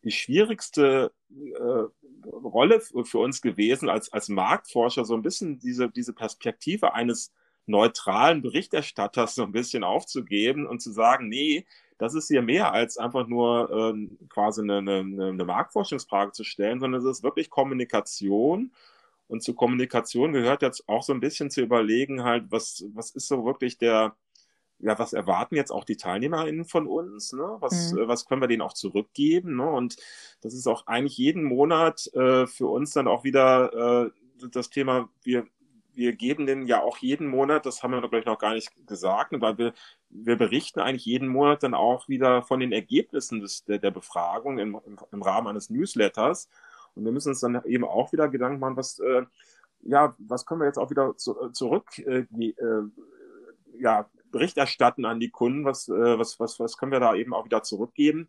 die 0.05 0.11
schwierigste 0.11 1.13
äh, 1.31 1.85
Rolle 2.33 2.81
für 2.81 3.19
uns 3.19 3.43
gewesen, 3.43 3.89
als, 3.89 4.13
als 4.13 4.29
Marktforscher 4.29 5.05
so 5.05 5.15
ein 5.15 5.23
bisschen 5.23 5.59
diese, 5.59 5.89
diese 5.91 6.13
Perspektive 6.13 6.95
eines 6.95 7.33
neutralen 7.67 8.43
Berichterstatters 8.43 9.35
so 9.35 9.43
ein 9.43 9.53
bisschen 9.53 9.85
aufzugeben 9.85 10.67
und 10.67 10.81
zu 10.81 10.91
sagen, 10.91 11.29
nee, 11.29 11.67
das 11.99 12.15
ist 12.15 12.29
hier 12.29 12.43
mehr 12.43 12.73
als 12.73 12.97
einfach 12.97 13.27
nur 13.27 13.71
ähm, 13.71 14.19
quasi 14.29 14.63
eine, 14.63 14.79
eine, 14.79 15.01
eine 15.01 15.45
Marktforschungsfrage 15.45 16.33
zu 16.33 16.45
stellen, 16.45 16.81
sondern 16.81 17.01
es 17.05 17.19
ist 17.19 17.23
wirklich 17.23 17.51
Kommunikation. 17.51 18.73
Und 19.27 19.43
zu 19.43 19.55
Kommunikation 19.55 20.33
gehört 20.33 20.63
jetzt 20.63 20.89
auch 20.89 21.03
so 21.03 21.13
ein 21.13 21.21
bisschen 21.21 21.51
zu 21.51 21.61
überlegen, 21.61 22.25
halt, 22.25 22.51
was, 22.51 22.85
was 22.95 23.11
ist 23.11 23.29
so 23.29 23.45
wirklich 23.45 23.77
der, 23.77 24.17
ja, 24.81 24.99
was 24.99 25.13
erwarten 25.13 25.57
jetzt 25.57 25.73
auch 25.73 25.85
die 25.85 25.97
TeilnehmerInnen 25.97 26.65
von 26.65 26.87
uns? 26.87 27.33
Ne? 27.33 27.57
Was, 27.61 27.93
mhm. 27.93 27.99
äh, 27.99 28.09
was 28.09 28.27
können 28.27 28.41
wir 28.41 28.49
denen 28.49 28.63
auch 28.63 28.75
zurückgeben? 28.75 29.57
Ne? 29.57 29.69
Und 29.69 29.97
das 30.41 30.55
ist 30.55 30.67
auch 30.67 30.87
eigentlich 30.87 31.19
jeden 31.19 31.45
Monat 31.45 32.09
äh, 32.15 32.47
für 32.47 32.67
uns 32.67 32.93
dann 32.93 33.09
auch 33.09 33.25
wieder 33.25 34.07
äh, 34.07 34.11
das 34.51 34.71
Thema, 34.71 35.09
wir, 35.23 35.47
wir 35.95 36.13
geben 36.13 36.47
denen 36.47 36.67
ja 36.67 36.81
auch 36.81 36.99
jeden 36.99 37.27
Monat, 37.27 37.67
das 37.67 37.83
haben 37.83 37.91
wir 37.91 38.01
glaube 38.01 38.21
ich 38.21 38.27
noch 38.27 38.39
gar 38.39 38.55
nicht 38.55 38.71
gesagt, 38.87 39.33
ne? 39.33 39.41
weil 39.41 39.59
wir, 39.59 39.73
wir 40.11 40.37
berichten 40.37 40.79
eigentlich 40.79 41.07
jeden 41.07 41.29
Monat 41.29 41.65
dann 41.65 41.75
auch 41.75 42.09
wieder 42.09 42.43
von 42.43 42.61
den 42.61 42.71
Ergebnissen 42.71 43.41
des, 43.41 43.65
der, 43.65 43.79
der 43.79 43.91
Befragung 43.91 44.59
im, 44.59 44.81
im, 44.87 44.97
im 45.11 45.23
Rahmen 45.23 45.49
eines 45.49 45.71
Newsletters. 45.71 46.49
Und 46.95 47.05
wir 47.05 47.13
müssen 47.13 47.31
uns 47.31 47.41
dann 47.41 47.61
eben 47.65 47.85
auch 47.85 48.13
wieder 48.13 48.29
Gedanken 48.29 48.61
machen, 48.61 48.77
was, 48.77 49.01
äh, 49.01 49.25
ja, 49.83 50.15
was 50.19 50.47
können 50.47 50.61
wir 50.61 50.67
jetzt 50.67 50.79
auch 50.79 50.91
wieder 50.91 51.17
zu, 51.17 51.41
äh, 51.41 51.53
zurück, 51.53 51.99
äh, 51.99 52.27
äh, 52.41 52.83
ja, 53.79 54.09
Bericht 54.31 54.57
erstatten 54.57 55.05
an 55.05 55.21
die 55.21 55.31
Kunden, 55.31 55.65
was, 55.65 55.89
äh, 55.89 56.19
was, 56.19 56.39
was, 56.41 56.61
was 56.61 56.77
können 56.77 56.93
wir 56.93 57.01
da 57.01 57.15
eben 57.15 57.35
auch 57.35 57.45
wieder 57.45 57.63
zurückgeben. 57.63 58.29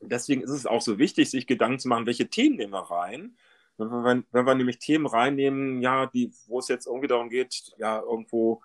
deswegen 0.00 0.42
ist 0.42 0.50
es 0.50 0.66
auch 0.66 0.80
so 0.80 0.98
wichtig, 0.98 1.30
sich 1.30 1.46
Gedanken 1.46 1.78
zu 1.78 1.88
machen, 1.88 2.06
welche 2.06 2.28
Themen 2.28 2.56
nehmen 2.56 2.72
wir 2.72 2.90
rein. 2.90 3.36
Wenn 3.76 3.88
wir, 3.88 4.04
wenn, 4.04 4.24
wenn 4.32 4.46
wir 4.46 4.54
nämlich 4.54 4.78
Themen 4.78 5.06
reinnehmen, 5.06 5.80
ja, 5.82 6.06
die, 6.06 6.32
wo 6.46 6.58
es 6.58 6.68
jetzt 6.68 6.86
irgendwie 6.86 7.08
darum 7.08 7.28
geht, 7.30 7.72
ja, 7.78 8.00
irgendwo, 8.00 8.62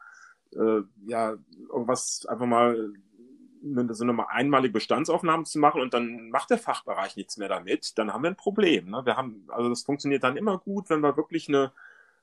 äh, 0.53 0.81
ja, 1.07 1.35
irgendwas 1.69 2.25
einfach 2.27 2.45
mal 2.45 2.93
so 3.91 4.03
eine 4.03 4.29
einmalige 4.29 4.73
Bestandsaufnahme 4.73 5.43
zu 5.43 5.59
machen 5.59 5.81
und 5.81 5.93
dann 5.93 6.29
macht 6.29 6.51
der 6.51 6.57
Fachbereich 6.57 7.15
nichts 7.15 7.37
mehr 7.37 7.49
damit, 7.49 7.97
dann 7.97 8.13
haben 8.13 8.23
wir 8.23 8.29
ein 8.29 8.35
Problem. 8.35 8.89
Ne? 8.89 9.01
Wir 9.05 9.17
haben, 9.17 9.45
also 9.47 9.69
das 9.69 9.83
funktioniert 9.83 10.23
dann 10.23 10.37
immer 10.37 10.59
gut, 10.59 10.89
wenn 10.89 11.01
wir 11.01 11.17
wirklich 11.17 11.49
eine, 11.49 11.71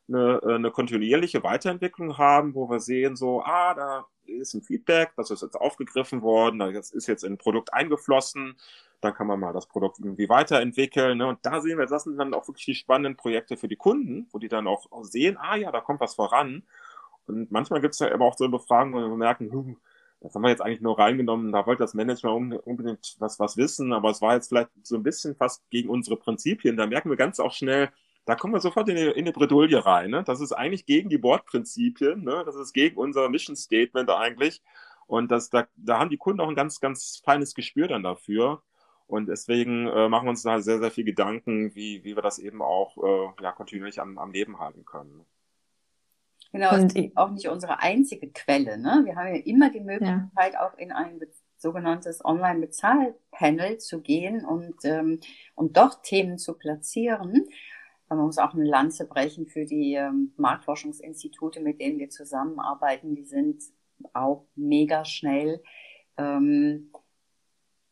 eine, 0.09 0.41
eine 0.43 0.71
kontinuierliche 0.71 1.43
Weiterentwicklung 1.43 2.19
haben, 2.19 2.55
wo 2.55 2.69
wir 2.69 2.81
sehen, 2.81 3.17
so, 3.17 3.43
ah, 3.43 3.75
da 3.75 4.07
ist 4.27 4.55
ein 4.55 4.63
Feedback, 4.63 5.13
das 5.17 5.31
ist 5.31 5.43
jetzt 5.43 5.57
aufgegriffen 5.57 6.23
worden, 6.23 6.59
das 6.59 6.91
ist 6.91 7.07
jetzt 7.07 7.25
in 7.25 7.35
ein 7.35 7.39
Produkt 7.39 7.73
eingeflossen, 7.73 8.57
dann 9.01 9.15
kann 9.15 9.27
man 9.27 9.41
mal 9.41 9.53
das 9.53 9.67
Produkt 9.67 9.99
irgendwie 9.99 10.29
weiterentwickeln. 10.29 11.19
Ne? 11.19 11.27
Und 11.27 11.41
da 11.43 11.61
sehen 11.61 11.79
wir, 11.79 11.87
das 11.87 12.05
sind 12.05 12.17
dann 12.19 12.35
auch 12.35 12.47
wirklich 12.47 12.65
die 12.65 12.75
spannenden 12.75 13.17
Projekte 13.17 13.57
für 13.57 13.69
die 13.69 13.77
Kunden, 13.77 14.29
wo 14.33 14.39
die 14.39 14.49
dann 14.49 14.67
auch, 14.69 14.87
sehen, 15.03 15.37
ah 15.39 15.57
ja, 15.57 15.73
da 15.73 15.81
kommt 15.81 16.01
was 16.01 16.15
voran. 16.15 16.63
Und 17.27 17.51
manchmal 17.51 17.81
gibt 17.81 17.95
es 17.95 18.01
ja 18.01 18.13
aber 18.13 18.27
auch 18.27 18.37
so 18.37 18.49
Befragungen, 18.49 19.05
wo 19.05 19.11
wir 19.11 19.17
merken, 19.17 19.51
hm, 19.51 19.77
das 20.21 20.35
haben 20.35 20.43
wir 20.43 20.51
jetzt 20.51 20.63
eigentlich 20.63 20.81
nur 20.81 20.99
reingenommen, 20.99 21.51
da 21.51 21.67
wollte 21.67 21.83
das 21.83 21.95
Management 21.95 22.65
unbedingt 22.65 23.17
was, 23.19 23.41
was 23.41 23.57
wissen, 23.57 23.93
aber 23.93 24.11
es 24.11 24.23
war 24.23 24.35
jetzt 24.35 24.49
vielleicht 24.49 24.71
so 24.85 24.95
ein 24.97 25.03
bisschen 25.03 25.35
fast 25.35 25.69
gegen 25.71 25.89
unsere 25.89 26.17
Prinzipien. 26.17 26.77
Da 26.77 26.87
merken 26.87 27.11
wir 27.11 27.17
ganz 27.17 27.41
auch 27.41 27.53
schnell, 27.53 27.91
da 28.25 28.35
kommen 28.37 28.55
wir 28.55 28.61
sofort 28.61 28.89
in 28.89 28.97
eine, 28.97 29.11
in 29.11 29.25
eine 29.25 29.33
Bredouille 29.33 29.85
rein. 29.85 30.11
Ne? 30.11 30.23
Das 30.25 30.41
ist 30.41 30.53
eigentlich 30.53 30.87
gegen 30.87 31.09
die 31.09 31.19
Bordprinzipien, 31.19 32.23
ne? 32.23 32.43
das 32.45 32.55
ist 32.57 32.73
gegen 32.73 32.97
unser 32.97 33.29
Mission 33.29 33.57
Statement 33.57 34.11
eigentlich. 34.11 34.63
Und 35.07 35.31
das, 35.31 35.51
da, 35.51 35.67
da 35.77 35.99
haben 35.99 36.11
die 36.11 36.17
Kunden 36.17 36.41
auch 36.41 36.49
ein 36.49 36.55
ganz, 36.55 36.81
ganz 36.81 37.21
feines 37.25 37.55
Gespür 37.55 37.89
dann 37.89 38.03
dafür. 38.03 38.63
Und 39.07 39.27
deswegen 39.27 39.89
äh, 39.89 40.09
machen 40.09 40.27
wir 40.27 40.31
uns 40.31 40.43
da 40.43 40.61
sehr, 40.61 40.79
sehr 40.79 40.91
viel 40.91 41.05
Gedanken, 41.05 41.75
wie, 41.75 42.03
wie 42.05 42.17
wir 42.17 42.23
das 42.23 42.39
eben 42.39 42.63
auch 42.63 42.97
äh, 42.97 43.43
ja, 43.43 43.53
kontinuierlich 43.53 44.01
am, 44.01 44.17
am 44.17 44.33
Leben 44.33 44.59
halten 44.59 44.85
können. 44.85 45.27
Genau, 46.53 46.75
und 46.75 46.97
ist 46.97 47.17
auch 47.17 47.31
nicht 47.31 47.49
unsere 47.49 47.81
einzige 47.81 48.31
Quelle. 48.31 48.79
Ne? 48.79 49.03
Wir 49.05 49.17
haben 49.17 49.35
ja 49.35 49.41
immer 49.43 49.71
die 49.71 49.81
Möglichkeit, 49.81 50.53
ja. 50.53 50.67
auch 50.67 50.77
in 50.79 50.93
ein 50.93 51.21
sogenanntes 51.57 52.25
Online-Bezahlpanel 52.25 53.79
zu 53.79 54.01
gehen 54.03 54.45
und, 54.45 54.85
ähm, 54.85 55.21
und 55.55 55.77
dort 55.77 56.03
Themen 56.03 56.39
zu 56.39 56.55
platzieren. 56.55 57.47
Man 58.15 58.27
muss 58.27 58.39
auch 58.39 58.55
eine 58.55 58.65
Lanze 58.65 59.07
brechen 59.07 59.47
für 59.47 59.65
die 59.65 59.95
ähm, 59.95 60.33
Marktforschungsinstitute, 60.37 61.61
mit 61.61 61.81
denen 61.81 61.99
wir 61.99 62.11
zusammenarbeiten. 62.11 63.15
Die 63.15 63.25
sind 63.25 63.63
auch 64.13 64.47
mega 64.55 65.05
schnell. 65.05 65.63
Ähm, 66.17 66.91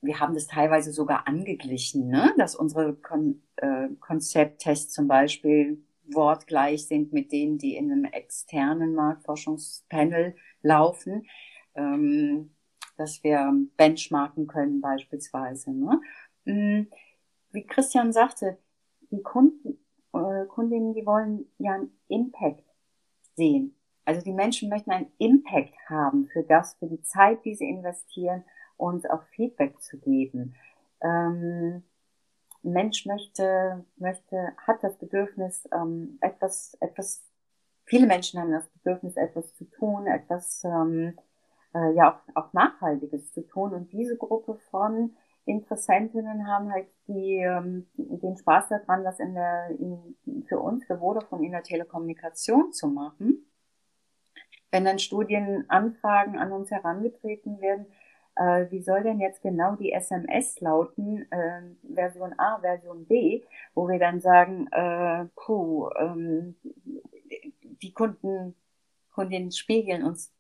wir 0.03 0.19
haben 0.19 0.35
das 0.35 0.47
teilweise 0.47 0.93
sogar 0.93 1.29
angeglichen, 1.29 2.09
ne? 2.09 2.33
dass 2.39 2.55
unsere 2.55 2.95
Kon 2.95 3.43
äh, 3.57 3.89
Konzepttests 4.01 4.93
zum 4.93 5.09
Beispiel 5.09 5.83
wortgleich 6.07 6.87
sind 6.87 7.13
mit 7.13 7.33
denen, 7.33 7.59
die 7.59 7.77
in 7.77 7.93
einem 7.93 8.05
externen 8.05 8.95
Marktforschungspanel 8.95 10.35
laufen, 10.63 11.27
ähm, 11.75 12.51
dass 12.97 13.23
wir 13.23 13.53
benchmarken 13.77 14.47
können 14.47 14.81
beispielsweise. 14.81 15.73
Ne? 15.73 16.01
Mm, 16.45 16.87
wie 17.53 17.67
Christian 17.67 18.13
sagte, 18.13 18.59
die 19.11 19.23
Kunden, 19.23 19.79
äh, 20.13 20.47
Kundinnen, 20.47 20.95
die 20.95 21.07
wollen 21.07 21.47
ja 21.59 21.75
einen 21.75 21.99
Impact 22.09 22.65
sehen. 23.37 23.77
Also 24.05 24.23
die 24.23 24.33
Menschen 24.33 24.69
möchten 24.69 24.91
einen 24.91 25.13
Impact 25.19 25.75
haben 25.89 26.29
für 26.33 26.43
das, 26.43 26.75
für 26.75 26.87
die 26.87 27.03
Zeit, 27.03 27.45
die 27.45 27.55
sie 27.55 27.69
investieren, 27.69 28.45
uns 28.77 29.05
auch 29.07 29.23
Feedback 29.35 29.81
zu 29.81 29.99
geben. 29.99 30.55
Ähm, 31.03 31.83
Mensch 32.63 33.07
möchte, 33.07 33.85
möchte, 33.97 34.53
hat 34.67 34.83
das 34.83 34.99
Bedürfnis, 34.99 35.69
ähm, 35.73 36.19
etwas, 36.21 36.77
etwas, 36.81 37.23
viele 37.85 38.07
Menschen 38.07 38.41
haben 38.41 38.53
das 38.53 38.69
Bedürfnis, 38.69 39.17
etwas 39.17 39.55
zu 39.55 39.65
tun, 39.65 40.07
etwas, 40.07 40.63
ähm, 40.65 41.17
äh, 41.75 41.95
ja, 41.95 42.21
auch, 42.35 42.37
auch 42.43 42.53
Nachhaltiges 42.53 43.33
zu 43.33 43.47
tun. 43.47 43.73
Und 43.73 43.93
diese 43.93 44.17
Gruppe 44.17 44.57
von 44.71 45.17
Interessentinnen 45.51 46.47
haben 46.47 46.73
halt 46.73 46.89
die, 47.09 47.37
ähm, 47.39 47.87
den 47.97 48.37
Spaß 48.37 48.69
daran, 48.69 49.05
das 49.05 49.21
in 49.21 49.35
der, 49.35 49.71
in, 49.79 50.17
für 50.49 50.59
uns, 50.61 50.85
für 50.85 50.99
Vodafone 50.99 51.45
in 51.45 51.53
der 51.53 51.63
Telekommunikation 51.63 52.73
zu 52.73 52.89
machen. 52.89 53.47
Wenn 54.71 54.85
dann 54.85 54.99
Studienanfragen 54.99 56.39
an 56.39 56.53
uns 56.53 56.71
herangetreten 56.71 57.61
werden, 57.61 57.87
äh, 58.37 58.71
wie 58.71 58.83
soll 58.83 59.03
denn 59.03 59.21
jetzt 59.21 59.43
genau 59.43 59.77
die 59.77 59.93
SMS 59.93 60.61
lauten, 60.61 61.31
äh, 61.31 61.63
Version 61.93 62.33
A, 62.39 62.59
Version 62.61 63.07
B, 63.07 63.43
wo 63.75 63.89
wir 63.89 63.99
dann 63.99 64.21
sagen, 64.21 64.69
äh, 64.73 65.27
puh, 65.37 65.91
ähm, 65.99 66.57
die 67.83 67.93
Kunden, 67.93 68.55
Kundinnen 69.13 69.53
spiegeln 69.53 70.05
uns 70.05 70.33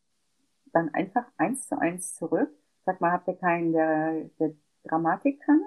dann 0.72 0.94
einfach 0.94 1.24
eins 1.36 1.68
zu 1.68 1.78
eins 1.78 2.14
zurück. 2.14 2.50
Sag 2.84 3.00
mal, 3.00 3.12
habt 3.12 3.28
ihr 3.28 3.36
keinen, 3.36 3.72
der, 3.72 4.30
der 4.38 4.54
Grammatik 4.84 5.40
kann? 5.42 5.62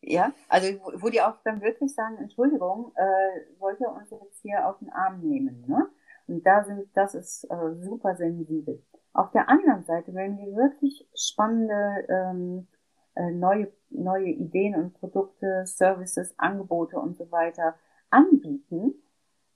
Ja, 0.00 0.32
also 0.48 0.68
wo 0.96 1.08
die 1.08 1.22
auch 1.22 1.36
dann 1.44 1.62
wirklich 1.62 1.94
sagen, 1.94 2.18
Entschuldigung, 2.18 2.92
äh, 2.96 3.58
wollt 3.58 3.80
ihr 3.80 3.90
uns 3.90 4.10
jetzt 4.10 4.42
hier 4.42 4.66
auf 4.68 4.78
den 4.78 4.90
Arm 4.90 5.20
nehmen, 5.20 5.64
ne? 5.66 5.88
Und 6.26 6.44
da 6.46 6.64
sind, 6.64 6.88
das 6.94 7.14
ist 7.14 7.44
äh, 7.44 7.74
super 7.80 8.16
sensibel. 8.16 8.82
Auf 9.12 9.30
der 9.30 9.48
anderen 9.48 9.84
Seite, 9.84 10.14
wenn 10.14 10.36
wir 10.38 10.54
wirklich 10.56 11.08
spannende 11.14 12.06
ähm, 12.08 12.66
äh, 13.14 13.30
neue, 13.30 13.72
neue 13.90 14.28
Ideen 14.28 14.74
und 14.74 14.94
Produkte, 14.94 15.64
Services, 15.66 16.34
Angebote 16.38 16.98
und 16.98 17.16
so 17.16 17.30
weiter 17.30 17.76
anbieten 18.10 18.94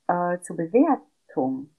äh, 0.07 0.39
zur 0.41 0.57
Bewertung, 0.57 1.71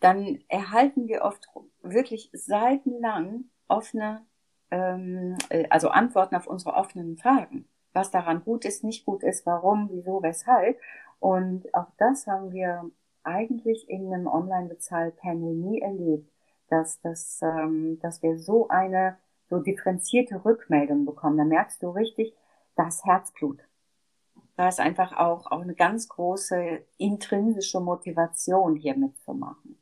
dann 0.00 0.38
erhalten 0.48 1.08
wir 1.08 1.22
oft 1.22 1.46
wirklich 1.82 2.30
seitenlang 2.32 3.44
offene, 3.68 4.26
ähm, 4.70 5.36
äh, 5.48 5.66
also 5.70 5.88
Antworten 5.88 6.36
auf 6.36 6.46
unsere 6.46 6.74
offenen 6.74 7.16
Fragen. 7.16 7.68
Was 7.92 8.10
daran 8.10 8.42
gut 8.44 8.64
ist, 8.64 8.84
nicht 8.84 9.06
gut 9.06 9.22
ist, 9.22 9.46
warum, 9.46 9.88
wieso, 9.90 10.22
weshalb. 10.22 10.78
Und 11.18 11.72
auch 11.74 11.88
das 11.98 12.26
haben 12.26 12.52
wir 12.52 12.90
eigentlich 13.22 13.88
in 13.88 14.12
einem 14.12 14.26
Online-Bezahl-Panel 14.26 15.54
nie 15.54 15.80
erlebt 15.80 16.30
dass, 16.68 17.00
dass, 17.00 17.40
ähm, 17.42 17.98
dass 18.00 18.22
wir 18.22 18.38
so 18.38 18.68
eine 18.68 19.16
so 19.48 19.58
differenzierte 19.58 20.44
Rückmeldung 20.44 21.04
bekommen. 21.04 21.38
Da 21.38 21.44
merkst 21.44 21.82
du 21.82 21.90
richtig 21.90 22.34
das 22.74 23.04
Herzblut. 23.04 23.60
Da 24.56 24.68
ist 24.68 24.80
einfach 24.80 25.12
auch, 25.16 25.50
auch 25.50 25.60
eine 25.60 25.74
ganz 25.74 26.08
große 26.08 26.82
intrinsische 26.98 27.80
Motivation, 27.80 28.76
hier 28.76 28.96
mitzumachen. 28.96 29.78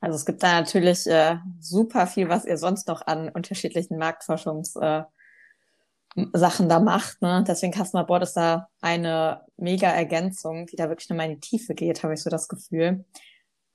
Also 0.00 0.16
es 0.16 0.24
gibt 0.24 0.42
da 0.42 0.60
natürlich 0.60 1.06
äh, 1.06 1.36
super 1.60 2.06
viel, 2.06 2.28
was 2.28 2.46
ihr 2.46 2.56
sonst 2.56 2.88
noch 2.88 3.06
an 3.06 3.28
unterschiedlichen 3.28 3.98
Marktforschungssachen 3.98 5.06
äh, 6.16 6.68
da 6.68 6.80
macht. 6.80 7.20
Ne? 7.20 7.44
Deswegen 7.46 7.72
Customer 7.72 8.04
Board 8.04 8.22
ist 8.22 8.34
da 8.34 8.68
eine 8.80 9.42
mega 9.58 9.88
Ergänzung, 9.88 10.66
die 10.66 10.76
da 10.76 10.88
wirklich 10.88 11.10
nochmal 11.10 11.26
in 11.26 11.34
die 11.34 11.40
Tiefe 11.40 11.74
geht, 11.74 12.02
habe 12.02 12.14
ich 12.14 12.22
so 12.22 12.30
das 12.30 12.48
Gefühl. 12.48 13.04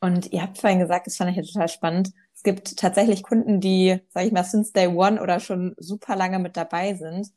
Und 0.02 0.32
ihr 0.34 0.42
habt 0.42 0.58
vorhin 0.58 0.80
gesagt, 0.80 1.08
das 1.08 1.16
fand 1.16 1.32
ich 1.32 1.38
ja 1.38 1.44
total 1.44 1.70
spannend. 1.70 2.12
Es 2.34 2.44
gibt 2.44 2.78
tatsächlich 2.78 3.24
Kunden, 3.24 3.60
die, 3.60 4.02
sage 4.10 4.28
ich 4.28 4.34
mal, 4.34 4.44
since 4.44 4.74
day 4.74 4.88
one 4.88 5.22
oder 5.22 5.40
schon 5.40 5.76
super 5.78 6.16
lange 6.16 6.40
mit 6.40 6.58
dabei 6.58 6.96
sind. 6.96 7.30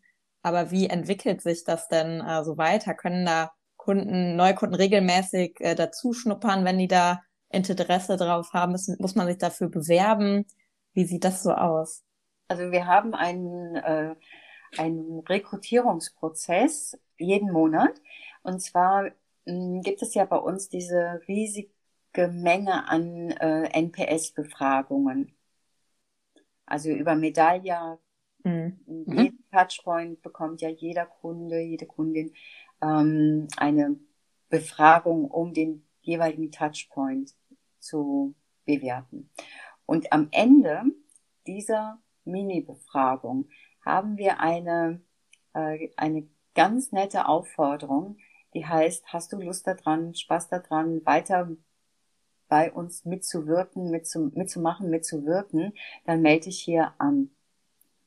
Aber 0.42 0.70
wie 0.70 0.86
entwickelt 0.86 1.42
sich 1.42 1.64
das 1.64 1.88
denn 1.88 2.20
äh, 2.20 2.42
so 2.42 2.56
weiter? 2.56 2.94
Können 2.94 3.26
da 3.26 3.52
Kunden, 3.76 4.36
Neukunden 4.36 4.74
regelmäßig 4.74 5.60
äh, 5.60 5.74
dazu 5.74 6.12
schnuppern, 6.12 6.64
wenn 6.64 6.78
die 6.78 6.88
da 6.88 7.22
Interesse 7.50 8.16
drauf 8.16 8.52
haben? 8.52 8.72
Müssen, 8.72 8.96
muss 8.98 9.14
man 9.14 9.26
sich 9.26 9.38
dafür 9.38 9.68
bewerben? 9.68 10.46
Wie 10.92 11.04
sieht 11.04 11.24
das 11.24 11.42
so 11.42 11.52
aus? 11.52 12.04
Also 12.48 12.70
wir 12.72 12.86
haben 12.86 13.14
einen, 13.14 13.76
äh, 13.76 14.14
einen 14.76 15.20
Rekrutierungsprozess 15.20 16.98
jeden 17.18 17.52
Monat. 17.52 18.00
Und 18.42 18.60
zwar 18.60 19.04
mh, 19.04 19.12
hm, 19.46 19.82
gibt 19.82 20.02
es 20.02 20.14
ja 20.14 20.24
bei 20.24 20.38
uns 20.38 20.68
diese 20.68 21.20
riesig 21.28 21.70
Menge 22.16 22.88
an 22.88 23.30
äh, 23.30 23.68
NPS-Befragungen. 23.80 25.36
Also 26.66 26.90
über 26.90 27.14
Medailla, 27.14 27.98
mhm. 28.42 28.80
jeden 28.86 29.44
Touchpoint 29.52 30.20
bekommt 30.22 30.60
ja 30.60 30.68
jeder 30.68 31.06
Kunde, 31.06 31.60
jede 31.60 31.86
Kundin 31.86 32.34
ähm, 32.82 33.48
eine 33.56 33.96
Befragung, 34.48 35.30
um 35.30 35.54
den 35.54 35.87
jeweiligen 36.02 36.50
Touchpoint 36.50 37.34
zu 37.78 38.34
bewerten. 38.64 39.30
Und 39.86 40.12
am 40.12 40.28
Ende 40.30 40.82
dieser 41.46 41.98
Mini-Befragung 42.24 43.48
haben 43.84 44.16
wir 44.18 44.40
eine, 44.40 45.00
äh, 45.54 45.88
eine 45.96 46.28
ganz 46.54 46.92
nette 46.92 47.26
Aufforderung, 47.26 48.18
die 48.54 48.66
heißt, 48.66 49.06
hast 49.12 49.32
du 49.32 49.40
Lust 49.40 49.66
daran, 49.66 50.14
Spaß 50.14 50.48
daran, 50.48 51.04
weiter 51.06 51.48
bei 52.48 52.72
uns 52.72 53.04
mitzuwirken, 53.04 53.90
mitzu, 53.90 54.30
mitzumachen, 54.34 54.90
mitzuwirken, 54.90 55.74
dann 56.04 56.22
melde 56.22 56.46
dich 56.46 56.60
hier 56.60 56.94
an. 56.98 57.30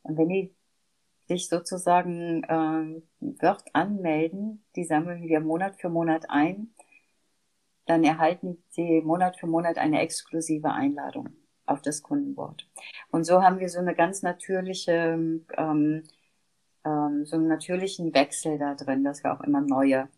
Und 0.03 0.17
wenn 0.17 0.29
die 0.29 0.55
sich 1.27 1.47
sozusagen 1.47 2.43
äh, 2.43 3.01
wird 3.19 3.63
anmelden, 3.73 4.63
die 4.75 4.83
sammeln 4.83 5.23
wir 5.23 5.39
Monat 5.39 5.79
für 5.79 5.89
Monat 5.89 6.25
ein, 6.29 6.73
dann 7.85 8.03
erhalten 8.03 8.63
sie 8.69 9.01
Monat 9.01 9.37
für 9.37 9.47
Monat 9.47 9.77
eine 9.77 10.01
exklusive 10.01 10.71
Einladung 10.71 11.29
auf 11.65 11.81
das 11.81 12.03
Kundenboard. 12.03 12.67
Und 13.11 13.25
so 13.25 13.41
haben 13.41 13.59
wir 13.59 13.69
so 13.69 13.79
eine 13.79 13.95
ganz 13.95 14.21
natürliche, 14.23 14.91
ähm, 15.57 16.03
ähm, 16.85 17.25
so 17.25 17.35
einen 17.35 17.47
natürlichen 17.47 18.13
Wechsel 18.13 18.57
da 18.57 18.75
drin, 18.75 19.03
dass 19.03 19.23
wir 19.23 19.33
auch 19.33 19.41
immer 19.41 19.61
neue 19.61 20.09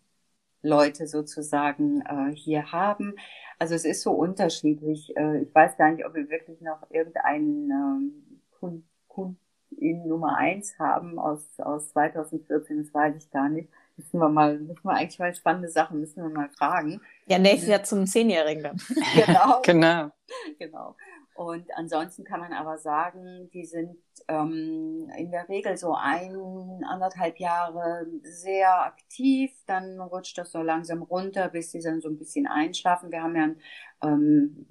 Leute 0.62 1.06
sozusagen 1.06 2.00
äh, 2.02 2.34
hier 2.34 2.72
haben. 2.72 3.14
Also 3.58 3.74
es 3.74 3.84
ist 3.84 4.02
so 4.02 4.12
unterschiedlich. 4.12 5.16
Äh, 5.16 5.42
ich 5.42 5.54
weiß 5.54 5.76
gar 5.76 5.90
nicht, 5.92 6.04
ob 6.06 6.14
wir 6.14 6.28
wirklich 6.30 6.60
noch 6.60 6.90
irgendeinen 6.90 7.70
ähm, 7.70 8.40
Kund, 8.58 8.84
Kundin 9.08 10.08
Nummer 10.08 10.36
eins 10.36 10.78
haben 10.78 11.18
aus, 11.18 11.60
aus 11.60 11.90
2014, 11.90 12.78
das 12.78 12.94
weiß 12.94 13.16
ich 13.16 13.30
gar 13.30 13.48
nicht. 13.48 13.68
Müssen 13.96 14.18
wir 14.18 14.28
mal, 14.28 14.58
müssen 14.58 14.84
wir 14.84 14.92
eigentlich 14.92 15.18
mal 15.18 15.34
spannende 15.34 15.68
Sachen, 15.68 16.00
müssen 16.00 16.22
wir 16.22 16.28
mal 16.28 16.48
fragen. 16.58 17.00
Ja, 17.26 17.38
nächstes 17.38 17.68
Jahr 17.68 17.84
zum 17.84 18.06
Zehnjährigen 18.06 18.62
dann. 18.62 18.76
genau. 19.14 19.62
genau. 19.62 20.10
Genau. 20.58 20.96
Und 21.34 21.66
ansonsten 21.74 22.22
kann 22.22 22.38
man 22.38 22.52
aber 22.52 22.78
sagen, 22.78 23.50
die 23.52 23.64
sind 23.64 23.96
ähm, 24.28 25.10
in 25.16 25.32
der 25.32 25.48
Regel 25.48 25.76
so 25.76 25.92
ein, 25.92 26.84
anderthalb 26.88 27.40
Jahre 27.40 28.06
sehr 28.22 28.84
aktiv, 28.84 29.52
dann 29.66 30.00
rutscht 30.00 30.38
das 30.38 30.52
so 30.52 30.62
langsam 30.62 31.02
runter, 31.02 31.48
bis 31.48 31.72
sie 31.72 31.80
dann 31.80 32.00
so 32.00 32.08
ein 32.08 32.18
bisschen 32.18 32.46
einschlafen. 32.46 33.10
Wir 33.10 33.22
haben 33.24 33.34
ja 33.34 33.48
ähm, 34.08 34.66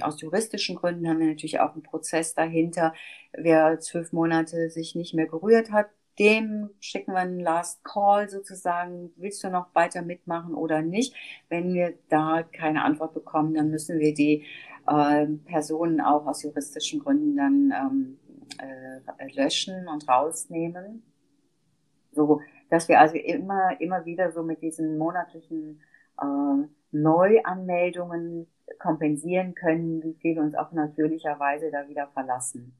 aus 0.00 0.20
juristischen 0.22 0.76
Gründen 0.76 1.06
haben 1.06 1.20
wir 1.20 1.26
natürlich 1.26 1.60
auch 1.60 1.74
einen 1.74 1.82
Prozess 1.82 2.34
dahinter. 2.34 2.94
Wer 3.32 3.78
zwölf 3.80 4.12
Monate 4.12 4.70
sich 4.70 4.94
nicht 4.94 5.12
mehr 5.12 5.26
gerührt 5.26 5.70
hat, 5.70 5.90
dem 6.18 6.70
schicken 6.80 7.12
wir 7.12 7.20
einen 7.20 7.40
Last 7.40 7.84
Call 7.84 8.28
sozusagen. 8.28 9.12
Willst 9.16 9.44
du 9.44 9.50
noch 9.50 9.74
weiter 9.74 10.02
mitmachen 10.02 10.54
oder 10.54 10.82
nicht? 10.82 11.14
Wenn 11.48 11.74
wir 11.74 11.94
da 12.08 12.42
keine 12.42 12.84
Antwort 12.84 13.14
bekommen, 13.14 13.54
dann 13.54 13.70
müssen 13.70 13.98
wir 13.98 14.14
die 14.14 14.44
äh, 14.86 15.26
Personen 15.44 16.00
auch 16.00 16.26
aus 16.26 16.42
juristischen 16.42 17.00
Gründen 17.00 17.36
dann 17.36 17.72
ähm, 17.72 18.18
äh, 18.58 19.34
löschen 19.34 19.88
und 19.88 20.08
rausnehmen. 20.08 21.02
So, 22.12 22.40
dass 22.70 22.88
wir 22.88 23.00
also 23.00 23.16
immer, 23.16 23.80
immer 23.80 24.04
wieder 24.06 24.32
so 24.32 24.42
mit 24.42 24.62
diesen 24.62 24.96
monatlichen 24.98 25.82
äh, 26.20 26.66
Neuanmeldungen 26.92 28.46
kompensieren 28.78 29.54
können, 29.54 30.02
wie 30.02 30.14
viele 30.14 30.40
uns 30.40 30.54
auch 30.54 30.72
natürlicherweise 30.72 31.70
da 31.70 31.88
wieder 31.88 32.08
verlassen. 32.08 32.74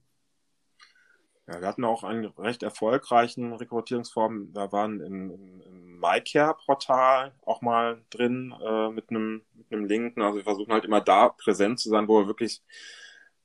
Ja, 1.48 1.60
wir 1.60 1.68
hatten 1.68 1.84
auch 1.84 2.02
einen 2.02 2.26
recht 2.38 2.62
erfolgreichen 2.62 3.52
Rekrutierungsform. 3.52 4.52
Da 4.52 4.72
waren 4.72 5.00
im, 5.00 5.30
im, 5.30 5.60
im 5.60 6.00
MyCare-Portal 6.00 7.32
auch 7.44 7.62
mal 7.62 8.02
drin 8.10 8.52
äh, 8.64 8.90
mit 8.90 9.10
einem 9.10 9.42
mit 9.54 9.72
einem 9.72 9.84
Link. 9.84 10.18
Also 10.18 10.38
wir 10.38 10.44
versuchen 10.44 10.72
halt 10.72 10.84
immer 10.84 11.00
da 11.00 11.28
präsent 11.28 11.78
zu 11.78 11.88
sein, 11.88 12.08
wo 12.08 12.20
wir 12.20 12.26
wirklich 12.26 12.62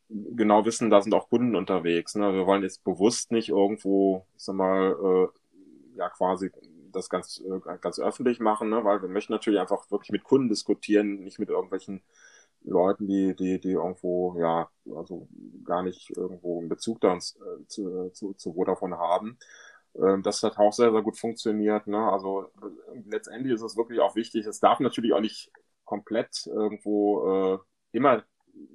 genau 0.09 0.65
wissen, 0.65 0.89
da 0.89 1.01
sind 1.01 1.13
auch 1.13 1.29
Kunden 1.29 1.55
unterwegs. 1.55 2.15
Ne? 2.15 2.33
Wir 2.33 2.45
wollen 2.45 2.63
jetzt 2.63 2.83
bewusst 2.83 3.31
nicht 3.31 3.49
irgendwo, 3.49 4.25
ich 4.35 4.43
sag 4.43 4.55
mal, 4.55 4.95
äh, 5.03 5.97
ja 5.97 6.09
quasi 6.09 6.51
das 6.91 7.09
ganz, 7.09 7.41
äh, 7.41 7.77
ganz 7.79 7.99
öffentlich 7.99 8.39
machen, 8.39 8.69
ne? 8.69 8.83
weil 8.83 9.01
wir 9.01 9.09
möchten 9.09 9.33
natürlich 9.33 9.59
einfach 9.59 9.89
wirklich 9.91 10.11
mit 10.11 10.23
Kunden 10.23 10.49
diskutieren, 10.49 11.23
nicht 11.23 11.39
mit 11.39 11.49
irgendwelchen 11.49 12.01
Leuten, 12.64 13.07
die, 13.07 13.36
die, 13.36 13.59
die 13.59 13.72
irgendwo, 13.72 14.38
ja, 14.39 14.70
also 14.95 15.28
gar 15.64 15.84
nicht 15.84 16.12
irgendwo 16.16 16.59
einen 16.59 16.70
Bezug 16.70 17.01
da 17.01 17.14
uns, 17.14 17.38
äh, 17.38 17.68
zu, 17.68 18.09
zu, 18.12 18.34
zu 18.34 18.53
Vodafone 18.53 18.97
haben. 18.97 19.38
Ähm, 19.95 20.22
das 20.24 20.43
hat 20.43 20.57
auch 20.57 20.74
sehr, 20.74 20.91
sehr 20.91 21.01
gut 21.01 21.18
funktioniert. 21.18 21.88
Ne? 21.88 21.97
Also 21.97 22.51
letztendlich 23.05 23.53
ist 23.53 23.62
es 23.64 23.78
wirklich 23.78 23.99
auch 23.99 24.16
wichtig, 24.16 24.45
es 24.45 24.59
darf 24.59 24.80
natürlich 24.80 25.14
auch 25.14 25.22
nicht 25.22 25.51
komplett 25.86 26.45
irgendwo 26.47 27.55
äh, 27.55 27.59
immer 27.91 28.24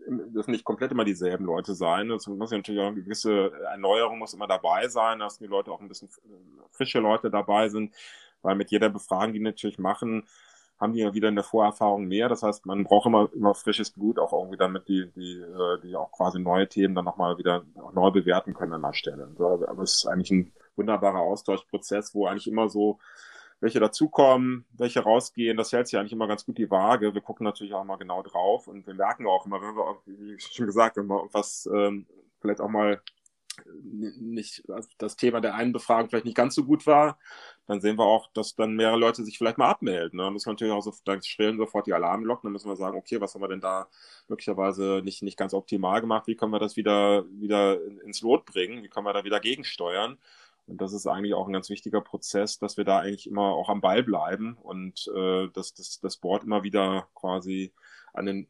dürfen 0.09 0.53
nicht 0.53 0.65
komplett 0.65 0.93
immer 0.93 1.05
dieselben 1.05 1.45
Leute 1.45 1.75
sein. 1.75 2.11
Es 2.11 2.27
muss 2.27 2.51
ja 2.51 2.57
natürlich 2.57 2.81
auch 2.81 2.87
eine 2.87 3.03
gewisse 3.03 3.53
Erneuerung 3.71 4.19
muss 4.19 4.35
immer 4.35 4.47
dabei 4.47 4.89
sein, 4.89 5.19
dass 5.19 5.39
die 5.39 5.47
Leute 5.47 5.71
auch 5.71 5.81
ein 5.81 5.89
bisschen 5.89 6.09
frische 6.71 7.01
Leute 7.01 7.31
dabei 7.31 7.69
sind, 7.69 7.95
weil 8.43 8.57
mit 8.57 8.71
jeder 8.71 8.89
Befragung, 8.89 9.33
die 9.33 9.41
natürlich 9.41 9.79
machen, 9.79 10.27
haben 10.79 10.93
die 10.93 11.01
ja 11.01 11.15
wieder 11.15 11.29
eine 11.29 11.43
Vorerfahrung 11.43 12.07
mehr. 12.07 12.29
Das 12.29 12.43
heißt, 12.43 12.67
man 12.67 12.85
braucht 12.85 13.07
immer, 13.07 13.31
immer 13.35 13.55
frisches 13.55 13.91
Blut, 13.91 14.19
auch 14.19 14.33
irgendwie 14.33 14.59
damit 14.59 14.89
die, 14.89 15.11
die, 15.17 15.41
äh, 15.41 15.81
die 15.83 15.97
auch 15.97 16.13
quasi 16.13 16.39
neue 16.39 16.69
Themen 16.69 16.95
dann 16.95 17.05
nochmal 17.05 17.39
wieder 17.39 17.65
neu 17.95 18.11
bewerten 18.11 18.55
können 18.55 18.75
an 18.75 18.83
der 18.83 18.93
Stelle. 18.93 19.29
Aber 19.39 19.83
es 19.83 19.95
ist 19.97 20.07
eigentlich 20.07 20.31
ein 20.31 20.53
wunderbarer 20.77 21.21
Austauschprozess, 21.21 22.15
wo 22.15 22.27
eigentlich 22.27 22.47
immer 22.47 22.69
so 22.69 22.99
welche 23.61 23.81
dazukommen, 23.81 24.67
welche 24.77 25.01
rausgehen, 25.01 25.57
das 25.57 25.73
hält 25.73 25.89
sich 25.89 25.99
eigentlich 25.99 26.13
immer 26.13 26.29
ganz 26.29 26.45
gut 26.45 26.59
die 26.59 26.71
Waage. 26.71 27.15
Wir 27.15 27.23
gucken 27.23 27.45
natürlich 27.45 27.73
auch 27.73 27.85
mal 27.85 27.97
genau 27.97 28.23
drauf 28.23 28.69
und 28.69 28.87
wir 28.87 28.95
merken 28.95 29.27
auch 29.27 29.47
immer, 29.47 29.61
wenn 29.63 29.75
wir, 29.75 29.97
wie 30.05 30.39
schon 30.39 30.67
gesagt, 30.67 30.99
wenn 30.99 31.07
wir 31.07 31.17
irgendwas 31.17 31.67
ähm, 31.73 32.07
vielleicht 32.41 32.61
auch 32.61 32.69
mal 32.69 33.01
nicht 33.75 34.63
das 34.99 35.17
Thema 35.17 35.41
der 35.41 35.55
einen 35.55 35.73
Befragung 35.73 36.09
vielleicht 36.09 36.25
nicht 36.25 36.37
ganz 36.37 36.55
so 36.55 36.65
gut 36.65 36.87
war, 36.87 37.19
dann 37.67 37.81
sehen 37.81 37.99
wir 37.99 38.05
auch, 38.05 38.29
dass 38.33 38.55
dann 38.55 38.75
mehrere 38.75 38.99
Leute 38.99 39.25
sich 39.25 39.39
vielleicht 39.39 39.59
mal 39.59 39.69
abmelden. 39.69 40.17
Ne? 40.17 40.25
Dann 40.25 40.33
müssen 40.33 40.47
wir 40.47 40.53
natürlich 40.53 40.73
auch 40.73 40.83
so, 40.83 40.93
dann 41.05 41.23
schrillen 41.23 41.59
sofort 41.59 41.87
die 41.87 41.93
Alarmglocken, 41.95 42.47
dann 42.47 42.53
müssen 42.53 42.69
wir 42.69 42.77
sagen, 42.77 42.97
okay, 42.97 43.21
was 43.21 43.35
haben 43.35 43.43
wir 43.43 43.49
denn 43.49 43.61
da 43.61 43.89
möglicherweise 44.29 45.01
nicht, 45.05 45.23
nicht 45.23 45.37
ganz 45.37 45.55
optimal 45.55 46.01
gemacht, 46.01 46.27
wie 46.27 46.37
können 46.37 46.53
wir 46.53 46.61
das 46.61 46.77
wieder, 46.77 47.25
wieder 47.31 47.79
ins 48.05 48.23
Lot 48.23 48.45
bringen, 48.47 48.83
wie 48.83 48.89
können 48.89 49.07
wir 49.07 49.13
da 49.13 49.25
wieder 49.25 49.41
gegensteuern. 49.41 50.19
Und 50.67 50.81
das 50.81 50.93
ist 50.93 51.07
eigentlich 51.07 51.35
auch 51.35 51.47
ein 51.47 51.53
ganz 51.53 51.71
wichtiger 51.71 52.01
Prozess, 52.01 52.59
dass 52.59 52.77
wir 52.77 52.85
da 52.85 52.99
eigentlich 52.99 53.29
immer 53.29 53.55
auch 53.55 53.69
am 53.69 53.81
Ball 53.81 54.03
bleiben 54.03 54.57
und 54.63 55.09
äh, 55.15 55.49
dass 55.53 55.75
das, 55.75 56.01
das 56.01 56.17
Board 56.17 56.45
immer 56.45 56.65
wieder 56.65 57.09
quasi 57.15 57.73
an 58.13 58.27
den 58.27 58.49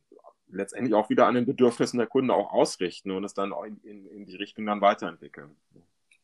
letztendlich 0.49 0.95
auch 0.95 1.11
wieder 1.11 1.27
an 1.27 1.35
den 1.35 1.47
Bedürfnissen 1.47 1.99
der 1.99 2.07
Kunden 2.07 2.31
auch 2.31 2.53
ausrichten 2.53 3.11
und 3.11 3.25
es 3.25 3.35
dann 3.35 3.53
auch 3.53 3.65
in, 3.65 3.79
in, 3.83 4.07
in 4.07 4.27
die 4.27 4.37
Richtung 4.37 4.67
dann 4.67 4.81
weiterentwickeln. 4.81 5.57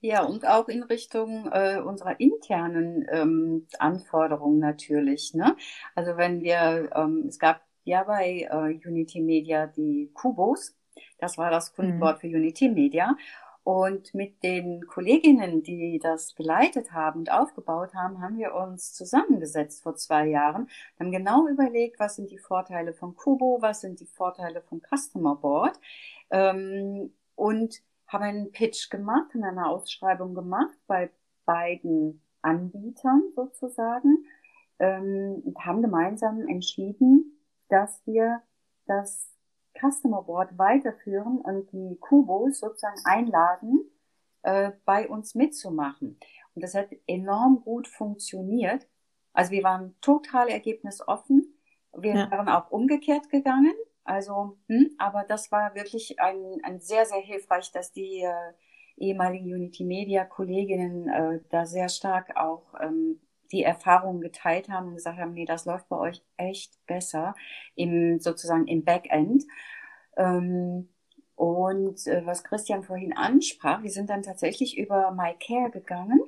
Ja, 0.01 0.25
und 0.25 0.47
auch 0.47 0.69
in 0.69 0.83
Richtung 0.83 1.49
äh, 1.53 1.81
unserer 1.81 2.19
internen 2.19 3.07
ähm, 3.13 3.69
Anforderungen 3.79 4.59
natürlich. 4.59 5.33
Ne? 5.33 5.57
Also 5.95 6.17
wenn 6.17 6.43
wir, 6.43 6.91
ähm, 6.95 7.27
es 7.29 7.39
gab 7.39 7.63
ja 7.85 8.03
bei 8.03 8.49
äh, 8.51 8.89
Unity 8.89 9.21
Media 9.21 9.69
die 9.69 10.11
Kubos, 10.13 10.77
das 11.19 11.39
war 11.39 11.51
das 11.51 11.73
Kundenwort 11.73 12.17
mhm. 12.17 12.21
für 12.21 12.37
Unity 12.37 12.69
Media. 12.69 13.17
Und 13.65 14.13
mit 14.13 14.43
den 14.43 14.87
Kolleginnen, 14.89 15.63
die 15.63 16.01
das 16.03 16.35
geleitet 16.35 16.93
haben 16.93 17.21
und 17.21 17.31
aufgebaut 17.31 17.95
haben, 17.95 18.21
haben 18.21 18.37
wir 18.37 18.55
uns 18.55 18.93
zusammengesetzt 18.93 19.85
vor 19.85 19.95
zwei 19.95 20.27
Jahren, 20.27 20.69
haben 20.99 21.13
genau 21.13 21.47
überlegt, 21.47 22.01
was 22.01 22.17
sind 22.17 22.31
die 22.31 22.39
Vorteile 22.39 22.93
von 22.93 23.15
Kubo, 23.15 23.59
was 23.61 23.81
sind 23.81 24.01
die 24.01 24.07
Vorteile 24.07 24.63
von 24.63 24.81
Customer 24.81 25.37
Board. 25.37 25.79
Ähm, 26.31 27.13
und 27.37 27.83
haben 28.09 28.25
einen 28.25 28.53
Pitch 28.53 28.91
gemacht, 28.91 29.33
haben 29.33 29.45
eine 29.45 29.67
Ausschreibung 29.67 30.35
gemacht 30.35 30.77
bei 30.87 31.11
beiden 31.45 32.21
Anbietern 32.43 33.23
sozusagen. 33.37 34.27
Ähm, 34.81 35.43
und 35.45 35.59
haben 35.65 35.83
gemeinsam 35.83 36.47
entschieden, 36.49 37.39
dass 37.69 38.05
wir 38.07 38.43
das 38.87 39.32
Customer 39.83 40.23
Board 40.23 40.57
weiterführen 40.59 41.39
und 41.41 41.73
die 41.73 41.97
Kubos 42.01 42.61
sozusagen 42.61 43.01
einladen, 43.05 43.91
äh, 44.43 44.73
bei 44.85 45.09
uns 45.09 45.35
mitzumachen. 45.35 46.19
Und 46.55 46.63
das 46.63 46.75
hat 46.75 46.89
enorm 47.07 47.63
gut 47.65 47.89
funktioniert. 47.89 48.87
Also 49.33 49.51
wir 49.51 49.63
waren 49.63 49.95
total 50.01 50.49
ergebnisoffen. 50.49 51.55
Wir 51.97 52.15
ja. 52.15 52.31
waren 52.31 52.49
auch 52.49 52.71
umgekehrt 52.71 53.31
gegangen. 53.31 53.75
Also, 54.05 54.59
hm, 54.69 54.91
aber 54.99 55.25
das 55.25 55.53
war 55.53 55.75
wirklich 55.75 56.19
ein, 56.21 56.59
ein 56.65 56.81
sehr, 56.81 57.07
sehr 57.07 57.21
hilfreich, 57.21 57.71
dass 57.73 57.93
die 57.93 58.21
äh, 58.23 58.53
ehemaligen 58.97 59.53
Unity 59.53 59.85
Media 59.85 60.25
Kolleginnen 60.25 61.09
äh, 61.09 61.41
da 61.51 61.65
sehr 61.65 61.89
stark 61.89 62.37
auch 62.37 62.75
ähm, 62.81 63.21
die 63.53 63.63
Erfahrungen 63.63 64.21
geteilt 64.21 64.69
haben 64.69 64.89
und 64.89 64.95
gesagt 64.95 65.19
haben, 65.19 65.33
nee, 65.33 65.45
das 65.45 65.67
läuft 65.67 65.89
bei 65.89 65.97
euch 65.97 66.23
echt 66.37 66.85
besser 66.87 67.35
im 67.75 68.19
sozusagen 68.19 68.67
im 68.67 68.85
Backend. 68.85 69.45
Ähm, 70.17 70.89
und 71.35 72.07
äh, 72.07 72.25
was 72.25 72.45
Christian 72.45 72.83
vorhin 72.83 73.17
ansprach, 73.17 73.83
wir 73.83 73.91
sind 73.91 74.11
dann 74.11 74.23
tatsächlich 74.23 74.79
über 74.79 75.11
MyCare 75.11 75.71
gegangen, 75.71 76.21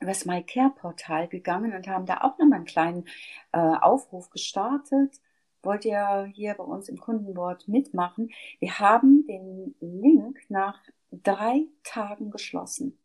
über 0.00 0.10
das 0.10 0.26
MyCare-Portal 0.26 1.28
gegangen 1.28 1.74
und 1.74 1.88
haben 1.88 2.06
da 2.06 2.18
auch 2.22 2.38
nochmal 2.38 2.58
einen 2.58 2.64
kleinen 2.64 3.04
äh, 3.52 3.58
Aufruf 3.58 4.30
gestartet. 4.30 5.20
Wollt 5.62 5.84
ihr 5.84 6.30
hier 6.34 6.54
bei 6.54 6.64
uns 6.64 6.88
im 6.88 6.98
Kundenboard 6.98 7.66
mitmachen? 7.66 8.30
Wir 8.60 8.78
haben 8.78 9.26
den 9.26 9.74
Link 9.80 10.38
nach 10.48 10.80
drei 11.10 11.66
Tagen 11.82 12.30
geschlossen. 12.30 12.98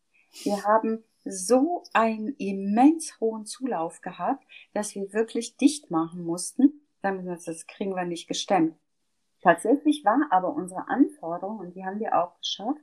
Wir 0.43 0.63
haben 0.63 1.03
so 1.25 1.83
einen 1.93 2.35
immens 2.37 3.19
hohen 3.19 3.45
Zulauf 3.45 4.01
gehabt, 4.01 4.45
dass 4.73 4.95
wir 4.95 5.13
wirklich 5.13 5.57
dicht 5.57 5.91
machen 5.91 6.23
mussten. 6.23 6.81
Damit 7.01 7.25
das 7.27 7.67
kriegen 7.67 7.95
wir 7.95 8.05
nicht 8.05 8.27
gestemmt. 8.27 8.75
Tatsächlich 9.41 10.05
war 10.05 10.19
aber 10.31 10.53
unsere 10.55 10.87
Anforderung, 10.87 11.59
und 11.59 11.75
die 11.75 11.85
haben 11.85 11.99
wir 11.99 12.17
auch 12.17 12.37
geschafft, 12.39 12.81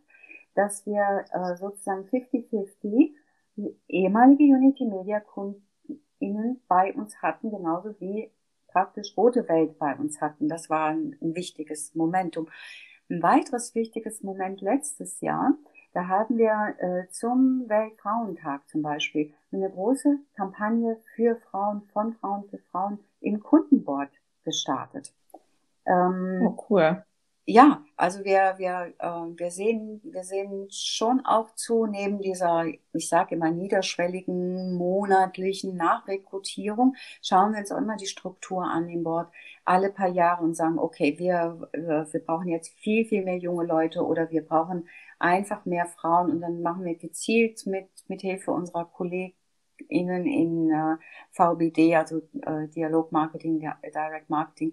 dass 0.54 0.84
wir 0.84 1.24
äh, 1.32 1.56
sozusagen 1.56 2.04
50-50 2.08 3.14
die 3.56 3.76
ehemalige 3.88 4.44
Unity 4.44 4.84
Media 4.84 5.20
KundInnen 5.20 6.62
bei 6.68 6.92
uns 6.92 7.22
hatten, 7.22 7.50
genauso 7.50 7.98
wie 7.98 8.30
praktisch 8.68 9.16
Rote 9.16 9.48
Welt 9.48 9.78
bei 9.78 9.96
uns 9.96 10.20
hatten. 10.20 10.48
Das 10.48 10.68
war 10.68 10.90
ein, 10.90 11.16
ein 11.22 11.34
wichtiges 11.34 11.94
Momentum. 11.94 12.48
Ein 13.08 13.22
weiteres 13.22 13.74
wichtiges 13.74 14.22
Moment 14.22 14.60
letztes 14.60 15.20
Jahr 15.20 15.56
da 15.92 16.06
haben 16.06 16.38
wir 16.38 16.74
äh, 16.78 17.08
zum 17.10 17.68
Weltfrauentag 17.68 18.68
zum 18.68 18.82
Beispiel 18.82 19.32
eine 19.52 19.70
große 19.70 20.18
Kampagne 20.36 20.96
für 21.14 21.36
Frauen, 21.50 21.82
von 21.92 22.14
Frauen 22.14 22.44
für 22.48 22.58
Frauen 22.70 22.98
im 23.20 23.40
Kundenboard 23.40 24.10
gestartet. 24.44 25.12
Ähm, 25.86 26.42
oh, 26.46 26.64
cool. 26.70 27.04
Ja, 27.46 27.84
also 27.96 28.22
wir, 28.24 28.54
wir, 28.58 28.94
äh, 28.98 29.38
wir, 29.38 29.50
sehen, 29.50 30.00
wir 30.04 30.22
sehen 30.22 30.68
schon 30.70 31.24
auch 31.24 31.52
zu, 31.56 31.86
neben 31.86 32.20
dieser, 32.20 32.66
ich 32.92 33.08
sage 33.08 33.34
immer, 33.34 33.50
niederschwelligen 33.50 34.74
monatlichen 34.74 35.74
Nachrekrutierung, 35.76 36.94
schauen 37.22 37.52
wir 37.52 37.60
uns 37.60 37.72
auch 37.72 37.78
immer 37.78 37.96
die 37.96 38.06
Struktur 38.06 38.62
an 38.64 38.88
im 38.88 39.02
Board. 39.02 39.32
alle 39.64 39.90
paar 39.90 40.08
Jahre 40.08 40.44
und 40.44 40.54
sagen, 40.54 40.78
okay, 40.78 41.18
wir, 41.18 41.68
wir 41.72 42.20
brauchen 42.24 42.48
jetzt 42.48 42.72
viel, 42.78 43.04
viel 43.04 43.24
mehr 43.24 43.38
junge 43.38 43.64
Leute 43.64 44.04
oder 44.04 44.30
wir 44.30 44.44
brauchen 44.46 44.88
einfach 45.20 45.64
mehr 45.64 45.86
Frauen 45.86 46.30
und 46.30 46.40
dann 46.40 46.62
machen 46.62 46.84
wir 46.84 46.96
gezielt 46.96 47.66
mit, 47.66 47.88
mit 48.08 48.22
Hilfe 48.22 48.50
unserer 48.50 48.86
KollegInnen 48.86 50.26
in 50.26 50.70
äh, 50.70 50.96
VBD, 51.30 51.94
also 51.96 52.22
äh, 52.42 52.68
Dialog 52.68 53.12
Marketing, 53.12 53.60
Direct 53.60 54.30
Marketing, 54.30 54.72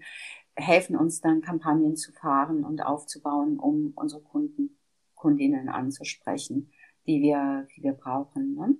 helfen 0.55 0.95
uns 0.95 1.21
dann 1.21 1.41
Kampagnen 1.41 1.95
zu 1.95 2.11
fahren 2.13 2.63
und 2.63 2.81
aufzubauen, 2.81 3.59
um 3.59 3.93
unsere 3.95 4.21
Kunden, 4.21 4.77
Kundinnen 5.15 5.69
anzusprechen, 5.69 6.71
die 7.05 7.21
wir, 7.21 7.67
die 7.75 7.83
wir 7.83 7.93
brauchen. 7.93 8.55
Ne? 8.55 8.77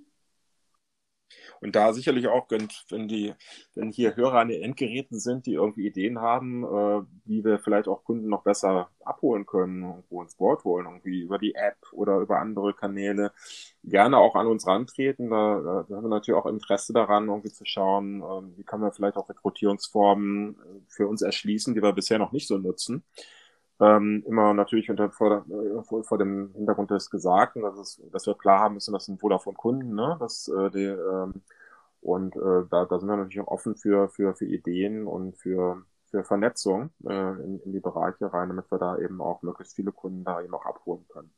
Und 1.62 1.76
da 1.76 1.94
sicherlich 1.94 2.28
auch, 2.28 2.48
wenn 2.50 3.08
die, 3.08 3.34
wenn 3.76 3.92
hier 3.92 4.16
Hörer 4.16 4.40
an 4.40 4.50
den 4.50 4.62
Endgeräten 4.62 5.20
sind, 5.20 5.46
die 5.46 5.54
irgendwie 5.54 5.88
Ideen 5.88 6.20
haben, 6.20 6.64
äh, 6.64 7.02
wie 7.26 7.44
wir 7.44 7.60
vielleicht 7.60 7.88
auch 7.88 8.04
Kunden 8.04 8.30
noch 8.30 8.44
besser 8.44 8.90
abholen 9.04 9.46
können, 9.46 9.84
irgendwo 9.84 10.22
ins 10.22 10.36
Board 10.36 10.64
holen, 10.64 10.86
irgendwie 10.86 11.22
über 11.22 11.38
die 11.38 11.56
App 11.56 11.78
oder 11.92 12.18
über 12.20 12.40
andere 12.40 12.74
Kanäle, 12.74 13.32
gerne 13.84 14.18
auch 14.18 14.36
an 14.36 14.48
uns 14.48 14.68
rantreten. 14.68 15.30
Da, 15.30 15.86
da 15.88 15.96
haben 15.96 16.04
wir 16.04 16.10
natürlich 16.10 16.40
auch 16.40 16.46
Interesse 16.46 16.94
daran, 16.94 17.28
irgendwie 17.28 17.52
zu 17.52 17.66
schauen, 17.66 18.22
äh, 18.22 18.58
wie 18.58 18.64
können 18.64 18.84
wir 18.84 18.92
vielleicht 18.92 19.18
auch 19.18 19.30
Rekrutierungsformen 19.30 20.56
äh, 20.56 20.80
für 20.88 21.08
uns 21.08 21.22
erschließen, 21.22 21.74
die 21.74 21.82
wir 21.82 21.94
bisher 21.94 22.20
noch 22.20 22.32
nicht 22.32 22.48
so 22.48 22.58
nutzen. 22.58 23.04
Ähm, 23.80 24.24
immer 24.26 24.54
natürlich 24.54 24.90
unter, 24.90 25.12
vor, 25.12 25.46
vor, 25.84 26.04
vor, 26.04 26.18
dem 26.18 26.52
Hintergrund 26.56 26.90
des 26.90 27.12
Gesagten, 27.12 27.62
dass, 27.62 27.78
es, 27.78 28.02
dass 28.12 28.26
wir 28.26 28.36
klar 28.36 28.60
haben 28.60 28.74
müssen, 28.76 28.94
das 28.94 29.06
sind 29.06 29.20
Vodafone-Kunden, 29.20 29.94
ne? 29.94 30.18
dass, 30.20 30.48
äh, 30.48 30.72
die, 30.72 30.86
ähm, 30.86 31.44
und 32.02 32.36
äh, 32.36 32.66
da, 32.70 32.86
da 32.86 33.00
sind 33.00 33.10
wir 33.10 33.18
natürlich 33.18 33.42
auch 33.42 33.48
offen 33.52 33.76
für, 33.76 34.10
für, 34.10 34.34
für 34.36 34.46
Ideen 34.46 35.06
und 35.06 35.38
für, 35.38 35.84
für 36.10 36.24
Vernetzung 36.24 36.90
äh, 37.08 37.44
in, 37.44 37.60
in 37.60 37.74
die 37.74 37.80
Bereiche 37.80 38.34
rein, 38.34 38.50
damit 38.50 38.72
wir 38.72 38.80
da 38.80 38.98
eben 38.98 39.22
auch 39.22 39.44
möglichst 39.44 39.76
viele 39.76 39.92
Kunden 39.92 40.24
da 40.24 40.42
eben 40.42 40.54
auch 40.56 40.66
abholen 40.66 41.06
können. 41.10 41.32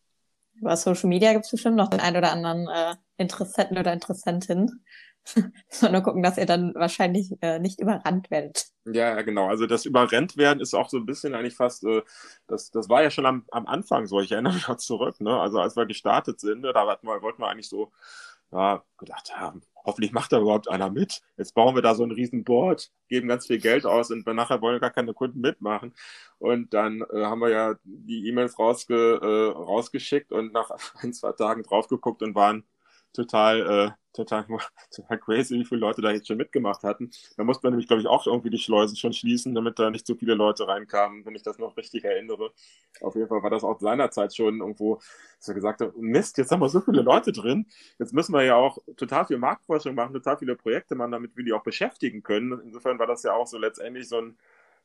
Über 0.59 0.75
Social 0.75 1.09
Media 1.09 1.33
gibt 1.33 1.45
es 1.45 1.51
bestimmt 1.51 1.75
noch 1.75 1.89
den 1.89 1.99
einen 1.99 2.17
oder 2.17 2.31
anderen 2.31 2.67
äh, 2.67 2.95
Interessenten 3.17 3.77
oder 3.77 3.93
Interessentin, 3.93 4.83
nur 5.81 6.01
gucken, 6.01 6.23
dass 6.23 6.37
ihr 6.37 6.45
dann 6.45 6.73
wahrscheinlich 6.75 7.31
äh, 7.41 7.59
nicht 7.59 7.79
überrannt 7.79 8.31
werdet. 8.31 8.67
Ja, 8.85 9.21
genau. 9.21 9.47
Also 9.47 9.67
das 9.67 9.85
Überrennt 9.85 10.37
werden 10.37 10.59
ist 10.59 10.73
auch 10.73 10.89
so 10.89 10.97
ein 10.97 11.05
bisschen 11.05 11.35
eigentlich 11.35 11.55
fast, 11.55 11.83
äh, 11.83 12.01
das, 12.47 12.71
das 12.71 12.89
war 12.89 13.03
ja 13.03 13.11
schon 13.11 13.25
am, 13.25 13.45
am 13.51 13.67
Anfang 13.67 14.07
so, 14.07 14.19
ich 14.19 14.31
erinnere 14.31 14.53
mich 14.53 14.67
auch 14.67 14.77
zurück, 14.77 15.19
ne? 15.21 15.39
Also 15.39 15.59
als 15.59 15.75
wir 15.75 15.85
gestartet 15.85 16.39
sind, 16.39 16.61
ne, 16.61 16.73
da 16.73 16.85
wollten 16.85 17.07
wir, 17.07 17.21
wollten 17.21 17.41
wir 17.41 17.47
eigentlich 17.47 17.69
so, 17.69 17.91
ja, 18.51 18.83
gedacht 18.97 19.35
haben, 19.35 19.61
hoffentlich 19.85 20.11
macht 20.11 20.31
da 20.31 20.39
überhaupt 20.39 20.69
einer 20.69 20.89
mit. 20.89 21.21
Jetzt 21.37 21.53
bauen 21.53 21.75
wir 21.75 21.81
da 21.81 21.95
so 21.95 22.03
ein 22.03 22.11
riesen 22.11 22.43
Board, 22.43 22.91
geben 23.07 23.27
ganz 23.27 23.47
viel 23.47 23.59
Geld 23.59 23.85
aus 23.85 24.11
und 24.11 24.25
nachher 24.27 24.61
wollen 24.61 24.79
gar 24.79 24.91
keine 24.91 25.13
Kunden 25.13 25.41
mitmachen. 25.41 25.93
Und 26.37 26.73
dann 26.73 27.01
äh, 27.11 27.23
haben 27.23 27.41
wir 27.41 27.49
ja 27.49 27.75
die 27.83 28.27
E-Mails 28.27 28.57
rausge, 28.59 29.19
äh, 29.21 29.51
rausgeschickt 29.57 30.31
und 30.31 30.53
nach 30.53 30.71
ein, 31.01 31.13
zwei 31.13 31.31
Tagen 31.33 31.63
drauf 31.63 31.87
geguckt 31.87 32.21
und 32.23 32.35
waren 32.35 32.65
total, 33.13 33.87
äh, 33.87 33.91
total, 34.13 34.45
total 34.95 35.17
crazy, 35.19 35.59
wie 35.59 35.65
viele 35.65 35.81
Leute 35.81 36.01
da 36.01 36.11
jetzt 36.11 36.27
schon 36.27 36.37
mitgemacht 36.37 36.83
hatten. 36.83 37.11
Da 37.37 37.43
musste 37.43 37.65
man 37.65 37.73
nämlich, 37.73 37.87
glaube 37.87 38.01
ich, 38.01 38.07
auch 38.07 38.25
irgendwie 38.27 38.49
die 38.49 38.57
Schleusen 38.57 38.95
schon 38.97 39.13
schließen, 39.13 39.55
damit 39.55 39.79
da 39.79 39.89
nicht 39.89 40.05
so 40.07 40.15
viele 40.15 40.35
Leute 40.35 40.67
reinkamen, 40.67 41.25
wenn 41.25 41.35
ich 41.35 41.43
das 41.43 41.57
noch 41.57 41.77
richtig 41.77 42.03
erinnere. 42.05 42.51
Auf 43.01 43.15
jeden 43.15 43.27
Fall 43.27 43.43
war 43.43 43.49
das 43.49 43.63
auch 43.63 43.79
seinerzeit 43.79 44.35
schon 44.35 44.59
irgendwo, 44.59 44.95
dass 45.37 45.47
wir 45.47 45.55
gesagt 45.55 45.81
haben, 45.81 45.93
Mist, 45.97 46.37
jetzt 46.37 46.51
haben 46.51 46.61
wir 46.61 46.69
so 46.69 46.81
viele 46.81 47.01
Leute 47.01 47.31
drin, 47.31 47.65
jetzt 47.97 48.13
müssen 48.13 48.33
wir 48.33 48.43
ja 48.43 48.55
auch 48.55 48.77
total 48.97 49.25
viel 49.25 49.37
Marktforschung 49.37 49.95
machen, 49.95 50.13
total 50.13 50.37
viele 50.37 50.55
Projekte 50.55 50.95
machen, 50.95 51.11
damit 51.11 51.35
wir 51.35 51.43
die 51.43 51.53
auch 51.53 51.63
beschäftigen 51.63 52.23
können. 52.23 52.59
Insofern 52.63 52.99
war 52.99 53.07
das 53.07 53.23
ja 53.23 53.33
auch 53.33 53.47
so 53.47 53.57
letztendlich 53.57 54.07
so 54.07 54.17
ein 54.17 54.37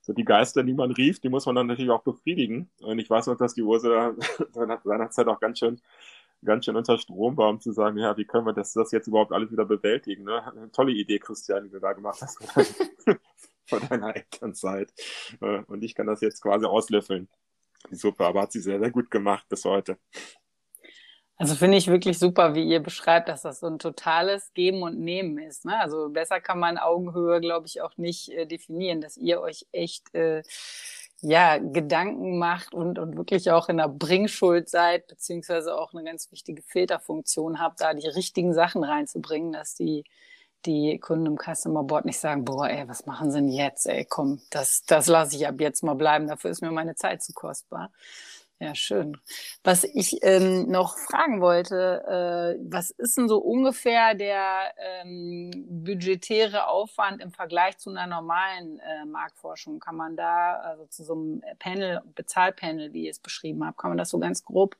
so 0.04 0.12
die 0.12 0.24
Geister, 0.24 0.62
die 0.62 0.74
man 0.74 0.90
rief, 0.90 1.18
die 1.20 1.30
muss 1.30 1.46
man 1.46 1.54
dann 1.54 1.66
natürlich 1.66 1.90
auch 1.90 2.02
befriedigen. 2.02 2.68
Und 2.82 2.98
ich 2.98 3.08
weiß 3.08 3.26
noch, 3.26 3.38
dass 3.38 3.54
die 3.54 3.62
Ursula 3.62 4.14
seinerzeit 4.52 5.26
auch 5.28 5.40
ganz 5.40 5.58
schön 5.60 5.80
ganz 6.44 6.64
schön 6.64 6.76
unter 6.76 6.98
Strom 6.98 7.36
war, 7.36 7.50
um 7.50 7.60
zu 7.60 7.72
sagen, 7.72 7.98
ja, 7.98 8.16
wie 8.16 8.24
können 8.24 8.46
wir 8.46 8.52
das, 8.52 8.72
das 8.72 8.92
jetzt 8.92 9.06
überhaupt 9.06 9.32
alles 9.32 9.50
wieder 9.50 9.64
bewältigen? 9.64 10.24
Ne? 10.24 10.46
Eine 10.46 10.70
tolle 10.70 10.92
Idee, 10.92 11.18
Christian, 11.18 11.64
die 11.64 11.70
du 11.70 11.80
da 11.80 11.92
gemacht 11.92 12.20
hast 12.20 12.38
von 13.66 13.88
deiner 13.88 14.14
Elternzeit. 14.14 14.92
Äh, 15.40 15.62
und 15.66 15.82
ich 15.82 15.94
kann 15.94 16.06
das 16.06 16.20
jetzt 16.20 16.42
quasi 16.42 16.66
auslöffeln. 16.66 17.28
Die 17.90 17.96
Suppe, 17.96 18.24
aber 18.24 18.42
hat 18.42 18.52
sie 18.52 18.60
sehr, 18.60 18.78
sehr 18.78 18.90
gut 18.90 19.10
gemacht 19.10 19.46
bis 19.48 19.64
heute. 19.64 19.98
Also 21.36 21.56
finde 21.56 21.76
ich 21.76 21.88
wirklich 21.88 22.18
super, 22.18 22.54
wie 22.54 22.62
ihr 22.62 22.80
beschreibt, 22.80 23.28
dass 23.28 23.42
das 23.42 23.58
so 23.58 23.66
ein 23.66 23.80
totales 23.80 24.52
Geben 24.54 24.82
und 24.82 25.00
Nehmen 25.00 25.38
ist. 25.38 25.64
Ne? 25.64 25.78
Also 25.80 26.08
besser 26.08 26.40
kann 26.40 26.60
man 26.60 26.78
Augenhöhe, 26.78 27.40
glaube 27.40 27.66
ich, 27.66 27.82
auch 27.82 27.96
nicht 27.96 28.28
äh, 28.30 28.46
definieren, 28.46 29.00
dass 29.00 29.16
ihr 29.16 29.40
euch 29.40 29.66
echt 29.72 30.14
äh, 30.14 30.42
ja, 31.24 31.56
Gedanken 31.58 32.38
macht 32.38 32.74
und, 32.74 32.98
und 32.98 33.16
wirklich 33.16 33.50
auch 33.50 33.70
in 33.70 33.78
der 33.78 33.88
Bringschuld 33.88 34.68
seid, 34.68 35.06
beziehungsweise 35.06 35.74
auch 35.74 35.94
eine 35.94 36.04
ganz 36.04 36.30
wichtige 36.30 36.62
Filterfunktion 36.62 37.60
habt, 37.60 37.80
da 37.80 37.94
die 37.94 38.06
richtigen 38.06 38.52
Sachen 38.52 38.84
reinzubringen, 38.84 39.52
dass 39.52 39.74
die, 39.74 40.04
die 40.66 40.98
Kunden 40.98 41.26
im 41.26 41.38
Customer 41.38 41.82
Board 41.82 42.04
nicht 42.04 42.18
sagen, 42.18 42.44
boah, 42.44 42.68
ey, 42.68 42.86
was 42.88 43.06
machen 43.06 43.30
sie 43.30 43.38
denn 43.38 43.48
jetzt? 43.48 43.86
Ey, 43.86 44.04
komm, 44.04 44.42
das, 44.50 44.84
das 44.84 45.06
lasse 45.06 45.36
ich 45.36 45.48
ab 45.48 45.60
jetzt 45.60 45.82
mal 45.82 45.94
bleiben, 45.94 46.28
dafür 46.28 46.50
ist 46.50 46.60
mir 46.60 46.70
meine 46.70 46.94
Zeit 46.94 47.22
zu 47.22 47.32
kostbar. 47.32 47.90
Ja, 48.64 48.74
schön. 48.74 49.18
Was 49.62 49.84
ich 49.84 50.20
ähm, 50.22 50.70
noch 50.70 50.96
fragen 50.96 51.42
wollte, 51.42 52.56
äh, 52.56 52.64
was 52.66 52.90
ist 52.92 53.18
denn 53.18 53.28
so 53.28 53.36
ungefähr 53.36 54.14
der 54.14 54.72
ähm, 54.78 55.50
budgetäre 55.68 56.68
Aufwand 56.68 57.20
im 57.20 57.30
Vergleich 57.30 57.76
zu 57.76 57.90
einer 57.90 58.06
normalen 58.06 58.78
äh, 58.78 59.04
Marktforschung? 59.04 59.80
Kann 59.80 59.96
man 59.96 60.16
da, 60.16 60.54
also 60.54 60.86
zu 60.86 61.04
so 61.04 61.12
einem 61.12 61.42
Panel, 61.58 62.00
Bezahlpanel, 62.14 62.94
wie 62.94 63.04
ihr 63.04 63.10
es 63.10 63.18
beschrieben 63.18 63.66
habt, 63.66 63.76
kann 63.76 63.90
man 63.90 63.98
das 63.98 64.08
so 64.08 64.18
ganz 64.18 64.42
grob 64.44 64.78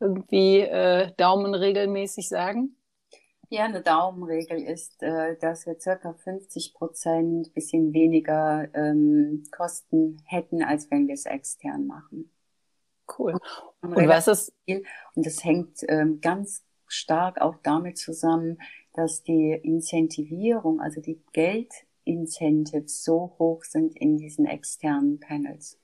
irgendwie 0.00 0.60
äh, 0.60 1.12
daumenregelmäßig 1.18 2.26
sagen? 2.26 2.74
Ja, 3.50 3.64
eine 3.64 3.82
Daumenregel 3.82 4.62
ist, 4.62 5.02
äh, 5.02 5.36
dass 5.36 5.66
wir 5.66 5.78
circa 5.78 6.14
50 6.14 6.72
Prozent 6.72 7.52
bisschen 7.52 7.92
weniger 7.92 8.66
ähm, 8.74 9.44
Kosten 9.50 10.22
hätten, 10.24 10.62
als 10.62 10.90
wenn 10.90 11.06
wir 11.06 11.14
es 11.14 11.26
extern 11.26 11.86
machen. 11.86 12.30
Cool. 13.18 13.38
Und, 13.80 14.08
was 14.08 14.28
ist? 14.28 14.52
Und 14.66 15.26
das 15.26 15.42
hängt 15.44 15.78
ähm, 15.88 16.20
ganz 16.20 16.64
stark 16.86 17.40
auch 17.40 17.56
damit 17.62 17.98
zusammen, 17.98 18.58
dass 18.92 19.22
die 19.22 19.52
Incentivierung, 19.52 20.80
also 20.80 21.00
die 21.00 21.22
Geldincentives 21.32 23.04
so 23.04 23.36
hoch 23.38 23.64
sind 23.64 23.96
in 23.96 24.16
diesen 24.16 24.46
externen 24.46 25.20
Panels. 25.20 25.80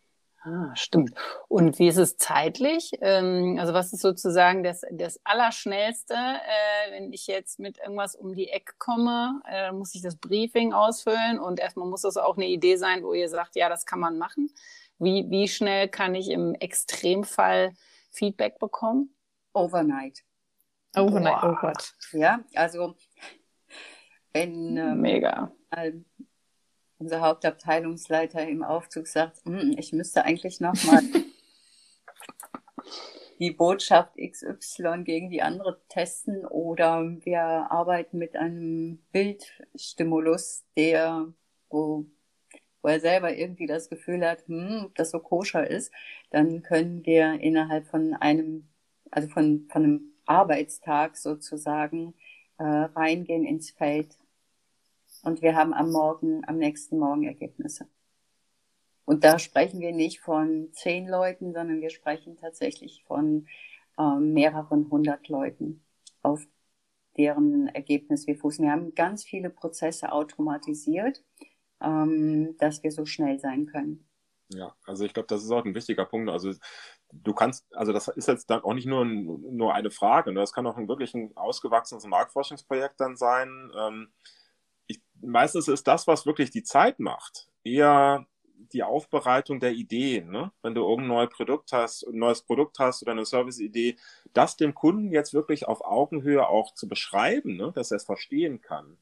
Ah, 0.49 0.77
stimmt. 0.77 1.13
Und 1.49 1.77
wie 1.81 1.89
ist 1.89 1.97
es 1.97 2.19
zeitlich? 2.19 2.93
Ähm, 3.01 3.57
also 3.59 3.75
was 3.75 3.93
ist 3.93 4.01
sozusagen 4.01 4.63
das, 4.63 4.83
das 4.93 5.19
Allerschnellste, 5.25 6.15
äh, 6.15 6.93
wenn 6.93 7.13
ich 7.13 7.27
jetzt 7.27 7.59
mit 7.59 7.79
irgendwas 7.79 8.15
um 8.15 8.33
die 8.37 8.49
Ecke 8.51 8.75
komme, 8.79 9.43
äh, 9.51 9.73
muss 9.73 9.97
ich 9.97 10.03
das 10.03 10.15
Briefing 10.15 10.73
ausfüllen 10.73 11.41
und 11.41 11.59
erstmal 11.59 11.89
muss 11.89 12.03
das 12.03 12.17
auch 12.17 12.37
eine 12.37 12.47
Idee 12.47 12.77
sein, 12.77 13.03
wo 13.03 13.13
ihr 13.13 13.29
sagt, 13.29 13.57
ja, 13.57 13.69
das 13.69 13.87
kann 13.87 13.99
man 13.99 14.19
machen. 14.19 14.53
Wie, 14.99 15.29
wie 15.31 15.49
schnell 15.49 15.89
kann 15.89 16.15
ich 16.15 16.31
im 16.31 16.55
Extremfall 16.55 17.73
Feedback 18.11 18.59
bekommen? 18.59 19.15
Overnight. 19.53 20.25
Overnight, 20.97 21.43
oh 21.43 21.55
Gott. 21.61 21.95
Ja, 22.13 22.41
also 22.55 22.95
wenn 24.33 24.77
ähm, 24.77 25.01
Mega. 25.01 25.53
unser 26.99 27.21
Hauptabteilungsleiter 27.21 28.47
im 28.47 28.63
Aufzug 28.63 29.07
sagt, 29.07 29.45
hm, 29.45 29.75
ich 29.79 29.93
müsste 29.93 30.25
eigentlich 30.25 30.61
nochmal 30.61 31.03
die 33.39 33.51
Botschaft 33.51 34.17
XY 34.17 35.05
gegen 35.05 35.31
die 35.31 35.43
andere 35.43 35.81
testen 35.89 36.47
oder 36.47 37.03
wir 37.25 37.41
arbeiten 37.41 38.19
mit 38.19 38.37
einem 38.37 38.99
Bildstimulus, 39.13 40.65
der, 40.77 41.33
wo 41.69 42.07
wo 42.87 42.91
er 42.91 43.01
selber 43.01 43.37
irgendwie 43.37 43.67
das 43.67 43.91
Gefühl 43.91 44.25
hat, 44.25 44.47
hm, 44.47 44.85
ob 44.85 44.95
das 44.95 45.11
so 45.11 45.19
koscher 45.19 45.69
ist, 45.69 45.93
dann 46.31 46.63
können 46.63 47.05
wir 47.05 47.33
innerhalb 47.41 47.89
von 47.89 48.15
einem, 48.15 48.69
also 49.11 49.27
von, 49.27 49.67
von 49.69 49.83
einem 49.83 50.13
Arbeitstag 50.25 51.17
sozusagen 51.17 52.15
äh, 52.59 52.63
reingehen 52.63 53.45
ins 53.45 53.73
Feld. 53.73 54.17
Und 55.25 55.43
wir 55.43 55.57
haben 55.57 55.75
am 55.75 55.91
Morgen, 55.91 56.45
am 56.47 56.59
nächsten 56.59 57.01
Morgen 57.01 57.25
Ergebnisse. 57.25 57.89
Und 59.05 59.25
da 59.25 59.41
sprechen 59.41 59.81
wir 59.81 59.93
nicht 59.93 60.21
von 60.21 60.69
zehn 60.71 61.09
Leuten, 61.09 61.55
sondern 61.55 61.81
wir 61.81 61.91
sprechen 61.91 62.37
tatsächlich 62.37 63.03
von 63.03 63.49
ähm, 63.99 64.33
mehreren 64.33 64.89
hundert 64.93 65.27
Leuten, 65.27 65.83
auf 66.23 66.47
deren 67.17 67.67
Ergebnis 67.67 68.29
wir 68.29 68.37
fußen. 68.37 68.65
Wir 68.65 68.71
haben 68.71 68.95
ganz 68.95 69.25
viele 69.25 69.51
Prozesse 69.51 70.13
automatisiert 70.13 71.25
ähm, 71.83 72.57
dass 72.59 72.83
wir 72.83 72.91
so 72.91 73.07
schnell 73.07 73.39
sein 73.39 73.67
können. 73.67 74.07
Ja, 74.49 74.75
also 74.85 75.05
ich 75.05 75.13
glaube, 75.13 75.27
das 75.27 75.43
ist 75.43 75.51
auch 75.51 75.65
ein 75.65 75.75
wichtiger 75.75 76.05
Punkt. 76.05 76.31
Also 76.31 76.53
du 77.13 77.35
kannst, 77.35 77.67
also 77.75 77.93
das 77.93 78.09
ist 78.09 78.29
jetzt 78.29 78.49
dann 78.49 78.63
auch 78.63 78.75
nicht 78.75 78.87
nur, 78.87 79.05
nur 79.05 79.75
eine 79.75 79.91
Frage, 79.91 80.33
ne? 80.33 80.41
das 80.41 80.53
kann 80.53 80.67
auch 80.67 80.77
ein 80.77 80.89
wirklich 80.89 81.15
ein 81.15 81.37
ausgewachsenes 81.37 82.07
Marktforschungsprojekt 82.07 83.01
dann 83.01 83.17
sein. 83.17 83.73
Ähm, 83.77 84.13
ich, 84.87 85.01
meistens 85.21 85.67
ist 85.69 85.89
das, 85.89 86.07
was 86.07 86.27
wirklich 86.27 86.51
die 86.51 86.63
Zeit 86.63 87.01
macht, 87.01 87.51
eher 87.65 88.27
die 88.73 88.83
Aufbereitung 88.83 89.61
der 89.61 89.73
Ideen, 89.73 90.31
ne? 90.31 90.53
wenn 90.63 90.75
du 90.75 90.83
irgendein 90.83 91.09
neues 91.09 91.31
Produkt 91.31 91.73
hast, 91.73 92.07
ein 92.07 92.19
neues 92.19 92.43
Produkt 92.43 92.79
hast 92.79 93.03
oder 93.03 93.13
eine 93.13 93.25
Serviceidee, 93.25 93.97
das 94.33 94.57
dem 94.57 94.75
Kunden 94.75 95.11
jetzt 95.11 95.35
wirklich 95.35 95.67
auf 95.67 95.85
Augenhöhe 95.85 96.49
auch 96.49 96.73
zu 96.75 96.89
beschreiben, 96.89 97.57
ne? 97.57 97.73
dass 97.75 97.91
er 97.91 97.97
es 97.97 98.05
verstehen 98.05 98.61
kann. 98.61 98.97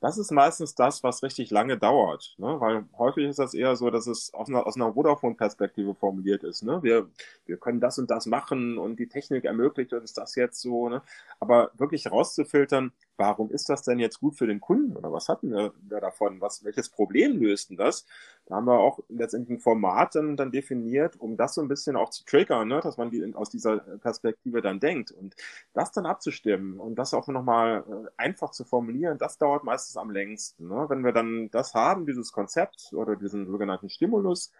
Das 0.00 0.18
ist 0.18 0.30
meistens 0.30 0.74
das, 0.74 1.02
was 1.02 1.22
richtig 1.22 1.50
lange 1.50 1.78
dauert, 1.78 2.34
ne? 2.36 2.60
weil 2.60 2.84
häufig 2.98 3.24
ist 3.26 3.38
das 3.38 3.54
eher 3.54 3.76
so, 3.76 3.88
dass 3.90 4.06
es 4.06 4.32
aus 4.34 4.48
einer, 4.48 4.66
aus 4.66 4.76
einer 4.76 4.92
Vodafone-Perspektive 4.92 5.94
formuliert 5.94 6.44
ist. 6.44 6.62
Ne? 6.62 6.82
Wir, 6.82 7.08
wir 7.46 7.56
können 7.56 7.80
das 7.80 7.98
und 7.98 8.10
das 8.10 8.26
machen 8.26 8.76
und 8.76 8.98
die 8.98 9.08
Technik 9.08 9.46
ermöglicht 9.46 9.94
uns 9.94 10.12
das 10.12 10.34
jetzt 10.34 10.60
so. 10.60 10.90
Ne? 10.90 11.02
Aber 11.40 11.70
wirklich 11.78 12.10
rauszufiltern, 12.10 12.92
warum 13.16 13.50
ist 13.50 13.68
das 13.68 13.82
denn 13.82 13.98
jetzt 13.98 14.20
gut 14.20 14.36
für 14.36 14.46
den 14.46 14.60
Kunden 14.60 14.96
oder 14.96 15.12
was 15.12 15.28
hatten 15.28 15.50
wir, 15.50 15.72
davon? 16.00 16.40
Was, 16.40 16.64
welches 16.64 16.88
Problem 16.88 17.40
löst 17.40 17.70
denn 17.70 17.76
das? 17.76 18.06
Da 18.46 18.56
haben 18.56 18.66
wir 18.66 18.78
auch 18.78 19.00
letztendlich 19.08 19.58
ein 19.58 19.60
Format 19.60 20.14
dann, 20.14 20.36
dann 20.36 20.52
definiert, 20.52 21.18
um 21.18 21.36
das 21.36 21.54
so 21.54 21.62
ein 21.62 21.68
bisschen 21.68 21.96
auch 21.96 22.10
zu 22.10 22.24
triggern, 22.24 22.68
ne? 22.68 22.80
dass 22.80 22.96
man 22.96 23.10
die 23.10 23.34
aus 23.34 23.50
dieser 23.50 23.78
Perspektive 23.78 24.60
dann 24.62 24.80
denkt 24.80 25.10
und 25.10 25.34
das 25.72 25.92
dann 25.92 26.06
abzustimmen 26.06 26.78
und 26.78 26.96
das 26.96 27.14
auch 27.14 27.26
nochmal 27.28 27.84
äh, 27.88 28.10
einfach 28.16 28.50
zu 28.50 28.64
formulieren, 28.64 29.18
das 29.18 29.38
dauert 29.38 29.64
meistens 29.64 29.96
am 29.96 30.10
längsten. 30.10 30.68
Ne? 30.68 30.86
Wenn 30.88 31.04
wir 31.04 31.12
dann 31.12 31.50
das 31.50 31.74
haben, 31.74 32.06
dieses 32.06 32.32
Konzept 32.32 32.92
oder 32.92 33.16
diesen 33.16 33.46
sogenannten 33.46 33.88
Stimulus, 33.88 34.52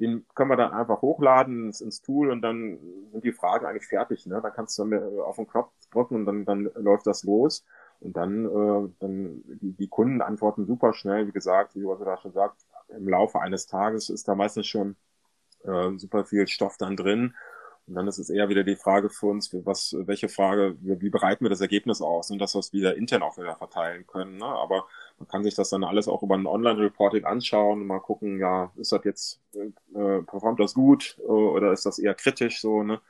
den 0.00 0.26
können 0.34 0.50
wir 0.50 0.56
dann 0.56 0.72
einfach 0.72 1.02
hochladen 1.02 1.66
ins, 1.66 1.80
ins, 1.80 2.02
Tool 2.02 2.30
und 2.30 2.42
dann 2.42 2.78
sind 3.12 3.24
die 3.24 3.32
Fragen 3.32 3.66
eigentlich 3.66 3.86
fertig. 3.86 4.26
Ne? 4.26 4.40
Dann 4.40 4.52
kannst 4.52 4.78
du 4.78 4.90
äh, 4.92 5.20
auf 5.20 5.36
den 5.36 5.48
Knopf 5.48 5.70
drücken 5.90 6.16
und 6.16 6.26
dann, 6.26 6.44
dann 6.44 6.70
läuft 6.76 7.06
das 7.06 7.24
los. 7.24 7.64
Und 8.00 8.16
dann, 8.16 8.44
äh, 8.44 8.88
dann 9.00 9.42
die, 9.60 9.72
die 9.72 9.88
Kunden 9.88 10.22
antworten 10.22 10.66
super 10.66 10.92
schnell, 10.92 11.26
wie 11.26 11.32
gesagt, 11.32 11.74
wie 11.74 11.84
Ursula 11.84 12.16
schon 12.18 12.32
sagt, 12.32 12.56
im 12.88 13.08
Laufe 13.08 13.40
eines 13.40 13.66
Tages 13.66 14.08
ist 14.08 14.28
da 14.28 14.34
meistens 14.34 14.66
schon 14.66 14.96
äh, 15.64 15.90
super 15.96 16.24
viel 16.24 16.46
Stoff 16.46 16.76
dann 16.78 16.96
drin. 16.96 17.34
Und 17.88 17.94
dann 17.94 18.06
ist 18.06 18.18
es 18.18 18.28
eher 18.28 18.50
wieder 18.50 18.64
die 18.64 18.76
Frage 18.76 19.08
für 19.08 19.26
uns, 19.26 19.50
was, 19.64 19.96
welche 19.98 20.28
Frage, 20.28 20.76
wie, 20.80 21.08
bereiten 21.08 21.44
wir 21.44 21.48
das 21.50 21.62
Ergebnis 21.62 22.02
aus 22.02 22.30
und 22.30 22.38
dass 22.38 22.54
wir 22.54 22.60
es 22.60 22.72
wieder 22.74 22.96
intern 22.96 23.22
auch 23.22 23.38
wieder 23.38 23.56
verteilen 23.56 24.06
können. 24.06 24.36
Ne? 24.36 24.44
Aber 24.44 24.86
man 25.18 25.26
kann 25.26 25.42
sich 25.42 25.54
das 25.54 25.70
dann 25.70 25.84
alles 25.84 26.06
auch 26.06 26.22
über 26.22 26.36
ein 26.36 26.46
Online-Reporting 26.46 27.24
anschauen 27.24 27.80
und 27.80 27.86
mal 27.86 28.00
gucken, 28.00 28.38
ja, 28.38 28.70
ist 28.76 28.92
das 28.92 29.04
jetzt, 29.04 29.40
äh, 29.54 30.22
performt 30.22 30.60
das 30.60 30.74
gut 30.74 31.16
äh, 31.20 31.22
oder 31.22 31.72
ist 31.72 31.86
das 31.86 31.98
eher 31.98 32.14
kritisch 32.14 32.60
so, 32.60 32.82
ne? 32.82 33.00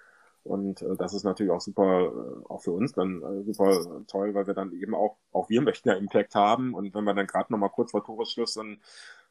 Und 0.44 0.82
äh, 0.82 0.96
das 0.96 1.14
ist 1.14 1.24
natürlich 1.24 1.52
auch 1.52 1.60
super, 1.60 2.06
äh, 2.06 2.44
auch 2.48 2.62
für 2.62 2.72
uns 2.72 2.92
dann 2.92 3.22
äh, 3.22 3.44
super 3.44 4.04
toll, 4.06 4.34
weil 4.34 4.46
wir 4.46 4.54
dann 4.54 4.72
eben 4.72 4.94
auch, 4.94 5.16
auch 5.32 5.48
wir 5.48 5.60
möchten 5.60 5.88
ja 5.88 5.94
Impact 5.94 6.34
haben. 6.34 6.74
Und 6.74 6.94
wenn 6.94 7.04
man 7.04 7.16
dann 7.16 7.26
gerade 7.26 7.52
nochmal 7.52 7.70
kurz 7.70 7.90
vor 7.90 8.04
Toresschluss 8.04 8.54
dann 8.54 8.78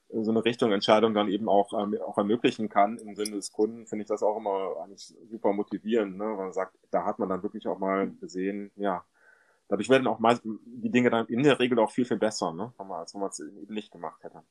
so 0.09 0.31
eine 0.31 0.45
Richtung 0.45 0.71
Entscheidung 0.71 1.13
dann 1.13 1.27
eben 1.27 1.49
auch, 1.49 1.73
ähm, 1.73 1.97
auch 2.05 2.17
ermöglichen 2.17 2.69
kann 2.69 2.97
im 2.97 3.15
Sinne 3.15 3.31
des 3.31 3.51
Kunden, 3.51 3.87
finde 3.87 4.03
ich 4.03 4.07
das 4.07 4.23
auch 4.23 4.37
immer 4.37 4.77
eigentlich 4.81 5.13
super 5.29 5.53
motivierend, 5.53 6.17
ne? 6.17 6.25
weil 6.25 6.45
man 6.45 6.53
sagt, 6.53 6.77
da 6.91 7.03
hat 7.03 7.19
man 7.19 7.29
dann 7.29 7.43
wirklich 7.43 7.67
auch 7.67 7.77
mal 7.77 8.09
gesehen, 8.21 8.71
ja, 8.75 9.03
dadurch 9.67 9.89
werden 9.89 10.07
auch 10.07 10.19
meist 10.19 10.43
die 10.45 10.89
Dinge 10.89 11.09
dann 11.09 11.27
in 11.27 11.43
der 11.43 11.59
Regel 11.59 11.79
auch 11.79 11.91
viel, 11.91 12.05
viel 12.05 12.17
besser, 12.17 12.53
ne? 12.53 12.73
als 12.77 13.13
wenn 13.13 13.21
man 13.21 13.29
es 13.29 13.39
eben 13.39 13.73
nicht 13.73 13.91
gemacht 13.91 14.23
hätte. 14.23 14.43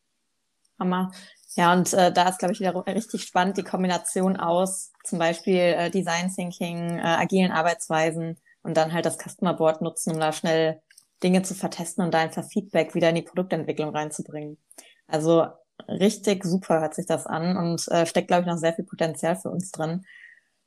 Hammer. 0.79 1.13
Ja, 1.57 1.73
und 1.73 1.93
äh, 1.95 2.13
da 2.13 2.29
ist, 2.29 2.39
glaube 2.39 2.53
ich, 2.53 2.61
wieder 2.61 2.75
richtig 2.87 3.25
spannend 3.25 3.57
die 3.57 3.65
Kombination 3.65 4.37
aus 4.37 4.93
zum 5.05 5.19
Beispiel 5.19 5.55
äh, 5.55 5.91
Design 5.91 6.31
Thinking, 6.33 6.99
äh, 6.99 7.03
agilen 7.03 7.51
Arbeitsweisen 7.53 8.39
und 8.63 8.77
dann 8.77 8.93
halt 8.93 9.07
das 9.07 9.19
Customer 9.19 9.55
Board 9.55 9.81
nutzen, 9.81 10.13
um 10.13 10.21
da 10.21 10.33
schnell 10.33 10.83
Dinge 11.23 11.43
zu 11.43 11.55
vertesten 11.55 12.03
und 12.03 12.13
da 12.13 12.19
einfach 12.19 12.45
Feedback 12.45 12.95
wieder 12.95 13.09
in 13.09 13.15
die 13.15 13.23
Produktentwicklung 13.23 13.91
reinzubringen. 13.91 14.59
Also 15.07 15.47
richtig 15.89 16.45
super 16.45 16.81
hört 16.81 16.95
sich 16.95 17.07
das 17.07 17.27
an 17.27 17.57
und 17.57 17.89
äh, 17.89 18.07
steckt, 18.07 18.29
glaube 18.29 18.43
ich, 18.43 18.49
noch 18.49 18.59
sehr 18.59 18.75
viel 18.75 18.85
Potenzial 18.85 19.37
für 19.37 19.51
uns 19.51 19.71
drin. 19.71 20.05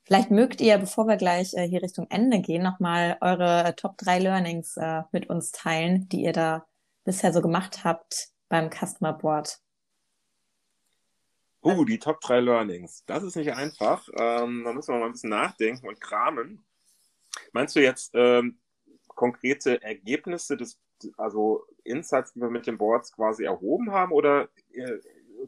Vielleicht 0.05 0.31
mögt 0.31 0.59
ihr, 0.59 0.77
bevor 0.79 1.07
wir 1.07 1.17
gleich 1.17 1.53
äh, 1.53 1.67
hier 1.67 1.83
Richtung 1.83 2.07
Ende 2.09 2.39
gehen, 2.39 2.63
nochmal 2.63 3.17
eure 3.21 3.65
äh, 3.65 3.73
Top 3.73 3.97
3 3.97 4.19
Learnings 4.19 4.75
äh, 4.77 5.03
mit 5.11 5.29
uns 5.29 5.51
teilen, 5.51 6.09
die 6.09 6.23
ihr 6.23 6.33
da 6.33 6.65
bisher 7.03 7.31
so 7.31 7.41
gemacht 7.41 7.83
habt 7.83 8.29
beim 8.49 8.71
Customer 8.71 9.13
Board. 9.13 9.59
Uh, 11.61 11.83
die 11.83 11.99
Top 11.99 12.21
3 12.21 12.39
Learnings. 12.39 13.03
Das 13.05 13.23
ist 13.23 13.35
nicht 13.35 13.53
einfach. 13.53 14.07
Ähm, 14.17 14.63
da 14.63 14.73
müssen 14.73 14.93
wir 14.93 14.99
mal 14.99 15.07
ein 15.07 15.11
bisschen 15.11 15.29
nachdenken 15.29 15.87
und 15.87 15.99
kramen. 15.99 16.63
Meinst 17.51 17.75
du 17.75 17.81
jetzt 17.81 18.11
ähm, 18.13 18.59
konkrete 19.07 19.81
Ergebnisse 19.81 20.55
des, 20.55 20.79
also 21.17 21.65
Insights, 21.83 22.33
die 22.33 22.39
wir 22.39 22.49
mit 22.49 22.67
den 22.67 22.77
Boards 22.77 23.11
quasi 23.11 23.43
erhoben 23.43 23.91
haben 23.91 24.11
oder 24.11 24.49
äh, 24.73 24.99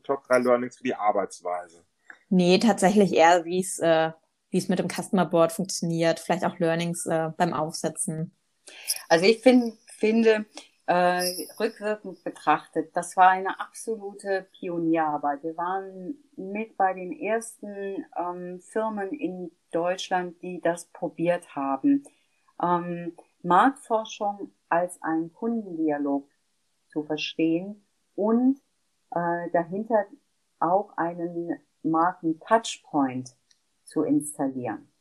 Top 0.04 0.26
3 0.28 0.40
Learnings 0.40 0.78
für 0.78 0.84
die 0.84 0.96
Arbeitsweise? 0.96 1.84
Nee, 2.30 2.60
tatsächlich 2.60 3.14
eher, 3.14 3.46
wie 3.46 3.60
es 3.60 3.80
äh, 3.80 4.12
wie 4.52 4.58
es 4.58 4.68
mit 4.68 4.80
dem 4.80 4.90
Customer 4.90 5.26
Board 5.26 5.52
funktioniert, 5.54 6.20
vielleicht 6.20 6.46
auch 6.46 6.60
Learnings 6.60 7.06
äh, 7.06 7.30
beim 7.38 7.54
Aufsetzen. 7.54 8.36
Also 9.10 9.26
ich 9.26 9.42
find, 9.42 9.74
finde, 9.98 10.46
äh, 10.92 11.48
rückwirkend 11.58 12.22
betrachtet, 12.22 12.94
das 12.98 13.16
war 13.16 13.30
eine 13.30 13.62
absolute 13.62 14.46
Pionierarbeit. 14.52 15.42
Wir 15.42 15.56
waren 15.56 16.18
mit 16.36 16.76
bei 16.76 16.94
den 16.94 17.14
ersten 17.14 18.06
ähm, 18.18 18.60
Firmen 18.60 19.12
in 19.12 19.52
Deutschland, 19.72 20.42
die 20.42 20.60
das 20.60 20.88
probiert 20.88 21.56
haben. 21.56 22.04
Ähm, 22.62 23.16
Marktforschung 23.42 24.52
als 24.68 25.02
einen 25.02 25.32
Kundendialog 25.32 26.28
zu 26.90 27.04
verstehen 27.04 27.86
und 28.16 28.60
äh, 29.12 29.50
dahinter 29.54 30.06
auch 30.60 30.98
einen 30.98 31.58
Marken-Touchpoint 31.84 33.38
zu 33.86 34.04
installieren. 34.04 34.92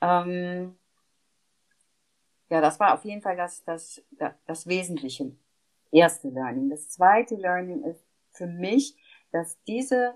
Ähm, 0.00 0.76
ja, 2.50 2.60
das 2.60 2.80
war 2.80 2.94
auf 2.94 3.04
jeden 3.04 3.22
Fall 3.22 3.36
das, 3.36 3.64
das, 3.64 4.02
das 4.46 4.66
Wesentliche. 4.66 5.32
Erste 5.90 6.28
Learning. 6.28 6.70
Das 6.70 6.88
zweite 6.88 7.34
Learning 7.36 7.82
ist 7.84 8.04
für 8.32 8.46
mich, 8.46 8.96
dass 9.32 9.62
diese, 9.64 10.14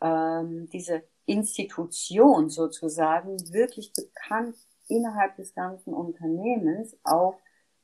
ähm, 0.00 0.68
diese 0.70 1.04
Institution 1.26 2.48
sozusagen 2.48 3.38
wirklich 3.52 3.92
bekannt 3.92 4.56
innerhalb 4.88 5.36
des 5.36 5.54
ganzen 5.54 5.94
Unternehmens 5.94 6.96
auf 7.04 7.36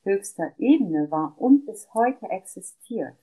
höchster 0.03 0.53
Ebene 0.57 1.09
war 1.09 1.35
und 1.37 1.65
bis 1.65 1.93
heute 1.93 2.27
existiert. 2.29 3.17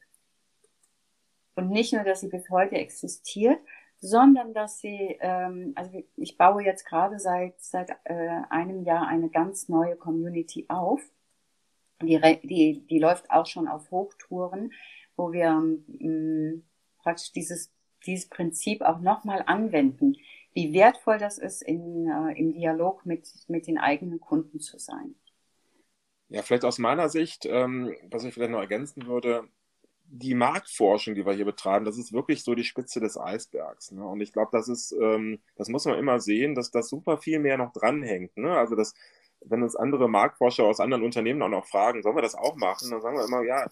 Und 1.55 1.71
nicht 1.71 1.93
nur, 1.93 2.05
dass 2.05 2.21
sie 2.21 2.29
bis 2.29 2.49
heute 2.51 2.77
existiert, 2.77 3.59
sondern 4.01 4.55
dass 4.55 4.81
sie, 4.81 5.17
ähm, 5.21 5.73
also 5.75 6.03
ich 6.17 6.37
baue 6.37 6.63
jetzt 6.63 6.85
gerade 6.85 7.19
seit, 7.19 7.61
seit 7.61 7.91
äh, 8.05 8.43
einem 8.49 8.85
Jahr 8.85 9.07
eine 9.07 9.29
ganz 9.29 9.69
neue 9.69 9.97
Community 9.97 10.67
auf. 10.69 11.01
Die, 12.01 12.21
die, 12.45 12.87
die 12.87 12.99
läuft 12.99 13.31
auch 13.31 13.47
schon 13.47 13.67
auf 13.67 13.91
Hochtouren, 13.91 14.73
wo 15.17 15.33
wir 15.33 15.47
ähm, 15.47 16.65
praktisch 17.03 17.33
dieses, 17.33 17.73
dieses 18.07 18.29
Prinzip 18.29 18.83
auch 18.83 19.01
nochmal 19.01 19.43
anwenden, 19.47 20.17
wie 20.53 20.73
wertvoll 20.73 21.19
das 21.19 21.39
ist, 21.39 21.63
in, 21.63 22.09
äh, 22.09 22.39
im 22.39 22.53
Dialog 22.53 23.05
mit, 23.05 23.29
mit 23.49 23.67
den 23.67 23.79
eigenen 23.79 24.21
Kunden 24.21 24.61
zu 24.61 24.79
sein. 24.79 25.17
Ja, 26.29 26.43
vielleicht 26.43 26.65
aus 26.65 26.79
meiner 26.79 27.09
Sicht, 27.09 27.47
ähm, 27.47 27.95
was 28.11 28.25
ich 28.25 28.35
vielleicht 28.35 28.53
noch 28.53 28.61
ergänzen 28.61 29.07
würde, 29.07 29.49
die 30.11 30.35
Marktforschung, 30.35 31.15
die 31.15 31.27
wir 31.27 31.35
hier 31.35 31.45
betreiben, 31.45 31.85
das 31.85 31.99
ist 31.99 32.13
wirklich 32.13 32.43
so 32.43 32.55
die 32.55 32.65
Spitze 32.65 32.99
des 33.01 33.19
Eisbergs. 33.19 33.93
Ne? 33.93 34.05
Und 34.07 34.21
ich 34.21 34.33
glaube, 34.33 34.51
das 34.53 34.69
ist, 34.69 34.93
ähm, 34.93 35.41
das 35.57 35.69
muss 35.69 35.85
man 35.85 35.99
immer 35.99 36.19
sehen, 36.19 36.55
dass 36.55 36.71
das 36.71 36.89
super 36.89 37.19
viel 37.19 37.39
mehr 37.39 37.59
noch 37.59 37.73
dranhängt. 37.73 38.37
Ne? 38.37 38.57
Also 38.57 38.75
das, 38.75 38.95
wenn 39.45 39.63
uns 39.63 39.77
andere 39.77 40.09
Marktforscher 40.09 40.65
aus 40.65 40.81
anderen 40.81 41.05
Unternehmen 41.05 41.43
auch 41.43 41.51
noch 41.51 41.67
fragen, 41.67 42.03
sollen 42.03 42.17
wir 42.17 42.23
das 42.23 42.35
auch 42.35 42.57
machen, 42.57 42.91
dann 42.91 43.03
sagen 43.03 43.19
wir 43.19 43.25
immer, 43.25 43.43
ja, 43.43 43.67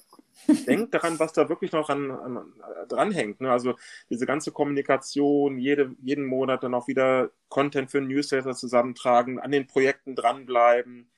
denkt 0.66 0.93
daran, 0.93 1.18
was 1.18 1.32
da 1.32 1.49
wirklich 1.49 1.72
noch 1.72 1.89
an, 1.89 2.11
an, 2.11 2.53
dranhängt. 2.89 3.41
Ne? 3.41 3.51
Also 3.51 3.74
diese 4.11 4.26
ganze 4.26 4.53
Kommunikation, 4.53 5.59
jede, 5.59 5.95
jeden 6.03 6.26
Monat 6.26 6.62
dann 6.62 6.74
auch 6.74 6.87
wieder 6.87 7.30
Content 7.49 7.91
für 7.91 8.03
Newsletter 8.03 8.55
zusammentragen, 8.55 9.41
an 9.41 9.53
den 9.53 9.66
Projekten 9.66 10.14
dranbleiben. 10.14 11.11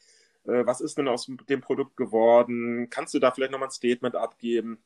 Äh, 0.44 0.64
was 0.64 0.80
ist 0.80 0.96
denn 0.96 1.08
aus 1.08 1.28
dem 1.48 1.60
Produkt 1.60 1.96
geworden? 1.96 2.88
Kannst 2.88 3.14
du 3.14 3.18
da 3.18 3.32
vielleicht 3.32 3.50
nochmal 3.50 3.68
ein 3.68 3.72
Statement 3.72 4.14
abgeben? 4.14 4.78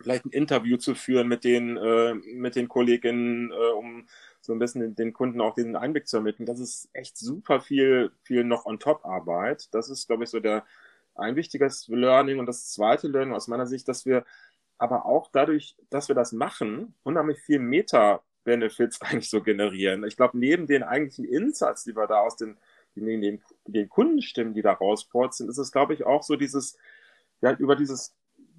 Vielleicht 0.00 0.24
ein 0.24 0.30
Interview 0.30 0.76
zu 0.76 0.94
führen 0.94 1.28
mit 1.28 1.44
den, 1.44 1.76
äh, 1.76 2.14
mit 2.14 2.56
den 2.56 2.68
Kolleginnen, 2.68 3.50
äh, 3.50 3.72
um 3.72 4.06
so 4.40 4.52
ein 4.52 4.58
bisschen 4.58 4.80
den, 4.80 4.94
den, 4.94 5.12
Kunden 5.12 5.40
auch 5.40 5.54
diesen 5.54 5.76
Einblick 5.76 6.08
zu 6.08 6.16
ermitteln. 6.16 6.46
Das 6.46 6.60
ist 6.60 6.88
echt 6.92 7.16
super 7.16 7.60
viel, 7.60 8.10
viel 8.24 8.44
noch 8.44 8.66
on 8.66 8.78
top 8.78 9.04
Arbeit. 9.04 9.68
Das 9.72 9.88
ist, 9.88 10.06
glaube 10.06 10.24
ich, 10.24 10.30
so 10.30 10.40
der 10.40 10.64
ein 11.14 11.36
wichtiges 11.36 11.88
Learning 11.88 12.38
und 12.38 12.46
das 12.46 12.70
zweite 12.70 13.08
Learning 13.08 13.34
aus 13.34 13.48
meiner 13.48 13.66
Sicht, 13.66 13.86
dass 13.88 14.06
wir 14.06 14.24
aber 14.78 15.06
auch 15.06 15.30
dadurch, 15.30 15.76
dass 15.90 16.08
wir 16.08 16.14
das 16.14 16.32
machen, 16.32 16.94
unheimlich 17.02 17.38
viel 17.40 17.58
Meta-Benefits 17.60 19.00
eigentlich 19.02 19.30
so 19.30 19.42
generieren. 19.42 20.04
Ich 20.04 20.16
glaube, 20.16 20.38
neben 20.38 20.66
den 20.66 20.82
eigentlichen 20.82 21.24
Insights, 21.24 21.84
die 21.84 21.94
wir 21.94 22.06
da 22.06 22.20
aus 22.20 22.36
den, 22.36 22.56
den, 22.96 23.20
den, 23.20 23.42
den 23.66 23.88
Kundenstimmen, 23.88 24.54
die 24.54 24.62
da 24.62 24.72
rausport 24.72 25.38
ist 25.38 25.58
es, 25.58 25.72
glaube 25.72 25.94
ich, 25.94 26.04
auch 26.04 26.22
so 26.22 26.36
dieses, 26.36 26.76
ja, 27.40 27.52
über 27.52 27.76
dieses 27.76 28.14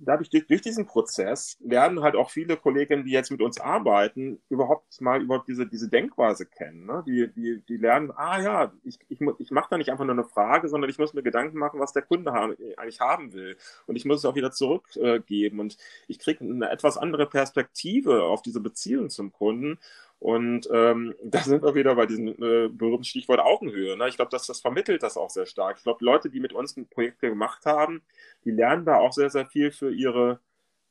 dadurch, 0.06 0.30
durch, 0.30 0.48
durch 0.48 0.62
diesen 0.62 0.86
Prozess 0.86 1.58
lernen 1.62 2.02
halt 2.02 2.16
auch 2.16 2.30
viele 2.30 2.58
Kolleginnen, 2.58 3.06
die 3.06 3.12
jetzt 3.12 3.32
mit 3.32 3.42
uns 3.42 3.60
arbeiten, 3.60 4.42
überhaupt 4.50 5.02
mal 5.02 5.22
überhaupt 5.22 5.48
diese, 5.48 5.66
diese 5.68 5.90
Denkweise 5.90 6.46
kennen. 6.46 6.86
Ne? 6.86 7.04
Die, 7.08 7.32
die, 7.34 7.62
die 7.68 7.78
lernen, 7.78 8.12
ah 8.16 8.42
ja, 8.42 8.74
ich, 8.84 9.00
ich, 9.10 9.20
ich 9.40 9.52
mache 9.52 9.68
da 9.70 9.78
nicht 9.78 9.92
einfach 9.92 10.06
nur 10.06 10.14
eine 10.14 10.24
Frage, 10.24 10.68
sondern 10.68 10.90
ich 10.90 11.00
muss 11.00 11.14
mir 11.14 11.24
Gedanken 11.24 11.58
machen, 11.58 11.80
was 11.80 11.94
der 11.94 12.04
Kunde 12.04 12.34
haben, 12.34 12.56
eigentlich 12.78 13.00
haben 13.00 13.34
will. 13.34 13.58
Und 13.88 13.96
ich 13.96 14.06
muss 14.06 14.20
es 14.20 14.26
auch 14.26 14.36
wieder 14.36 14.52
zurückgeben. 14.52 15.58
Äh, 15.58 15.62
und 15.62 15.78
ich 16.08 16.20
kriege 16.20 16.44
eine 16.44 16.70
etwas 16.70 16.98
andere 16.98 17.28
Perspektive 17.28 18.24
auf 18.24 18.42
diese 18.42 18.60
Beziehung 18.60 19.10
zum 19.10 19.32
Kunden. 19.32 19.80
Und 20.24 20.70
ähm, 20.72 21.14
da 21.24 21.40
sind 21.40 21.64
wir 21.64 21.76
wieder 21.76 21.96
bei 21.96 22.06
diesem 22.06 22.30
äh, 22.30 22.70
berühmten 22.70 23.04
Stichwort 23.04 23.42
Augenhöhe. 23.42 23.98
Ne? 23.98 24.08
Ich 24.08 24.16
glaube, 24.16 24.32
dass 24.32 24.48
das 24.48 24.62
vermittelt 24.62 25.04
das 25.04 25.18
auch 25.18 25.30
sehr 25.30 25.46
stark. 25.46 25.76
Ich 25.78 25.84
glaube, 25.84 26.04
Leute, 26.04 26.30
die 26.30 26.40
mit 26.40 26.54
uns 26.54 26.78
ein 26.78 26.88
Projekt 26.88 27.20
gemacht 27.20 27.66
haben, 27.66 28.02
die 28.46 28.52
lernen 28.52 28.86
da 28.86 28.96
auch 28.96 29.12
sehr, 29.12 29.30
sehr 29.30 29.46
viel 29.46 29.72
für 29.72 29.94
ihre, 29.94 30.40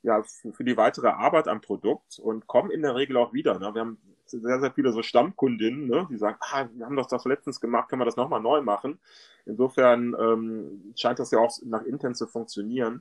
ja, 0.03 0.23
für, 0.23 0.65
die 0.65 0.77
weitere 0.77 1.09
Arbeit 1.09 1.49
am 1.49 1.63
Produkt 1.63 2.19
und 2.19 2.47
kommen 2.47 2.71
in 2.71 2.83
der 2.83 2.95
Regel 2.95 3.17
auch 3.17 3.33
wieder. 3.33 3.59
Ne? 3.59 3.75
Wir 3.75 3.81
haben 3.81 3.99
sehr, 4.27 4.61
sehr 4.61 4.73
viele 4.73 4.93
so 4.93 5.03
Stammkundinnen, 5.03 5.89
ne? 5.89 6.07
die 6.11 6.19
sagen, 6.19 6.37
ah, 6.41 6.69
wir 6.71 6.85
haben 6.85 6.97
doch 6.97 7.09
das 7.09 7.25
letztens 7.25 7.59
gemacht, 7.59 7.89
können 7.89 8.03
wir 8.03 8.07
das 8.07 8.17
nochmal 8.17 8.41
neu 8.41 8.61
machen. 8.61 9.01
Insofern 9.47 10.15
ähm, 10.21 10.93
scheint 10.95 11.19
das 11.19 11.31
ja 11.31 11.39
auch 11.39 11.57
nach 11.65 11.85
Intent 11.85 12.19
zu 12.19 12.27
funktionieren. 12.27 13.01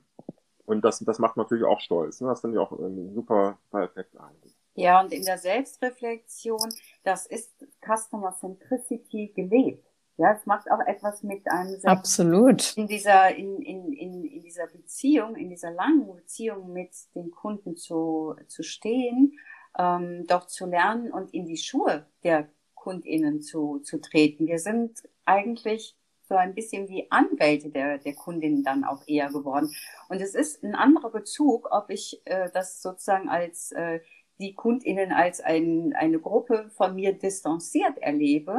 Und 0.64 0.82
das, 0.82 1.00
das 1.00 1.18
macht 1.18 1.36
natürlich 1.36 1.64
auch 1.64 1.80
stolz. 1.80 2.22
Ne? 2.22 2.28
Das 2.28 2.40
finde 2.40 2.56
ich 2.56 2.60
auch 2.62 2.72
ein 2.72 3.12
super 3.12 3.58
Effekt 3.74 4.18
eigentlich. 4.18 4.51
Ja, 4.74 5.00
und 5.00 5.12
in 5.12 5.24
der 5.24 5.38
Selbstreflexion, 5.38 6.72
das 7.04 7.26
ist 7.26 7.52
Customer 7.84 8.34
Centricity 8.38 9.32
gelebt. 9.34 9.86
Ja, 10.18 10.32
es 10.32 10.46
macht 10.46 10.70
auch 10.70 10.80
etwas 10.86 11.22
mit 11.22 11.50
einem 11.50 11.80
Absolut. 11.84 12.76
in 12.76 12.86
dieser, 12.86 13.34
in, 13.34 13.60
in, 13.62 13.92
in, 13.92 14.24
in 14.24 14.42
dieser 14.42 14.66
Beziehung, 14.66 15.36
in 15.36 15.48
dieser 15.48 15.70
langen 15.70 16.14
Beziehung 16.14 16.72
mit 16.72 16.90
den 17.14 17.30
Kunden 17.30 17.76
zu, 17.76 18.34
zu 18.46 18.62
stehen, 18.62 19.38
ähm, 19.78 20.26
doch 20.26 20.46
zu 20.46 20.66
lernen 20.66 21.10
und 21.10 21.32
in 21.32 21.46
die 21.46 21.56
Schuhe 21.56 22.06
der 22.24 22.48
KundInnen 22.74 23.42
zu, 23.42 23.78
zu 23.80 24.00
treten. 24.00 24.46
Wir 24.46 24.58
sind 24.58 25.02
eigentlich 25.24 25.96
so 26.28 26.34
ein 26.34 26.54
bisschen 26.54 26.88
wie 26.88 27.10
Anwälte 27.10 27.70
der, 27.70 27.98
der 27.98 28.14
Kundinnen 28.14 28.62
dann 28.62 28.84
auch 28.84 29.02
eher 29.06 29.28
geworden. 29.28 29.74
Und 30.08 30.20
es 30.20 30.34
ist 30.34 30.62
ein 30.62 30.74
anderer 30.74 31.10
Bezug, 31.10 31.68
ob 31.70 31.90
ich 31.90 32.20
äh, 32.26 32.50
das 32.52 32.80
sozusagen 32.82 33.28
als 33.28 33.72
äh, 33.72 34.00
die 34.42 34.54
KundInnen 34.54 35.12
als 35.12 35.40
ein, 35.40 35.94
eine 35.94 36.18
Gruppe 36.18 36.68
von 36.70 36.96
mir 36.96 37.16
distanziert 37.16 37.96
erlebe, 37.98 38.56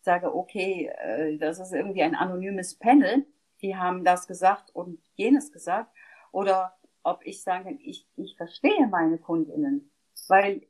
sage, 0.00 0.34
okay, 0.34 0.90
äh, 0.98 1.38
das 1.38 1.60
ist 1.60 1.72
irgendwie 1.72 2.02
ein 2.02 2.16
anonymes 2.16 2.74
Panel, 2.74 3.24
die 3.62 3.76
haben 3.76 4.04
das 4.04 4.26
gesagt 4.26 4.74
und 4.74 4.98
jenes 5.14 5.52
gesagt, 5.52 5.94
oder 6.32 6.76
ob 7.04 7.24
ich 7.24 7.42
sage, 7.42 7.78
ich, 7.80 8.08
ich 8.16 8.36
verstehe 8.36 8.88
meine 8.88 9.18
KundInnen, 9.18 9.92
weil 10.28 10.66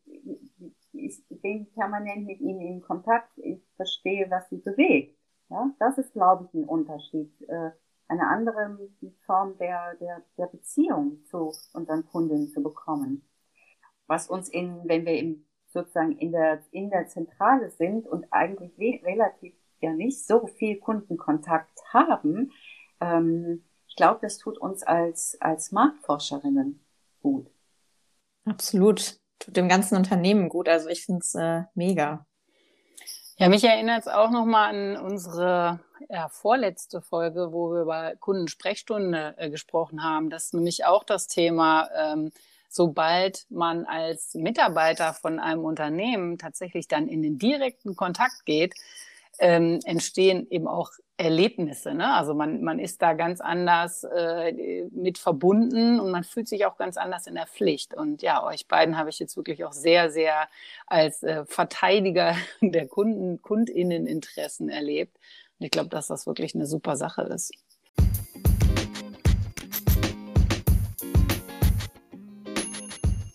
ich 0.93 1.25
bin 1.31 1.73
permanent 1.73 2.27
mit 2.27 2.41
ihnen 2.41 2.61
in 2.61 2.83
Kontakt, 2.83 3.31
ich 3.39 3.67
verstehe, 3.77 4.31
was 4.31 4.51
sie 4.51 4.59
bewegt. 4.59 5.19
Ja, 5.49 5.71
das 5.79 5.97
ist, 5.97 6.13
glaube 6.13 6.45
ich, 6.45 6.55
ein 6.55 6.65
Unterschied. 6.65 7.33
Äh, 7.49 7.71
eine 8.09 8.27
andere 8.27 8.79
Form 9.25 9.57
der, 9.57 9.95
der, 9.95 10.23
der 10.37 10.47
Beziehung 10.47 11.25
zu 11.25 11.53
unseren 11.73 12.05
Kundinnen 12.07 12.49
zu 12.49 12.63
bekommen 12.63 13.23
was 14.13 14.29
uns 14.29 14.51
in, 14.51 14.83
wenn 14.85 15.07
wir 15.07 15.19
im, 15.19 15.47
sozusagen 15.73 16.19
in 16.19 16.33
der, 16.33 16.63
in 16.71 16.91
der 16.91 17.09
Zentrale 17.09 17.71
sind 17.71 18.07
und 18.07 18.27
eigentlich 18.31 18.79
relativ 19.03 19.55
ja 19.81 19.91
nicht 19.95 20.27
so 20.27 20.47
viel 20.47 20.79
Kundenkontakt 20.79 21.81
haben, 21.95 22.53
ähm, 23.01 23.65
ich 23.89 23.97
glaube, 23.97 24.21
das 24.21 24.37
tut 24.37 24.59
uns 24.59 24.83
als, 24.83 25.39
als 25.41 25.73
Marktforscherinnen 25.73 26.85
gut. 27.23 27.51
Absolut. 28.45 29.19
Tut 29.39 29.57
dem 29.57 29.69
ganzen 29.69 29.97
Unternehmen 29.97 30.51
gut. 30.51 30.69
Also 30.69 30.89
ich 30.89 31.07
finde 31.07 31.21
es 31.21 31.35
äh, 31.35 31.63
mega. 31.75 32.27
Ja, 33.39 33.49
mich 33.49 33.65
erinnert 33.65 34.03
es 34.03 34.09
auch 34.09 34.31
nochmal 34.31 34.75
an 34.75 34.97
unsere 34.97 35.81
ja, 36.11 36.29
vorletzte 36.29 37.01
Folge, 37.01 37.53
wo 37.53 37.73
wir 37.73 37.83
über 37.83 38.17
Kundensprechstunde 38.17 39.35
äh, 39.39 39.51
gesprochen 39.51 40.05
haben. 40.05 40.29
Das 40.29 40.45
ist 40.45 40.55
nämlich 40.55 40.85
auch 40.85 41.03
das 41.03 41.29
Thema, 41.29 41.89
ähm, 41.97 42.31
sobald 42.73 43.47
man 43.51 43.85
als 43.85 44.35
Mitarbeiter 44.35 45.13
von 45.13 45.39
einem 45.39 45.65
Unternehmen 45.65 46.39
tatsächlich 46.39 46.89
dann 46.89 47.07
in 47.07 47.23
den 47.23 47.39
direkten 47.39 47.97
Kontakt 47.97 48.47
geht, 48.47 48.75
ähm, 49.39 49.81
entstehen 49.85 50.47
eben 50.51 50.67
auch 50.67 50.91
Erlebnisse. 51.19 51.95
Ne? 51.95 52.15
Also 52.15 52.35
man, 52.35 52.63
man 52.63 52.79
ist 52.79 53.03
da 53.03 53.13
ganz 53.13 53.41
anders 53.41 54.05
äh, 54.05 54.89
mit 54.91 55.19
verbunden 55.19 56.01
und 56.01 56.11
man 56.11 56.25
fühlt 56.25 56.49
sich 56.49 56.65
auch 56.65 56.79
ganz 56.79 56.97
anders 56.97 57.27
in 57.27 57.35
der 57.35 57.47
Pflicht. 57.47 57.95
Und 57.95 58.23
ja, 58.23 58.43
euch 58.43 58.67
beiden 58.67 58.97
habe 58.97 59.11
ich 59.11 59.19
jetzt 59.19 59.37
wirklich 59.37 59.65
auch 59.65 59.73
sehr, 59.73 60.11
sehr 60.11 60.49
als 60.87 61.23
äh, 61.23 61.45
Verteidiger 61.45 62.35
der 62.61 62.89
Kunden, 62.89 63.43
Kundinneninteressen 63.43 64.71
erlebt. 64.71 65.19
Und 65.59 65.67
ich 65.67 65.71
glaube, 65.71 65.91
dass 65.91 66.07
das 66.07 66.27
wirklich 66.27 66.55
eine 66.55 66.67
super 66.67 66.97
Sache 66.97 67.23
ist. 67.23 67.53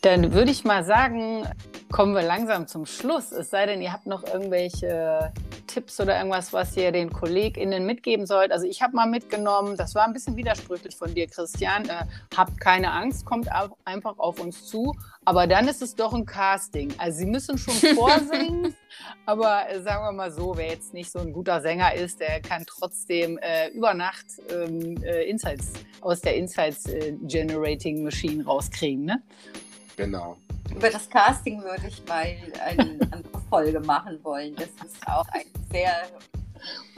Dann 0.07 0.31
würde 0.31 0.51
ich 0.51 0.63
mal 0.63 0.85
sagen, 0.85 1.45
kommen 1.91 2.15
wir 2.15 2.21
langsam 2.21 2.65
zum 2.65 2.85
Schluss. 2.85 3.33
Es 3.33 3.49
sei 3.49 3.65
denn, 3.65 3.81
ihr 3.81 3.91
habt 3.91 4.07
noch 4.07 4.23
irgendwelche 4.23 5.33
Tipps 5.67 5.99
oder 5.99 6.15
irgendwas, 6.15 6.53
was 6.53 6.77
ihr 6.77 6.93
den 6.93 7.11
KollegInnen 7.11 7.85
mitgeben 7.85 8.25
sollt. 8.25 8.53
Also 8.53 8.65
ich 8.65 8.81
habe 8.81 8.95
mal 8.95 9.05
mitgenommen, 9.05 9.75
das 9.75 9.95
war 9.95 10.05
ein 10.05 10.13
bisschen 10.13 10.37
widersprüchlich 10.37 10.95
von 10.95 11.13
dir, 11.13 11.27
Christian. 11.27 11.89
Äh, 11.89 12.05
habt 12.37 12.57
keine 12.61 12.93
Angst, 12.93 13.25
kommt 13.25 13.49
einfach 13.83 14.17
auf 14.17 14.39
uns 14.39 14.65
zu. 14.67 14.95
Aber 15.25 15.45
dann 15.45 15.67
ist 15.67 15.81
es 15.81 15.93
doch 15.93 16.13
ein 16.13 16.25
Casting. 16.25 16.93
Also 16.99 17.17
sie 17.17 17.25
müssen 17.25 17.57
schon 17.57 17.73
vorsingen, 17.95 18.73
aber 19.25 19.69
äh, 19.69 19.81
sagen 19.81 20.05
wir 20.05 20.13
mal 20.13 20.31
so, 20.31 20.55
wer 20.55 20.69
jetzt 20.69 20.93
nicht 20.93 21.11
so 21.11 21.19
ein 21.19 21.33
guter 21.33 21.59
Sänger 21.59 21.93
ist, 21.95 22.21
der 22.21 22.39
kann 22.39 22.63
trotzdem 22.65 23.37
äh, 23.39 23.71
über 23.71 23.93
Nacht 23.93 24.27
ähm, 24.49 25.03
äh, 25.03 25.29
Insights 25.29 25.73
aus 25.99 26.21
der 26.21 26.37
Insights 26.37 26.85
äh, 26.85 27.11
Generating 27.23 28.05
Machine 28.05 28.45
rauskriegen. 28.45 29.03
Ne? 29.03 29.21
Genau. 29.97 30.37
Über 30.73 30.89
das 30.89 31.09
Casting 31.09 31.61
würde 31.63 31.87
ich 31.87 32.03
mal 32.07 32.27
eine 32.63 32.99
andere 33.11 33.41
Folge 33.49 33.79
machen 33.79 34.19
wollen. 34.23 34.55
Das 34.55 34.69
ist 34.85 35.07
auch 35.07 35.27
ein 35.29 35.45
sehr, 35.71 35.91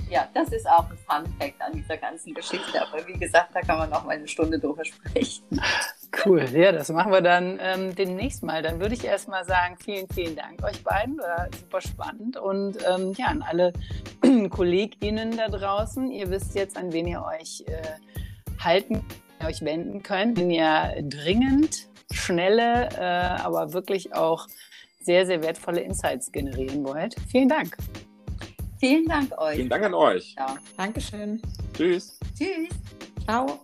ja, 0.09 0.27
das 0.33 0.49
ist 0.49 0.67
auch 0.67 0.85
ein 0.89 0.97
Fun 1.07 1.33
Fact 1.39 1.61
an 1.61 1.71
dieser 1.73 1.95
ganzen 1.95 2.33
Geschichte. 2.33 2.81
Aber 2.81 3.07
wie 3.07 3.17
gesagt, 3.17 3.51
da 3.55 3.61
kann 3.61 3.77
man 3.77 3.89
noch 3.89 4.03
mal 4.03 4.17
eine 4.17 4.27
Stunde 4.27 4.59
drüber 4.59 4.83
sprechen. 4.83 5.61
Cool, 6.25 6.43
ja, 6.51 6.73
das 6.73 6.89
machen 6.89 7.11
wir 7.11 7.21
dann 7.21 7.57
ähm, 7.61 7.95
demnächst 7.95 8.43
mal. 8.43 8.61
Dann 8.61 8.81
würde 8.81 8.95
ich 8.95 9.05
erstmal 9.05 9.45
sagen, 9.45 9.77
vielen, 9.77 10.07
vielen 10.09 10.35
Dank 10.35 10.61
euch 10.63 10.83
beiden. 10.83 11.19
War 11.19 11.47
super 11.57 11.79
spannend. 11.79 12.35
Und 12.35 12.77
ähm, 12.85 13.13
ja, 13.15 13.27
an 13.27 13.43
alle 13.43 13.71
KollegInnen 14.49 15.37
da 15.37 15.47
draußen, 15.47 16.11
ihr 16.11 16.29
wisst 16.29 16.53
jetzt, 16.55 16.75
an 16.75 16.91
wen 16.91 17.07
ihr 17.07 17.23
euch 17.23 17.63
äh, 17.67 18.61
halten, 18.61 19.05
euch 19.45 19.63
wenden 19.63 20.03
könnt, 20.03 20.37
wenn 20.37 20.51
ihr 20.51 20.95
dringend 21.03 21.87
schnelle, 22.11 22.89
äh, 22.97 23.41
aber 23.41 23.73
wirklich 23.73 24.13
auch 24.13 24.47
sehr, 25.01 25.25
sehr 25.25 25.41
wertvolle 25.41 25.81
Insights 25.81 26.31
generieren 26.31 26.83
wollt. 26.83 27.15
Vielen 27.31 27.49
Dank. 27.49 27.77
Vielen 28.79 29.05
Dank 29.07 29.37
euch. 29.37 29.55
Vielen 29.55 29.69
Dank 29.69 29.83
an 29.83 29.93
euch. 29.93 30.35
Ja. 30.37 30.57
Dankeschön. 30.77 31.41
Tschüss. 31.73 32.19
Tschüss. 32.37 32.69
Ciao. 33.25 33.59